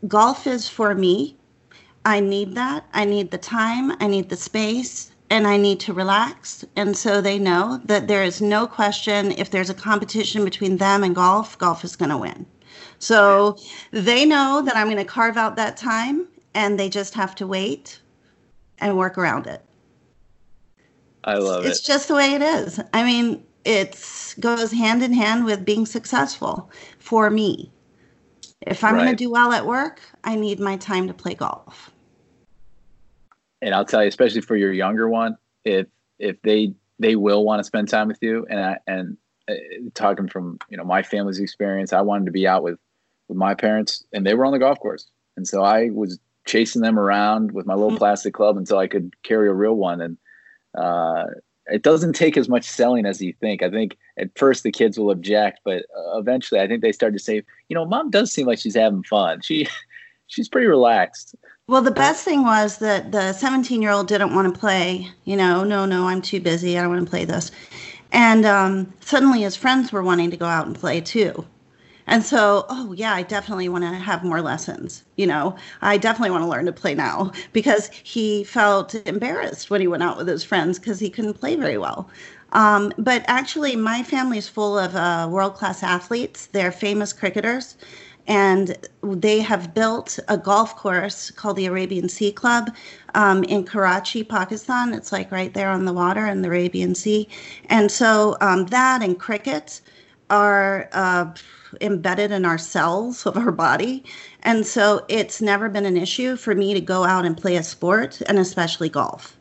golf 0.08 0.48
is 0.48 0.68
for 0.70 0.96
me 0.96 1.38
I 2.06 2.20
need 2.20 2.56
that. 2.56 2.86
I 2.94 3.06
need 3.06 3.32
the 3.32 3.38
time, 3.38 3.92
I 4.00 4.08
need 4.08 4.30
the 4.30 4.38
space, 4.38 5.12
and 5.30 5.46
I 5.46 5.58
need 5.58 5.80
to 5.82 5.94
relax. 5.94 6.66
And 6.76 6.98
so 6.98 7.22
they 7.22 7.38
know 7.38 7.80
that 7.86 8.08
there 8.08 8.24
is 8.24 8.42
no 8.42 8.66
question 8.68 9.32
if 9.34 9.52
there's 9.52 9.70
a 9.70 9.76
competition 9.76 10.44
between 10.44 10.78
them 10.78 11.04
and 11.04 11.14
golf, 11.14 11.58
golf 11.58 11.84
is 11.84 11.96
going 11.96 12.10
to 12.10 12.18
win. 12.18 12.46
So 13.00 13.58
they 13.92 14.26
know 14.26 14.62
that 14.66 14.76
I'm 14.76 14.88
going 14.88 14.98
to 14.98 15.06
carve 15.06 15.38
out 15.38 15.56
that 15.58 15.78
time 15.78 16.28
and 16.54 16.80
they 16.80 16.90
just 16.90 17.14
have 17.14 17.36
to 17.36 17.48
wait 17.48 18.00
and 18.80 18.98
work 18.98 19.18
around 19.18 19.46
it. 19.46 19.64
I 21.24 21.36
love 21.36 21.66
it's 21.66 21.68
it. 21.68 21.70
It's 21.72 21.82
just 21.82 22.08
the 22.08 22.16
way 22.16 22.34
it 22.34 22.42
is. 22.42 22.80
I 22.94 23.04
mean, 23.04 23.44
it 23.66 24.36
goes 24.40 24.72
hand 24.72 25.04
in 25.04 25.14
hand 25.14 25.46
with 25.46 25.66
being 25.66 25.86
successful 25.86 26.72
for 26.98 27.30
me. 27.30 27.72
If 28.62 28.84
I'm 28.84 28.96
right. 28.96 29.04
going 29.04 29.12
to 29.12 29.24
do 29.24 29.30
well 29.30 29.52
at 29.54 29.66
work, 29.66 30.02
I 30.24 30.36
need 30.36 30.60
my 30.60 30.78
time 30.78 31.08
to 31.08 31.14
play 31.14 31.34
golf. 31.34 31.92
And 33.62 33.74
I'll 33.74 33.86
tell 33.86 34.02
you, 34.02 34.10
especially 34.10 34.42
for 34.42 34.56
your 34.56 34.72
younger 34.72 35.08
one, 35.08 35.38
if 35.66 35.88
if 36.18 36.42
they 36.42 36.74
they 37.00 37.16
will 37.16 37.46
want 37.46 37.60
to 37.62 37.64
spend 37.64 37.88
time 37.88 38.08
with 38.08 38.20
you, 38.22 38.46
and 38.50 38.60
I, 38.60 38.78
and 38.88 39.18
uh, 39.50 39.54
talking 39.94 40.28
from 40.28 40.60
you 40.70 40.78
know 40.78 40.84
my 40.84 41.04
family's 41.04 41.40
experience, 41.40 41.94
I 41.94 42.02
wanted 42.02 42.26
to 42.26 42.32
be 42.32 42.48
out 42.48 42.64
with 42.64 42.80
with 43.28 43.38
my 43.38 43.54
parents, 43.54 44.06
and 44.14 44.26
they 44.26 44.34
were 44.34 44.46
on 44.46 44.54
the 44.54 44.60
golf 44.60 44.80
course, 44.80 45.10
and 45.38 45.48
so 45.48 45.64
I 45.64 45.90
was 45.90 46.20
chasing 46.46 46.82
them 46.82 46.98
around 46.98 47.52
with 47.52 47.66
my 47.66 47.74
little 47.74 47.90
mm-hmm. 47.90 47.98
plastic 47.98 48.34
club 48.34 48.58
until 48.58 48.78
I 48.78 48.88
could 48.88 49.14
carry 49.24 49.48
a 49.50 49.54
real 49.54 49.76
one, 49.76 50.02
and 50.02 50.18
uh, 50.78 51.26
it 51.72 51.84
doesn't 51.84 52.14
take 52.14 52.38
as 52.38 52.50
much 52.50 52.66
selling 52.66 53.06
as 53.06 53.22
you 53.22 53.34
think. 53.40 53.62
I 53.62 53.70
think 53.70 53.98
at 54.18 54.38
first 54.38 54.64
the 54.64 54.72
kids 54.72 54.98
will 54.98 55.12
object, 55.12 55.60
but 55.64 55.86
uh, 55.98 56.18
eventually 56.18 56.60
I 56.60 56.68
think 56.68 56.82
they 56.82 56.92
start 56.92 57.14
to 57.14 57.20
say, 57.20 57.44
you 57.68 57.76
know, 57.76 57.86
mom 57.86 58.10
does 58.10 58.32
seem 58.32 58.48
like 58.48 58.60
she's 58.60 58.76
having 58.76 59.04
fun. 59.04 59.42
She 59.42 59.68
she's 60.28 60.50
pretty 60.50 60.68
relaxed. 60.68 61.36
Well, 61.68 61.82
the 61.82 61.92
best 61.92 62.26
thing 62.26 62.44
was 62.44 62.80
that 62.80 63.12
the 63.12 63.34
17 63.34 63.82
year 63.82 63.92
old 63.92 64.08
didn't 64.08 64.34
want 64.34 64.54
to 64.54 64.60
play. 64.60 65.08
You 65.26 65.36
know, 65.36 65.64
no, 65.64 65.86
no, 65.86 66.08
I'm 66.08 66.22
too 66.22 66.40
busy. 66.40 66.78
I 66.78 66.82
don't 66.82 66.92
want 66.92 67.06
to 67.06 67.10
play 67.10 67.26
this. 67.26 67.52
And 68.12 68.46
um, 68.46 68.92
suddenly 69.02 69.42
his 69.42 69.56
friends 69.56 69.92
were 69.92 70.02
wanting 70.02 70.32
to 70.32 70.38
go 70.38 70.48
out 70.48 70.66
and 70.66 70.76
play 70.76 71.00
too. 71.00 71.46
And 72.10 72.26
so, 72.26 72.66
oh 72.70 72.92
yeah, 72.94 73.14
I 73.14 73.22
definitely 73.22 73.70
want 73.70 73.84
to 73.84 73.94
have 73.94 74.24
more 74.24 74.42
lessons. 74.42 75.04
You 75.16 75.28
know, 75.28 75.56
I 75.82 75.98
definitely 75.98 76.32
want 76.32 76.44
to 76.44 76.50
learn 76.50 76.66
to 76.66 76.72
play 76.72 76.96
now 76.96 77.32
because 77.54 77.90
he 77.92 78.44
felt 78.44 78.96
embarrassed 79.08 79.70
when 79.70 79.80
he 79.80 79.88
went 79.88 80.02
out 80.04 80.18
with 80.18 80.28
his 80.28 80.44
friends 80.44 80.80
because 80.80 81.00
he 81.00 81.12
couldn't 81.12 81.36
play 81.36 81.56
very 81.56 81.78
well. 81.78 82.10
Um, 82.52 82.92
but 82.98 83.24
actually, 83.28 83.76
my 83.76 84.02
family 84.02 84.40
is 84.40 84.50
full 84.50 84.78
of 84.80 84.96
uh, 84.96 85.28
world 85.30 85.54
class 85.54 85.84
athletes. 85.84 86.48
They're 86.48 86.72
famous 86.72 87.14
cricketers. 87.14 87.78
And 88.26 88.76
they 89.04 89.40
have 89.42 89.74
built 89.76 90.20
a 90.28 90.38
golf 90.38 90.76
course 90.76 91.32
called 91.32 91.58
the 91.58 91.66
Arabian 91.68 92.10
Sea 92.10 92.32
Club 92.32 92.76
um, 93.16 93.44
in 93.44 93.66
Karachi, 93.66 94.24
Pakistan. 94.24 94.94
It's 94.96 95.12
like 95.12 95.32
right 95.32 95.54
there 95.54 95.70
on 95.70 95.86
the 95.86 95.94
water 95.94 96.26
in 96.26 96.42
the 96.42 96.48
Arabian 96.48 96.96
Sea. 96.96 97.28
And 97.70 97.92
so 97.92 98.36
um, 98.42 98.66
that 98.68 99.04
and 99.04 99.20
cricket 99.20 99.82
are. 100.32 100.90
Uh, 100.92 101.34
embedded 101.82 102.32
in 102.32 102.46
our 102.46 102.58
cells 102.58 103.26
of 103.26 103.38
our 103.38 103.52
body. 103.52 104.04
And 104.44 104.66
so 104.66 105.06
it's 105.08 105.42
never 105.42 105.70
been 105.70 105.86
an 105.86 105.98
issue 105.98 106.36
for 106.36 106.56
me 106.56 106.74
to 106.74 106.82
go 106.82 107.04
out 107.04 107.26
and 107.26 107.38
play 107.38 107.56
a 107.56 107.64
sport, 107.64 108.22
and 108.28 108.38
especially 108.38 108.90
golf. 108.90 109.38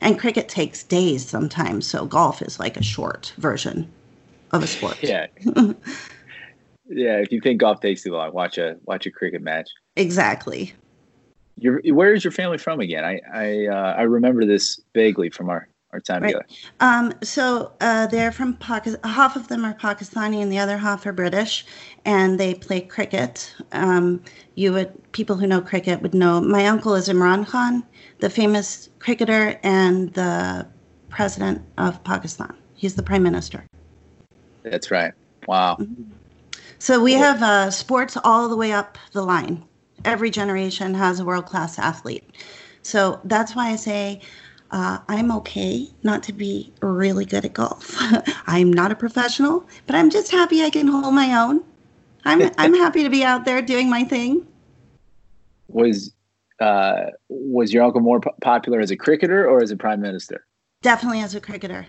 And 0.00 0.18
cricket 0.18 0.48
takes 0.48 0.82
days 0.82 1.26
sometimes, 1.26 1.86
so 1.86 2.06
golf 2.06 2.42
is 2.42 2.60
like 2.60 2.76
a 2.76 2.82
short 2.82 3.32
version 3.38 3.90
of 4.52 4.62
a 4.62 4.66
sport. 4.66 4.98
Yeah. 5.02 5.26
yeah, 6.88 7.18
if 7.18 7.32
you 7.32 7.40
think 7.40 7.60
golf 7.60 7.80
takes 7.80 8.02
too 8.02 8.12
long, 8.12 8.32
watch 8.32 8.58
a 8.58 8.76
watch 8.84 9.06
a 9.06 9.10
cricket 9.10 9.42
match. 9.42 9.68
Exactly. 9.96 10.72
You're, 11.58 11.80
where 11.94 12.14
is 12.14 12.24
your 12.24 12.32
family 12.32 12.58
from 12.58 12.80
again? 12.80 13.04
I 13.04 13.20
I 13.32 13.66
uh, 13.66 13.94
I 13.98 14.02
remember 14.02 14.44
this 14.44 14.80
vaguely 14.94 15.30
from 15.30 15.48
our 15.50 15.68
time 16.00 16.22
right. 16.22 16.34
Um, 16.80 17.12
so 17.22 17.72
uh, 17.80 18.06
they're 18.06 18.32
from 18.32 18.54
Pakistan. 18.54 19.02
Half 19.10 19.36
of 19.36 19.48
them 19.48 19.64
are 19.64 19.74
Pakistani, 19.74 20.42
and 20.42 20.50
the 20.50 20.58
other 20.58 20.78
half 20.78 21.04
are 21.06 21.12
British, 21.12 21.66
and 22.04 22.40
they 22.40 22.54
play 22.54 22.80
cricket. 22.80 23.54
Um, 23.72 24.22
you 24.54 24.72
would 24.72 25.12
people 25.12 25.36
who 25.36 25.46
know 25.46 25.60
cricket 25.60 26.00
would 26.02 26.14
know. 26.14 26.40
My 26.40 26.66
uncle 26.66 26.94
is 26.94 27.08
Imran 27.08 27.46
Khan, 27.46 27.82
the 28.20 28.30
famous 28.30 28.88
cricketer 28.98 29.58
and 29.62 30.12
the 30.14 30.66
president 31.10 31.62
of 31.78 32.02
Pakistan. 32.04 32.54
He's 32.74 32.94
the 32.94 33.02
prime 33.02 33.22
minister. 33.22 33.64
That's 34.64 34.90
right. 34.90 35.12
Wow. 35.46 35.76
Mm-hmm. 35.78 36.04
So 36.78 37.02
we 37.02 37.12
have 37.12 37.42
uh, 37.42 37.70
sports 37.70 38.16
all 38.24 38.48
the 38.48 38.56
way 38.56 38.72
up 38.72 38.98
the 39.12 39.22
line. 39.22 39.64
Every 40.04 40.30
generation 40.30 40.94
has 40.94 41.20
a 41.20 41.24
world 41.24 41.46
class 41.46 41.78
athlete. 41.78 42.36
So 42.82 43.20
that's 43.24 43.54
why 43.54 43.70
I 43.70 43.76
say 43.76 44.20
uh, 44.72 44.98
I'm 45.08 45.30
okay 45.32 45.88
not 46.02 46.22
to 46.24 46.32
be 46.32 46.72
really 46.80 47.24
good 47.24 47.44
at 47.44 47.52
golf. 47.52 47.94
I'm 48.46 48.72
not 48.72 48.90
a 48.90 48.96
professional, 48.96 49.66
but 49.86 49.94
I'm 49.94 50.10
just 50.10 50.32
happy 50.32 50.64
I 50.64 50.70
can 50.70 50.88
hold 50.88 51.14
my 51.14 51.38
own. 51.40 51.62
I'm 52.24 52.50
I'm 52.58 52.74
happy 52.74 53.02
to 53.02 53.10
be 53.10 53.22
out 53.22 53.44
there 53.44 53.62
doing 53.62 53.88
my 53.88 54.04
thing. 54.04 54.46
Was 55.68 56.12
uh, 56.60 57.06
was 57.28 57.72
your 57.72 57.84
uncle 57.84 58.00
more 58.00 58.20
po- 58.20 58.34
popular 58.40 58.80
as 58.80 58.90
a 58.90 58.96
cricketer 58.96 59.46
or 59.46 59.62
as 59.62 59.70
a 59.70 59.76
prime 59.76 60.00
minister? 60.00 60.46
Definitely 60.80 61.20
as 61.20 61.34
a 61.34 61.40
cricketer. 61.40 61.86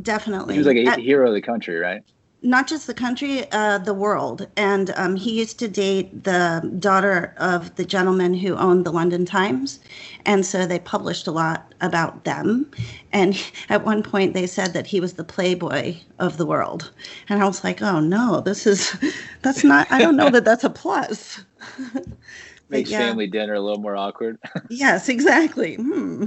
Definitely. 0.00 0.54
He 0.54 0.58
was 0.58 0.66
like 0.66 0.76
a 0.76 0.86
At, 0.86 0.98
hero 0.98 1.28
of 1.28 1.34
the 1.34 1.40
country, 1.40 1.78
right? 1.78 2.02
Not 2.42 2.68
just 2.68 2.86
the 2.86 2.94
country, 2.94 3.50
uh, 3.52 3.78
the 3.78 3.94
world. 3.94 4.46
And 4.56 4.92
um, 4.96 5.16
he 5.16 5.38
used 5.38 5.58
to 5.58 5.68
date 5.68 6.24
the 6.24 6.70
daughter 6.78 7.34
of 7.38 7.74
the 7.76 7.84
gentleman 7.84 8.34
who 8.34 8.54
owned 8.56 8.84
the 8.84 8.92
London 8.92 9.24
Times. 9.24 9.80
And 10.24 10.44
so 10.44 10.66
they 10.66 10.78
published 10.78 11.26
a 11.26 11.32
lot 11.32 11.74
about 11.80 12.24
them. 12.24 12.70
And 13.12 13.42
at 13.68 13.84
one 13.84 14.02
point, 14.02 14.34
they 14.34 14.46
said 14.46 14.72
that 14.74 14.86
he 14.86 15.00
was 15.00 15.14
the 15.14 15.24
playboy 15.24 15.96
of 16.18 16.36
the 16.36 16.46
world. 16.46 16.90
And 17.28 17.42
I 17.42 17.46
was 17.46 17.64
like, 17.64 17.82
oh 17.82 18.00
no, 18.00 18.40
this 18.40 18.66
is, 18.66 18.96
that's 19.42 19.64
not, 19.64 19.90
I 19.90 19.98
don't 19.98 20.16
know 20.16 20.30
that 20.30 20.44
that's 20.44 20.64
a 20.64 20.70
plus. 20.70 21.44
Makes 22.68 22.90
yeah. 22.90 22.98
family 22.98 23.28
dinner 23.28 23.54
a 23.54 23.60
little 23.60 23.80
more 23.80 23.96
awkward. 23.96 24.38
yes, 24.70 25.08
exactly. 25.08 25.76
Hmm. 25.76 26.26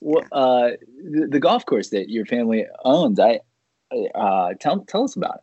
Well, 0.00 0.24
uh, 0.32 0.70
the, 1.02 1.28
the 1.30 1.40
golf 1.40 1.64
course 1.64 1.90
that 1.90 2.10
your 2.10 2.26
family 2.26 2.66
owns, 2.84 3.18
I, 3.18 3.40
uh, 4.14 4.54
tell 4.60 4.80
tell 4.80 5.04
us 5.04 5.16
about 5.16 5.36
it. 5.36 5.40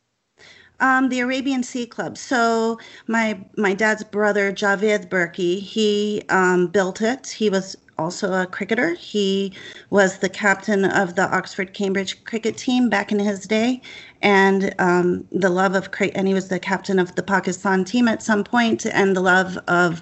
Um, 0.80 1.10
the 1.10 1.22
Arabian 1.22 1.64
Sea 1.64 1.86
Club. 1.86 2.18
So 2.18 2.80
my 3.08 3.40
my 3.58 3.74
dad's 3.74 4.04
brother 4.04 4.52
Javed 4.52 5.10
Burki, 5.10 5.60
he 5.60 6.24
um, 6.30 6.68
built 6.68 7.02
it. 7.02 7.28
He 7.28 7.50
was 7.50 7.78
also 7.98 8.34
a 8.34 8.46
cricketer. 8.46 8.96
He 8.96 9.54
was 9.92 10.18
the 10.18 10.30
captain 10.30 10.84
of 10.84 11.16
the 11.16 11.34
Oxford 11.34 11.74
Cambridge 11.74 12.24
cricket 12.26 12.58
team 12.58 12.90
back 12.90 13.12
in 13.12 13.20
his 13.20 13.46
day, 13.46 13.82
and 14.22 14.76
um, 14.80 15.26
the 15.32 15.50
love 15.50 15.76
of 15.76 15.92
cricket. 15.92 16.18
And 16.18 16.28
he 16.28 16.34
was 16.34 16.50
the 16.50 16.60
captain 16.60 17.00
of 17.00 17.16
the 17.16 17.24
Pakistan 17.24 17.86
team 17.86 18.08
at 18.08 18.22
some 18.22 18.44
point, 18.44 18.86
and 18.86 19.16
the 19.16 19.22
love 19.22 19.58
of 19.68 20.02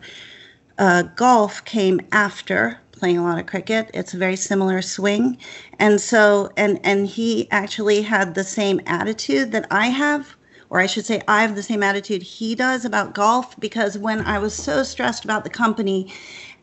uh, 0.80 1.04
golf 1.16 1.64
came 1.66 2.02
after 2.12 2.81
playing 3.02 3.18
a 3.18 3.24
lot 3.24 3.40
of 3.40 3.48
cricket. 3.48 3.90
It's 3.96 4.14
a 4.14 4.18
very 4.18 4.36
similar 4.36 4.80
swing. 4.84 5.40
And 5.80 6.00
so 6.00 6.52
and 6.56 6.80
and 6.84 7.08
he 7.08 7.50
actually 7.50 8.04
had 8.04 8.36
the 8.36 8.44
same 8.44 8.80
attitude 8.86 9.52
that 9.54 9.66
I 9.72 9.88
have 9.88 10.38
or 10.70 10.80
I 10.80 10.86
should 10.86 11.06
say, 11.06 11.20
I 11.28 11.42
have 11.42 11.56
the 11.56 11.64
same 11.64 11.82
attitude 11.82 12.22
he 12.22 12.54
does 12.54 12.86
about 12.86 13.16
golf 13.16 13.60
because 13.60 13.98
when 13.98 14.22
I 14.22 14.38
was 14.38 14.54
so 14.54 14.84
stressed 14.84 15.26
about 15.26 15.44
the 15.44 15.50
company 15.50 16.14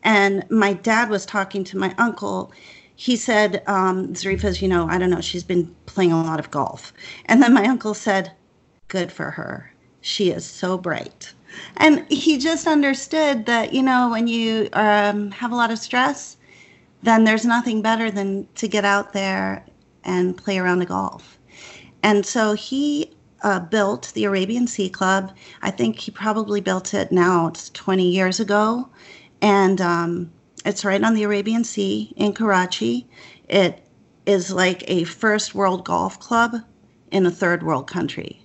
and 0.01 0.49
my 0.49 0.71
dad 0.73 1.09
was 1.09 1.25
talking 1.25 1.65
to 1.65 1.77
my 1.77 1.93
uncle, 1.97 2.53
he 2.95 3.17
said, 3.17 3.61
um, 3.67 4.13
Zareefa's, 4.13 4.61
you 4.61 4.69
know, 4.69 4.87
I 4.87 4.97
don't 4.97 5.11
know, 5.11 5.21
she's 5.21 5.43
been 5.43 5.75
playing 5.87 6.13
a 6.13 6.23
lot 6.23 6.39
of 6.39 6.49
golf. 6.51 6.93
And 7.25 7.43
then 7.43 7.53
my 7.53 7.65
uncle 7.65 7.93
said, 7.93 8.31
Good 8.87 9.11
for 9.11 9.31
her. 9.31 9.73
She 10.01 10.31
is 10.31 10.45
so 10.45 10.77
bright. 10.77 11.33
And 11.77 12.05
he 12.11 12.37
just 12.37 12.67
understood 12.67 13.45
that, 13.45 13.73
you 13.73 13.81
know, 13.81 14.09
when 14.09 14.27
you 14.27 14.69
um, 14.73 15.31
have 15.31 15.51
a 15.51 15.55
lot 15.55 15.71
of 15.71 15.79
stress, 15.79 16.37
then 17.01 17.23
there's 17.23 17.45
nothing 17.45 17.81
better 17.81 18.11
than 18.11 18.47
to 18.55 18.67
get 18.67 18.85
out 18.85 19.13
there 19.13 19.65
and 20.03 20.37
play 20.37 20.57
around 20.57 20.79
the 20.79 20.85
golf. 20.85 21.39
And 22.03 22.25
so 22.25 22.53
he 22.53 23.11
uh, 23.43 23.59
built 23.59 24.11
the 24.13 24.25
Arabian 24.25 24.67
Sea 24.67 24.89
Club. 24.89 25.35
I 25.61 25.71
think 25.71 25.97
he 25.97 26.11
probably 26.11 26.61
built 26.61 26.93
it 26.93 27.11
now, 27.11 27.47
it's 27.47 27.69
20 27.71 28.09
years 28.09 28.39
ago. 28.39 28.89
And 29.41 29.79
um, 29.79 30.31
it's 30.65 30.83
right 30.83 31.03
on 31.03 31.13
the 31.13 31.23
Arabian 31.23 31.63
Sea 31.63 32.13
in 32.15 32.33
Karachi. 32.33 33.07
It 33.47 33.81
is 34.25 34.51
like 34.51 34.83
a 34.87 35.05
first 35.05 35.55
world 35.55 35.85
golf 35.85 36.19
club 36.19 36.55
in 37.11 37.25
a 37.25 37.31
third 37.31 37.63
world 37.63 37.87
country. 37.87 38.41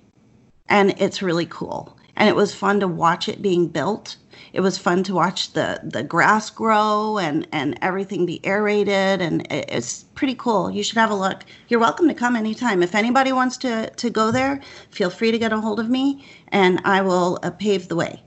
And 0.68 0.94
it's 0.98 1.22
really 1.22 1.46
cool. 1.46 1.98
And 2.16 2.28
it 2.28 2.36
was 2.36 2.54
fun 2.54 2.80
to 2.80 2.88
watch 2.88 3.28
it 3.28 3.42
being 3.42 3.68
built. 3.68 4.16
It 4.52 4.60
was 4.60 4.78
fun 4.78 5.02
to 5.04 5.14
watch 5.14 5.52
the 5.52 5.80
the 5.82 6.02
grass 6.02 6.50
grow 6.50 7.18
and 7.18 7.46
and 7.52 7.78
everything 7.82 8.24
be 8.24 8.40
aerated. 8.44 9.20
And 9.20 9.46
it's 9.50 10.04
pretty 10.14 10.34
cool. 10.36 10.70
You 10.70 10.84
should 10.84 10.98
have 10.98 11.10
a 11.10 11.14
look. 11.14 11.44
You're 11.68 11.80
welcome 11.80 12.06
to 12.08 12.14
come 12.14 12.36
anytime. 12.36 12.82
If 12.82 12.94
anybody 12.94 13.32
wants 13.32 13.56
to 13.58 13.90
to 13.90 14.10
go 14.10 14.30
there 14.30 14.60
feel 14.90 15.10
free 15.10 15.30
to 15.30 15.38
get 15.38 15.52
a 15.52 15.60
hold 15.60 15.80
of 15.80 15.90
me 15.90 16.24
and 16.48 16.80
i 16.84 17.00
will 17.02 17.38
uh, 17.42 17.50
pave 17.50 17.88
the 17.88 17.96
way. 17.96 18.22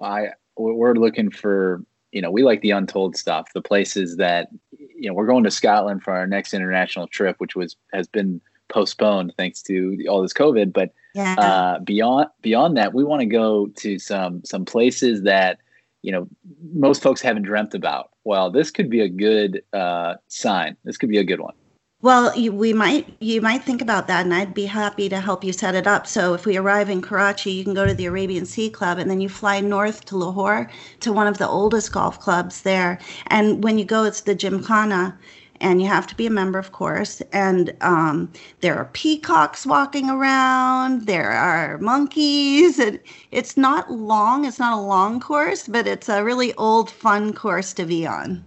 I 0.00 0.28
we're 0.56 0.94
looking 0.94 1.30
for 1.30 1.82
you 2.12 2.20
know 2.20 2.30
we 2.30 2.42
like 2.42 2.60
the 2.62 2.70
untold 2.72 3.16
stuff 3.16 3.52
the 3.54 3.62
places 3.62 4.16
that 4.16 4.48
you 4.78 5.08
know 5.08 5.14
we're 5.14 5.26
going 5.26 5.44
to 5.44 5.50
scotland 5.50 6.02
for 6.02 6.12
our 6.12 6.26
next 6.26 6.54
international 6.54 7.06
trip 7.08 7.36
which 7.38 7.54
was 7.54 7.76
has 7.92 8.08
been 8.08 8.40
postponed 8.68 9.32
thanks 9.36 9.62
to 9.62 9.96
all 10.08 10.22
this 10.22 10.32
covid 10.32 10.72
but 10.72 10.92
yeah. 11.18 11.34
Uh, 11.34 11.78
beyond 11.80 12.28
beyond 12.42 12.76
that, 12.76 12.94
we 12.94 13.02
want 13.02 13.20
to 13.20 13.26
go 13.26 13.66
to 13.66 13.98
some 13.98 14.44
some 14.44 14.64
places 14.64 15.22
that 15.22 15.58
you 16.02 16.12
know 16.12 16.28
most 16.72 17.02
folks 17.02 17.20
haven't 17.20 17.42
dreamt 17.42 17.74
about. 17.74 18.10
Well, 18.24 18.50
this 18.50 18.70
could 18.70 18.88
be 18.88 19.00
a 19.00 19.08
good 19.08 19.62
uh, 19.72 20.14
sign. 20.28 20.76
This 20.84 20.96
could 20.96 21.08
be 21.08 21.18
a 21.18 21.24
good 21.24 21.40
one. 21.40 21.54
Well, 22.00 22.38
you, 22.38 22.52
we 22.52 22.72
might 22.72 23.16
you 23.18 23.40
might 23.40 23.64
think 23.64 23.82
about 23.82 24.06
that, 24.06 24.24
and 24.24 24.32
I'd 24.32 24.54
be 24.54 24.66
happy 24.66 25.08
to 25.08 25.20
help 25.20 25.42
you 25.42 25.52
set 25.52 25.74
it 25.74 25.88
up. 25.88 26.06
So 26.06 26.34
if 26.34 26.46
we 26.46 26.56
arrive 26.56 26.88
in 26.88 27.02
Karachi, 27.02 27.50
you 27.50 27.64
can 27.64 27.74
go 27.74 27.84
to 27.84 27.94
the 27.94 28.06
Arabian 28.06 28.46
Sea 28.46 28.70
Club, 28.70 28.98
and 28.98 29.10
then 29.10 29.20
you 29.20 29.28
fly 29.28 29.58
north 29.58 30.04
to 30.04 30.16
Lahore 30.16 30.70
to 31.00 31.12
one 31.12 31.26
of 31.26 31.38
the 31.38 31.48
oldest 31.48 31.90
golf 31.90 32.20
clubs 32.20 32.62
there. 32.62 33.00
And 33.26 33.64
when 33.64 33.76
you 33.76 33.84
go, 33.84 34.04
it's 34.04 34.20
the 34.20 34.36
Gymkhana, 34.36 35.18
and 35.60 35.80
you 35.82 35.88
have 35.88 36.06
to 36.08 36.14
be 36.14 36.26
a 36.26 36.30
member, 36.30 36.58
of 36.58 36.72
course. 36.72 37.20
And 37.32 37.74
um, 37.80 38.32
there 38.60 38.76
are 38.76 38.86
peacocks 38.86 39.66
walking 39.66 40.10
around, 40.10 41.06
there 41.06 41.30
are 41.30 41.78
monkeys, 41.78 42.78
and 42.78 43.00
it's 43.30 43.56
not 43.56 43.90
long. 43.90 44.44
It's 44.44 44.58
not 44.58 44.78
a 44.78 44.80
long 44.80 45.20
course, 45.20 45.68
but 45.68 45.86
it's 45.86 46.08
a 46.08 46.24
really 46.24 46.54
old, 46.54 46.90
fun 46.90 47.32
course 47.32 47.72
to 47.74 47.84
be 47.84 48.06
on. 48.06 48.44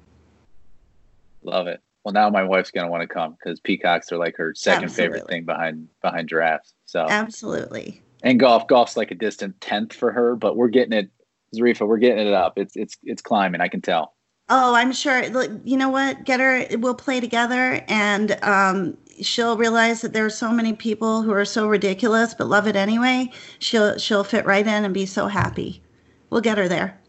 Love 1.43 1.67
it. 1.67 1.81
Well, 2.03 2.13
now 2.13 2.29
my 2.29 2.43
wife's 2.43 2.71
gonna 2.71 2.89
want 2.89 3.01
to 3.01 3.07
come 3.07 3.37
because 3.37 3.59
peacocks 3.59 4.11
are 4.11 4.17
like 4.17 4.35
her 4.37 4.53
second 4.55 4.85
Absolutely. 4.85 5.19
favorite 5.19 5.29
thing 5.29 5.45
behind 5.45 5.87
behind 6.01 6.29
giraffes. 6.29 6.73
So 6.85 7.05
Absolutely. 7.07 8.01
And 8.23 8.39
golf, 8.39 8.67
golf's 8.67 8.97
like 8.97 9.11
a 9.11 9.15
distant 9.15 9.59
tenth 9.61 9.93
for 9.93 10.11
her, 10.11 10.35
but 10.35 10.55
we're 10.55 10.69
getting 10.69 10.93
it, 10.93 11.09
Zareefa. 11.55 11.87
We're 11.87 11.97
getting 11.97 12.27
it 12.27 12.33
up. 12.33 12.57
It's 12.57 12.75
it's 12.75 12.97
it's 13.03 13.21
climbing. 13.21 13.61
I 13.61 13.67
can 13.67 13.81
tell. 13.81 14.13
Oh, 14.53 14.75
I'm 14.75 14.91
sure. 14.91 15.23
You 15.63 15.77
know 15.77 15.87
what? 15.87 16.25
Get 16.25 16.41
her. 16.41 16.65
We'll 16.77 16.93
play 16.93 17.21
together, 17.21 17.81
and 17.87 18.37
um, 18.43 18.97
she'll 19.21 19.55
realize 19.55 20.01
that 20.01 20.11
there 20.11 20.25
are 20.25 20.29
so 20.29 20.51
many 20.51 20.73
people 20.73 21.21
who 21.21 21.31
are 21.31 21.45
so 21.45 21.67
ridiculous 21.67 22.33
but 22.33 22.47
love 22.47 22.67
it 22.67 22.75
anyway. 22.75 23.31
She'll 23.59 23.97
she'll 23.97 24.25
fit 24.25 24.45
right 24.45 24.67
in 24.67 24.83
and 24.83 24.93
be 24.93 25.05
so 25.05 25.27
happy. 25.27 25.81
We'll 26.29 26.41
get 26.41 26.57
her 26.57 26.67
there. 26.67 26.99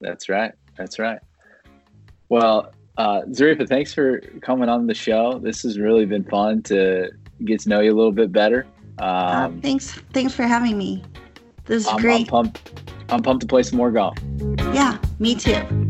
That's 0.00 0.28
right. 0.28 0.52
That's 0.76 0.98
right. 0.98 1.20
Well, 2.28 2.72
uh, 2.96 3.22
Zareefa, 3.28 3.68
thanks 3.68 3.94
for 3.94 4.20
coming 4.42 4.68
on 4.68 4.88
the 4.88 4.94
show. 4.94 5.38
This 5.38 5.62
has 5.62 5.78
really 5.78 6.06
been 6.06 6.24
fun 6.24 6.62
to 6.64 7.10
get 7.44 7.60
to 7.60 7.68
know 7.68 7.80
you 7.80 7.92
a 7.92 7.96
little 7.96 8.10
bit 8.10 8.32
better. 8.32 8.66
Uh, 8.98 9.04
um, 9.04 9.58
uh, 9.58 9.60
thanks. 9.60 9.92
Thanks 10.12 10.34
for 10.34 10.42
having 10.42 10.76
me. 10.76 11.04
This 11.66 11.84
is 11.84 11.88
I'm, 11.88 12.00
great. 12.00 12.20
I'm 12.22 12.26
pumped. 12.26 12.82
I'm 13.10 13.22
pumped 13.22 13.42
to 13.42 13.46
play 13.46 13.62
some 13.62 13.76
more 13.76 13.92
golf. 13.92 14.18
Yeah, 14.72 14.98
me 15.20 15.36
too. 15.36 15.86